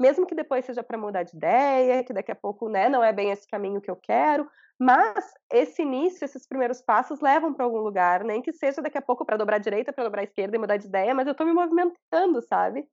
Mesmo 0.00 0.26
que 0.26 0.34
depois 0.34 0.64
seja 0.64 0.82
para 0.82 0.98
mudar 0.98 1.22
de 1.22 1.36
ideia, 1.36 2.02
que 2.02 2.12
daqui 2.12 2.32
a 2.32 2.34
pouco, 2.34 2.68
né, 2.68 2.88
não 2.88 3.02
é 3.02 3.12
bem 3.12 3.30
esse 3.30 3.46
caminho 3.46 3.80
que 3.80 3.90
eu 3.90 3.96
quero, 3.96 4.48
mas 4.78 5.32
esse 5.52 5.82
início, 5.82 6.24
esses 6.24 6.46
primeiros 6.46 6.82
passos 6.82 7.20
levam 7.20 7.54
para 7.54 7.64
algum 7.64 7.78
lugar, 7.78 8.24
nem 8.24 8.42
que 8.42 8.52
seja 8.52 8.82
daqui 8.82 8.98
a 8.98 9.02
pouco 9.02 9.24
para 9.24 9.36
dobrar 9.36 9.58
direita, 9.58 9.92
para 9.92 10.04
dobrar 10.04 10.24
esquerda 10.24 10.56
e 10.56 10.58
mudar 10.58 10.76
de 10.76 10.86
ideia, 10.86 11.14
mas 11.14 11.26
eu 11.26 11.32
estou 11.32 11.46
me 11.46 11.52
movimentando, 11.52 12.42
sabe? 12.42 12.88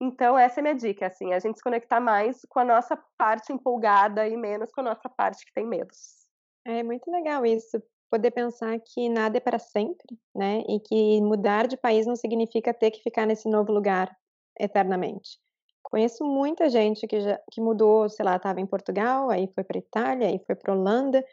Então, 0.00 0.38
essa 0.38 0.60
é 0.60 0.62
a 0.62 0.64
minha 0.64 0.74
dica, 0.74 1.06
assim, 1.06 1.34
a 1.34 1.38
gente 1.38 1.58
se 1.58 1.62
conectar 1.62 2.00
mais 2.00 2.40
com 2.48 2.58
a 2.58 2.64
nossa 2.64 2.96
parte 3.18 3.52
empolgada 3.52 4.26
e 4.26 4.34
menos 4.34 4.72
com 4.72 4.80
a 4.80 4.84
nossa 4.84 5.10
parte 5.10 5.44
que 5.44 5.52
tem 5.52 5.66
medos. 5.66 6.26
É 6.64 6.82
muito 6.82 7.10
legal 7.10 7.44
isso, 7.44 7.82
poder 8.10 8.30
pensar 8.30 8.78
que 8.80 9.10
nada 9.10 9.36
é 9.36 9.40
para 9.40 9.58
sempre, 9.58 10.18
né? 10.34 10.62
E 10.68 10.80
que 10.80 11.20
mudar 11.20 11.66
de 11.66 11.76
país 11.76 12.06
não 12.06 12.16
significa 12.16 12.72
ter 12.72 12.90
que 12.90 13.02
ficar 13.02 13.26
nesse 13.26 13.48
novo 13.48 13.72
lugar 13.72 14.10
eternamente. 14.58 15.38
Conheço 15.82 16.24
muita 16.24 16.68
gente 16.68 17.06
que 17.06 17.20
já 17.20 17.40
que 17.50 17.60
mudou, 17.60 18.08
sei 18.08 18.24
lá, 18.24 18.36
estava 18.36 18.60
em 18.60 18.66
Portugal, 18.66 19.30
aí 19.30 19.48
foi 19.54 19.64
para 19.64 19.78
Itália, 19.78 20.28
aí 20.28 20.38
foi 20.46 20.54
para 20.54 20.72
Holanda, 20.72 21.24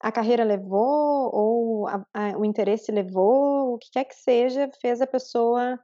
a 0.00 0.12
carreira 0.12 0.44
levou 0.44 1.30
ou 1.34 1.88
a, 1.88 2.06
a, 2.14 2.38
o 2.38 2.44
interesse 2.44 2.92
levou, 2.92 3.74
o 3.74 3.78
que 3.78 3.90
quer 3.90 4.04
que 4.04 4.14
seja, 4.14 4.70
fez 4.80 5.00
a 5.00 5.06
pessoa 5.06 5.78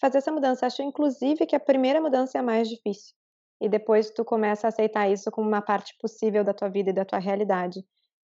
fazer 0.00 0.18
essa 0.18 0.32
mudança. 0.32 0.66
Acho 0.66 0.82
inclusive 0.82 1.46
que 1.46 1.56
a 1.56 1.60
primeira 1.60 2.00
mudança 2.00 2.38
é 2.38 2.40
a 2.40 2.44
mais 2.44 2.68
difícil. 2.68 3.14
E 3.60 3.68
depois 3.68 4.10
tu 4.10 4.24
começa 4.24 4.66
a 4.66 4.70
aceitar 4.70 5.10
isso 5.10 5.30
como 5.30 5.48
uma 5.48 5.62
parte 5.62 5.96
possível 6.00 6.44
da 6.44 6.54
tua 6.54 6.68
vida 6.68 6.90
e 6.90 6.92
da 6.92 7.04
tua 7.04 7.18
realidade. 7.18 7.84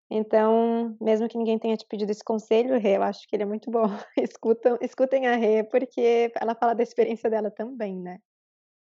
Então, 0.09 0.97
mesmo 1.01 1.27
que 1.29 1.37
ninguém 1.37 1.57
tenha 1.57 1.77
te 1.77 1.85
pedido 1.87 2.11
esse 2.11 2.23
conselho, 2.23 2.77
Rê, 2.77 2.97
eu 2.97 3.03
acho 3.03 3.25
que 3.27 3.35
ele 3.35 3.43
é 3.43 3.45
muito 3.45 3.71
bom. 3.71 3.85
Escutam, 4.17 4.77
escutem 4.81 5.25
a 5.27 5.37
Rê, 5.37 5.63
porque 5.63 6.31
ela 6.35 6.53
fala 6.53 6.75
da 6.75 6.83
experiência 6.83 7.29
dela 7.29 7.49
também, 7.49 7.97
né? 7.97 8.19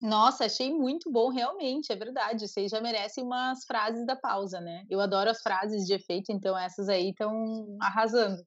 Nossa, 0.01 0.45
achei 0.45 0.73
muito 0.73 1.09
bom, 1.11 1.29
realmente, 1.29 1.91
é 1.91 1.95
verdade. 1.95 2.47
Vocês 2.47 2.69
já 2.71 2.81
merecem 2.81 3.23
umas 3.23 3.63
frases 3.65 4.05
da 4.05 4.15
pausa, 4.15 4.59
né? 4.59 4.83
Eu 4.89 4.99
adoro 4.99 5.29
as 5.29 5.41
frases 5.41 5.85
de 5.85 5.93
efeito, 5.93 6.31
então 6.31 6.57
essas 6.57 6.89
aí 6.89 7.09
estão 7.09 7.77
arrasando. 7.81 8.43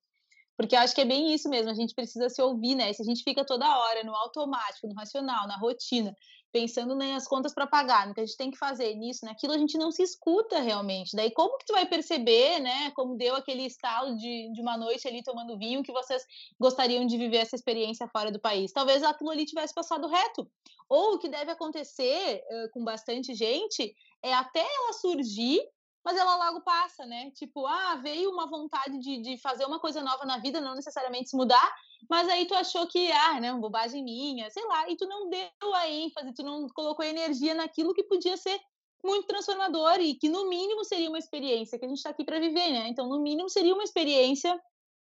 Porque 0.57 0.77
eu 0.77 0.81
acho 0.81 0.95
que 0.95 1.03
é 1.03 1.07
bem 1.07 1.35
isso 1.35 1.49
mesmo, 1.51 1.71
a 1.71 1.75
gente 1.75 1.95
precisa 1.95 2.29
se 2.31 2.43
ouvir, 2.43 2.75
né? 2.77 2.93
Se 2.93 3.03
a 3.03 3.07
gente 3.07 3.23
fica 3.25 3.45
toda 3.47 3.67
hora 3.79 4.05
no 4.05 4.15
automático, 4.15 4.89
no 4.89 4.95
racional, 4.95 5.49
na 5.49 5.59
rotina, 5.59 6.15
pensando 6.53 6.95
nas 6.95 7.27
contas 7.27 7.55
para 7.55 7.67
pagar, 7.67 8.07
no 8.07 8.15
que 8.15 8.21
a 8.21 8.27
gente 8.27 8.37
tem 8.37 8.51
que 8.51 8.59
fazer 8.59 8.95
nisso, 8.95 9.25
naquilo, 9.25 9.53
a 9.53 9.59
gente 9.59 9.77
não 9.77 9.91
se 9.91 10.03
escuta 10.03 10.61
realmente. 10.61 11.15
Daí 11.15 11.31
como 11.31 11.59
que 11.59 11.67
tu 11.67 11.73
vai 11.73 11.87
perceber, 11.87 12.61
né, 12.61 12.91
como 12.93 13.17
deu 13.17 13.35
aquele 13.35 13.67
estalo 13.67 14.17
de, 14.17 14.53
de 14.53 14.61
uma 14.61 14.77
noite 14.77 15.07
ali 15.07 15.23
tomando 15.23 15.59
vinho, 15.59 15.83
que 15.83 15.93
vocês 15.93 16.23
gostariam 16.59 17.07
de 17.07 17.17
viver 17.17 17.39
essa 17.39 17.57
experiência 17.57 18.09
fora 18.09 18.33
do 18.33 18.41
país? 18.41 18.73
Talvez 18.73 19.03
aquilo 19.03 19.31
ali 19.31 19.45
tivesse 19.45 19.75
passado 19.75 20.09
reto. 20.09 20.51
Ou 20.89 21.15
o 21.15 21.19
que 21.19 21.29
deve 21.29 21.51
acontecer 21.51 22.43
uh, 22.51 22.71
com 22.73 22.83
bastante 22.83 23.35
gente 23.35 23.95
é 24.23 24.33
até 24.33 24.61
ela 24.61 24.93
surgir 24.95 25.61
mas 26.09 26.17
ela 26.17 26.37
logo 26.37 26.63
passa, 26.63 27.05
né? 27.05 27.31
Tipo, 27.33 27.67
ah, 27.67 27.97
veio 27.97 28.31
uma 28.31 28.49
vontade 28.49 28.99
de, 28.99 29.21
de 29.21 29.37
fazer 29.37 29.67
uma 29.67 29.79
coisa 29.79 30.03
nova 30.03 30.25
na 30.25 30.39
vida, 30.39 30.59
não 30.59 30.75
necessariamente 30.75 31.29
se 31.29 31.37
mudar, 31.37 31.71
mas 32.09 32.27
aí 32.31 32.47
tu 32.47 32.55
achou 32.55 32.87
que, 32.87 33.13
ah, 33.13 33.39
não, 33.39 33.61
bobagem 33.61 34.03
minha, 34.03 34.49
sei 34.49 34.65
lá, 34.65 34.89
e 34.89 34.97
tu 34.97 35.07
não 35.07 35.29
deu 35.29 35.75
a 35.75 35.87
ênfase, 35.87 36.33
tu 36.33 36.43
não 36.43 36.67
colocou 36.69 37.05
energia 37.05 37.55
naquilo 37.55 37.93
que 37.93 38.03
podia 38.05 38.39
ser 38.39 38.59
muito 39.05 39.27
transformador 39.27 40.01
e 40.01 40.15
que 40.15 40.31
no 40.31 40.49
mínimo 40.49 40.83
seria 40.83 41.11
uma 41.11 41.19
experiência 41.19 41.79
que 41.79 41.85
a 41.85 41.89
gente 41.89 41.99
está 41.99 42.09
aqui 42.09 42.25
para 42.25 42.41
viver, 42.41 42.71
né? 42.71 42.89
Então, 42.89 43.07
no 43.07 43.21
mínimo 43.21 43.51
seria 43.51 43.75
uma 43.75 43.85
experiência 43.85 44.59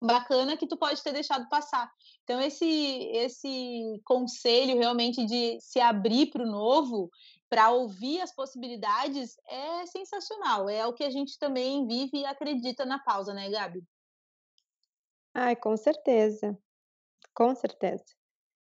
bacana 0.02 0.56
que 0.56 0.66
tu 0.66 0.76
pode 0.76 1.02
ter 1.02 1.12
deixado 1.12 1.48
passar. 1.48 1.90
Então 2.24 2.40
esse 2.40 2.66
esse 3.12 4.00
conselho 4.04 4.78
realmente 4.78 5.24
de 5.24 5.58
se 5.60 5.80
abrir 5.80 6.26
para 6.30 6.42
o 6.42 6.50
novo, 6.50 7.10
para 7.48 7.70
ouvir 7.70 8.20
as 8.20 8.34
possibilidades 8.34 9.36
é 9.46 9.86
sensacional. 9.86 10.68
É 10.68 10.86
o 10.86 10.92
que 10.92 11.04
a 11.04 11.10
gente 11.10 11.38
também 11.38 11.86
vive 11.86 12.18
e 12.18 12.26
acredita 12.26 12.84
na 12.84 12.98
pausa, 12.98 13.32
né, 13.32 13.48
Gabi? 13.50 13.82
Ai, 15.34 15.56
com 15.56 15.76
certeza. 15.76 16.58
Com 17.34 17.54
certeza. 17.54 18.04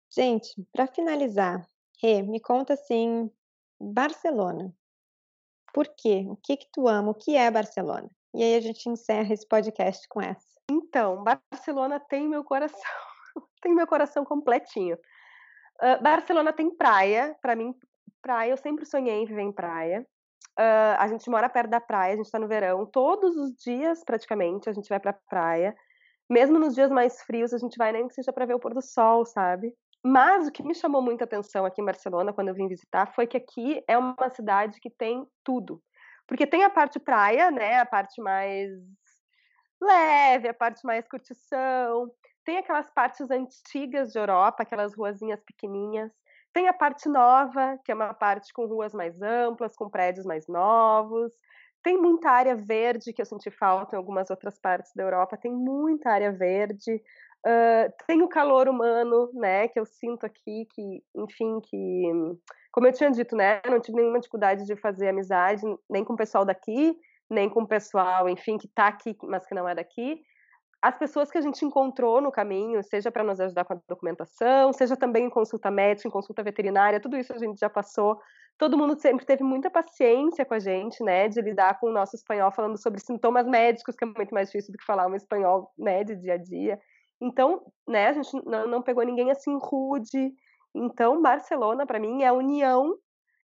Gente, 0.09 0.53
para 0.71 0.87
finalizar, 0.87 1.65
Rê, 2.01 2.21
me 2.21 2.39
conta 2.39 2.73
assim, 2.73 3.31
Barcelona. 3.79 4.73
Por 5.73 5.87
quê? 5.95 6.25
O 6.27 6.35
que 6.35 6.57
que 6.57 6.67
tu 6.71 6.87
ama? 6.87 7.11
O 7.11 7.15
que 7.15 7.35
é 7.35 7.49
Barcelona? 7.51 8.09
E 8.33 8.43
aí 8.43 8.55
a 8.55 8.61
gente 8.61 8.89
encerra 8.89 9.33
esse 9.33 9.47
podcast 9.47 10.07
com 10.07 10.21
essa. 10.21 10.56
Então, 10.69 11.23
Barcelona 11.23 11.99
tem 11.99 12.27
meu 12.27 12.43
coração, 12.43 12.79
tem 13.61 13.73
meu 13.73 13.87
coração 13.87 14.25
completinho. 14.25 14.97
Uh, 15.81 16.01
Barcelona 16.01 16.51
tem 16.51 16.75
praia, 16.75 17.35
para 17.41 17.55
mim, 17.55 17.73
praia, 18.21 18.51
eu 18.51 18.57
sempre 18.57 18.85
sonhei 18.85 19.15
em 19.15 19.25
viver 19.25 19.41
em 19.41 19.51
praia. 19.51 20.05
Uh, 20.59 20.97
a 20.97 21.07
gente 21.07 21.29
mora 21.29 21.47
perto 21.47 21.69
da 21.69 21.79
praia, 21.79 22.13
a 22.13 22.17
gente 22.17 22.31
tá 22.31 22.39
no 22.39 22.47
verão, 22.47 22.85
todos 22.85 23.37
os 23.37 23.53
dias 23.55 24.03
praticamente 24.03 24.67
a 24.69 24.73
gente 24.73 24.89
vai 24.89 24.99
pra 24.99 25.13
praia. 25.29 25.75
Mesmo 26.29 26.59
nos 26.59 26.75
dias 26.75 26.91
mais 26.91 27.21
frios, 27.21 27.53
a 27.53 27.57
gente 27.57 27.77
vai 27.77 27.91
nem 27.91 28.07
que 28.07 28.13
seja 28.13 28.33
para 28.33 28.45
ver 28.45 28.55
o 28.55 28.59
pôr 28.59 28.73
do 28.73 28.81
sol, 28.81 29.23
sabe? 29.25 29.73
Mas 30.03 30.47
o 30.47 30.51
que 30.51 30.63
me 30.63 30.75
chamou 30.75 31.01
muita 31.01 31.23
atenção 31.23 31.63
aqui 31.65 31.81
em 31.81 31.85
Barcelona, 31.85 32.33
quando 32.33 32.49
eu 32.49 32.53
vim 32.53 32.67
visitar, 32.67 33.13
foi 33.13 33.27
que 33.27 33.37
aqui 33.37 33.83
é 33.87 33.97
uma 33.97 34.29
cidade 34.29 34.79
que 34.79 34.89
tem 34.89 35.25
tudo. 35.43 35.81
Porque 36.27 36.45
tem 36.45 36.63
a 36.63 36.69
parte 36.69 36.99
praia, 36.99 37.49
né, 37.49 37.79
a 37.79 37.85
parte 37.85 38.21
mais 38.21 38.69
leve, 39.81 40.47
a 40.47 40.53
parte 40.53 40.85
mais 40.85 41.07
curtição. 41.07 42.11
Tem 42.45 42.57
aquelas 42.57 42.89
partes 42.91 43.29
antigas 43.29 44.11
de 44.11 44.19
Europa, 44.19 44.63
aquelas 44.63 44.95
ruazinhas 44.95 45.43
pequenininhas. 45.43 46.11
Tem 46.53 46.67
a 46.67 46.73
parte 46.73 47.07
nova, 47.09 47.77
que 47.83 47.91
é 47.91 47.95
uma 47.95 48.13
parte 48.13 48.51
com 48.53 48.65
ruas 48.65 48.93
mais 48.93 49.21
amplas, 49.21 49.75
com 49.75 49.89
prédios 49.89 50.25
mais 50.25 50.47
novos. 50.47 51.31
Tem 51.83 51.97
muita 51.97 52.29
área 52.31 52.55
verde 52.55 53.13
que 53.13 53.21
eu 53.21 53.25
senti 53.25 53.51
falta 53.51 53.95
em 53.95 53.97
algumas 53.97 54.29
outras 54.29 54.57
partes 54.59 54.91
da 54.95 55.03
Europa. 55.03 55.37
Tem 55.37 55.51
muita 55.51 56.09
área 56.09 56.31
verde. 56.31 57.01
Uh, 57.45 57.93
tem 58.07 58.21
o 58.21 58.27
calor 58.27 58.67
humano, 58.67 59.29
né, 59.33 59.67
que 59.67 59.79
eu 59.79 59.85
sinto 59.85 60.25
aqui, 60.25 60.67
que, 60.73 61.03
enfim, 61.15 61.61
que, 61.61 62.11
como 62.71 62.87
eu 62.87 62.91
tinha 62.91 63.11
dito, 63.11 63.35
né, 63.35 63.61
não 63.69 63.79
tive 63.79 63.97
nenhuma 63.97 64.19
dificuldade 64.19 64.65
de 64.65 64.75
fazer 64.75 65.09
amizade, 65.09 65.61
nem 65.89 66.03
com 66.03 66.13
o 66.13 66.17
pessoal 66.17 66.43
daqui, 66.43 66.97
nem 67.29 67.49
com 67.49 67.61
o 67.63 67.67
pessoal, 67.67 68.29
enfim, 68.29 68.57
que 68.57 68.67
está 68.67 68.87
aqui, 68.87 69.15
mas 69.23 69.45
que 69.45 69.55
não 69.55 69.67
é 69.67 69.75
daqui. 69.75 70.21
as 70.81 70.97
pessoas 70.97 71.31
que 71.31 71.37
a 71.37 71.41
gente 71.41 71.65
encontrou 71.65 72.21
no 72.21 72.31
caminho, 72.31 72.83
seja 72.83 73.11
para 73.11 73.23
nos 73.23 73.39
ajudar 73.39 73.65
com 73.65 73.73
a 73.73 73.81
documentação, 73.87 74.71
seja 74.73 74.95
também 74.95 75.25
em 75.25 75.29
consulta 75.29 75.71
médica, 75.71 76.07
em 76.07 76.11
consulta 76.11 76.43
veterinária, 76.43 76.99
tudo 76.99 77.17
isso 77.17 77.33
a 77.33 77.37
gente 77.37 77.59
já 77.59 77.69
passou. 77.69 78.17
Todo 78.57 78.77
mundo 78.77 78.99
sempre 78.99 79.25
teve 79.25 79.43
muita 79.43 79.69
paciência 79.69 80.45
com 80.45 80.53
a 80.53 80.59
gente, 80.59 81.03
né, 81.03 81.27
de 81.27 81.41
lidar 81.41 81.79
com 81.79 81.87
o 81.87 81.91
nosso 81.91 82.15
espanhol 82.15 82.51
falando 82.51 82.77
sobre 82.81 82.99
sintomas 82.99 83.45
médicos, 83.47 83.95
que 83.95 84.05
é 84.05 84.07
muito 84.07 84.33
mais 84.33 84.49
difícil 84.49 84.71
do 84.71 84.77
que 84.77 84.85
falar 84.85 85.07
um 85.07 85.15
espanhol, 85.15 85.71
né, 85.77 86.03
de 86.03 86.15
dia 86.15 86.33
a 86.35 86.37
dia. 86.37 86.79
Então, 87.21 87.63
né, 87.87 88.07
a 88.07 88.13
gente 88.13 88.31
não, 88.45 88.67
não 88.67 88.81
pegou 88.81 89.03
ninguém 89.03 89.31
assim 89.31 89.57
rude. 89.61 90.31
Então, 90.75 91.21
Barcelona, 91.21 91.85
para 91.85 91.99
mim, 91.99 92.23
é 92.23 92.27
a 92.27 92.33
união 92.33 92.95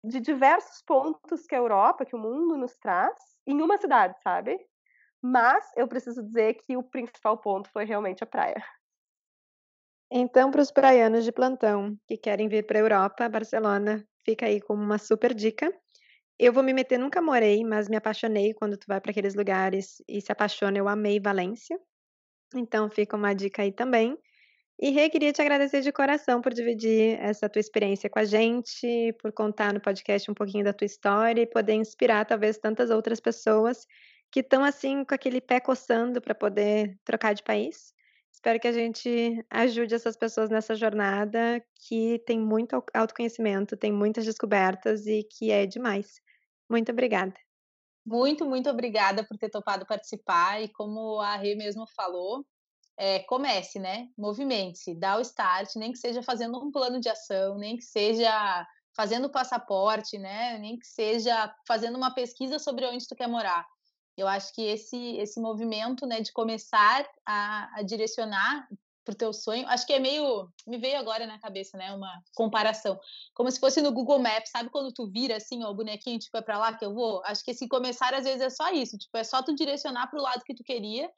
de 0.04 0.20
diversos 0.20 0.82
pontos 0.82 1.46
que 1.46 1.54
a 1.54 1.58
Europa, 1.58 2.04
que 2.04 2.16
o 2.16 2.18
mundo 2.18 2.56
nos 2.56 2.76
traz, 2.76 3.16
em 3.46 3.60
uma 3.60 3.78
cidade, 3.78 4.14
sabe? 4.22 4.58
Mas 5.22 5.70
eu 5.76 5.88
preciso 5.88 6.22
dizer 6.22 6.54
que 6.54 6.76
o 6.76 6.82
principal 6.82 7.38
ponto 7.38 7.68
foi 7.70 7.84
realmente 7.84 8.22
a 8.22 8.26
praia. 8.26 8.62
Então, 10.10 10.50
para 10.50 10.62
os 10.62 10.70
praianos 10.70 11.24
de 11.24 11.32
plantão 11.32 11.98
que 12.06 12.16
querem 12.16 12.48
vir 12.48 12.66
para 12.66 12.78
a 12.78 12.80
Europa, 12.80 13.28
Barcelona 13.28 14.06
fica 14.24 14.46
aí 14.46 14.60
como 14.60 14.82
uma 14.82 14.96
super 14.96 15.34
dica. 15.34 15.70
Eu 16.38 16.52
vou 16.52 16.62
me 16.62 16.72
meter, 16.72 16.98
nunca 16.98 17.20
morei, 17.20 17.62
mas 17.64 17.88
me 17.88 17.96
apaixonei 17.96 18.54
quando 18.54 18.78
tu 18.78 18.86
vai 18.86 19.00
para 19.00 19.10
aqueles 19.10 19.34
lugares 19.34 20.02
e 20.08 20.20
se 20.20 20.32
apaixona. 20.32 20.78
Eu 20.78 20.88
amei 20.88 21.20
Valência. 21.20 21.78
Então, 22.54 22.88
fica 22.88 23.16
uma 23.16 23.34
dica 23.34 23.62
aí 23.62 23.72
também. 23.72 24.16
E 24.80 24.90
Rê, 24.90 25.10
queria 25.10 25.32
te 25.32 25.42
agradecer 25.42 25.80
de 25.80 25.90
coração 25.90 26.40
por 26.40 26.54
dividir 26.54 27.18
essa 27.20 27.48
tua 27.48 27.58
experiência 27.58 28.08
com 28.08 28.20
a 28.20 28.24
gente, 28.24 29.12
por 29.20 29.32
contar 29.32 29.74
no 29.74 29.80
podcast 29.80 30.30
um 30.30 30.34
pouquinho 30.34 30.64
da 30.64 30.72
tua 30.72 30.84
história 30.84 31.42
e 31.42 31.46
poder 31.46 31.74
inspirar 31.74 32.24
talvez 32.24 32.58
tantas 32.58 32.88
outras 32.88 33.18
pessoas 33.18 33.84
que 34.30 34.38
estão 34.38 34.62
assim 34.62 35.04
com 35.04 35.12
aquele 35.12 35.40
pé 35.40 35.58
coçando 35.58 36.20
para 36.20 36.32
poder 36.32 36.96
trocar 37.04 37.34
de 37.34 37.42
país. 37.42 37.92
Espero 38.32 38.60
que 38.60 38.68
a 38.68 38.72
gente 38.72 39.44
ajude 39.50 39.96
essas 39.96 40.16
pessoas 40.16 40.48
nessa 40.48 40.76
jornada 40.76 41.60
que 41.88 42.22
tem 42.24 42.38
muito 42.38 42.80
autoconhecimento, 42.94 43.76
tem 43.76 43.90
muitas 43.90 44.24
descobertas 44.24 45.06
e 45.06 45.24
que 45.24 45.50
é 45.50 45.66
demais. 45.66 46.20
Muito 46.70 46.92
obrigada. 46.92 47.34
Muito, 48.06 48.46
muito 48.46 48.70
obrigada 48.70 49.26
por 49.26 49.36
ter 49.36 49.50
topado 49.50 49.84
participar 49.84 50.62
e 50.62 50.68
como 50.68 51.20
a 51.20 51.36
Rê 51.36 51.56
mesmo 51.56 51.84
falou, 51.96 52.46
é, 52.98 53.20
comece, 53.20 53.78
né? 53.78 54.08
Movimente-se, 54.18 54.94
dá 54.94 55.16
o 55.16 55.20
start, 55.20 55.76
nem 55.76 55.92
que 55.92 55.98
seja 55.98 56.20
fazendo 56.20 56.58
um 56.58 56.70
plano 56.70 57.00
de 57.00 57.08
ação, 57.08 57.56
nem 57.56 57.76
que 57.76 57.84
seja 57.84 58.66
fazendo 58.96 59.30
passaporte, 59.30 60.18
né? 60.18 60.58
Nem 60.58 60.76
que 60.76 60.86
seja 60.86 61.54
fazendo 61.66 61.96
uma 61.96 62.12
pesquisa 62.12 62.58
sobre 62.58 62.84
onde 62.86 63.06
tu 63.06 63.14
quer 63.14 63.28
morar. 63.28 63.64
Eu 64.16 64.26
acho 64.26 64.52
que 64.52 64.62
esse 64.62 65.16
esse 65.16 65.40
movimento, 65.40 66.04
né, 66.04 66.20
de 66.20 66.32
começar 66.32 67.08
a, 67.24 67.78
a 67.78 67.82
direcionar 67.82 68.66
para 69.04 69.12
o 69.14 69.16
teu 69.16 69.32
sonho, 69.32 69.66
acho 69.68 69.86
que 69.86 69.92
é 69.92 70.00
meio, 70.00 70.50
me 70.66 70.76
veio 70.76 70.98
agora 70.98 71.26
na 71.26 71.38
cabeça, 71.38 71.78
né, 71.78 71.94
uma 71.94 72.12
comparação, 72.34 72.98
como 73.32 73.50
se 73.50 73.58
fosse 73.58 73.80
no 73.80 73.90
Google 73.90 74.18
Maps, 74.18 74.50
sabe 74.50 74.68
quando 74.68 74.92
tu 74.92 75.10
vira 75.10 75.36
assim, 75.36 75.64
ó, 75.64 75.70
o 75.70 75.74
bonequinho, 75.74 76.18
tipo, 76.18 76.36
é 76.36 76.42
para 76.42 76.58
lá 76.58 76.74
que 76.76 76.84
eu 76.84 76.92
vou? 76.92 77.22
Acho 77.24 77.42
que 77.42 77.52
esse 77.52 77.66
começar 77.68 78.12
às 78.12 78.24
vezes 78.24 78.42
é 78.42 78.50
só 78.50 78.70
isso, 78.70 78.98
tipo, 78.98 79.16
é 79.16 79.24
só 79.24 79.42
tu 79.42 79.54
direcionar 79.54 80.10
para 80.10 80.18
o 80.18 80.22
lado 80.22 80.42
que 80.44 80.54
tu 80.54 80.62
queria 80.62 81.08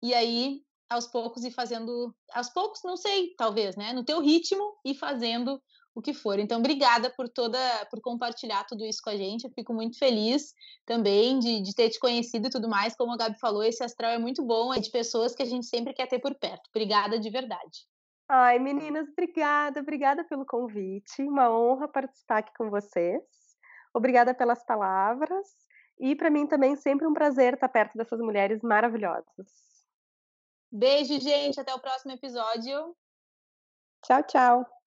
e 0.00 0.14
aí 0.14 0.62
aos 0.90 1.06
poucos 1.06 1.44
e 1.44 1.50
fazendo, 1.50 2.12
aos 2.34 2.50
poucos, 2.50 2.80
não 2.84 2.96
sei, 2.96 3.32
talvez, 3.38 3.76
né, 3.76 3.92
no 3.92 4.04
teu 4.04 4.20
ritmo 4.20 4.76
e 4.84 4.94
fazendo 4.94 5.62
o 5.94 6.02
que 6.02 6.12
for. 6.12 6.38
Então, 6.38 6.58
obrigada 6.58 7.10
por 7.10 7.28
toda, 7.28 7.58
por 7.90 8.00
compartilhar 8.00 8.64
tudo 8.64 8.84
isso 8.84 9.00
com 9.02 9.10
a 9.10 9.16
gente. 9.16 9.44
Eu 9.44 9.50
fico 9.50 9.72
muito 9.72 9.98
feliz 9.98 10.52
também 10.84 11.38
de, 11.38 11.60
de 11.62 11.74
ter 11.74 11.90
te 11.90 11.98
conhecido 11.98 12.48
e 12.48 12.50
tudo 12.50 12.68
mais. 12.68 12.96
Como 12.96 13.12
a 13.12 13.16
Gabi 13.16 13.38
falou, 13.38 13.62
esse 13.62 13.82
astral 13.82 14.10
é 14.10 14.18
muito 14.18 14.44
bom, 14.44 14.74
é 14.74 14.80
de 14.80 14.90
pessoas 14.90 15.34
que 15.34 15.42
a 15.42 15.46
gente 15.46 15.66
sempre 15.66 15.92
quer 15.92 16.06
ter 16.06 16.18
por 16.18 16.34
perto. 16.34 16.68
Obrigada 16.70 17.18
de 17.18 17.30
verdade. 17.30 17.86
Ai, 18.28 18.58
meninas, 18.60 19.08
obrigada, 19.08 19.80
obrigada 19.80 20.24
pelo 20.24 20.46
convite. 20.46 21.22
Uma 21.22 21.50
honra 21.50 21.88
participar 21.88 22.38
aqui 22.38 22.52
com 22.56 22.70
vocês. 22.70 23.22
Obrigada 23.92 24.32
pelas 24.32 24.64
palavras. 24.64 25.48
E 25.98 26.14
para 26.14 26.30
mim 26.30 26.46
também 26.46 26.76
sempre 26.76 27.06
um 27.06 27.12
prazer 27.12 27.54
estar 27.54 27.68
perto 27.68 27.98
dessas 27.98 28.20
mulheres 28.20 28.62
maravilhosas. 28.62 29.70
Beijo, 30.70 31.18
gente. 31.20 31.60
Até 31.60 31.74
o 31.74 31.80
próximo 31.80 32.12
episódio. 32.12 32.96
Tchau, 34.02 34.22
tchau. 34.22 34.79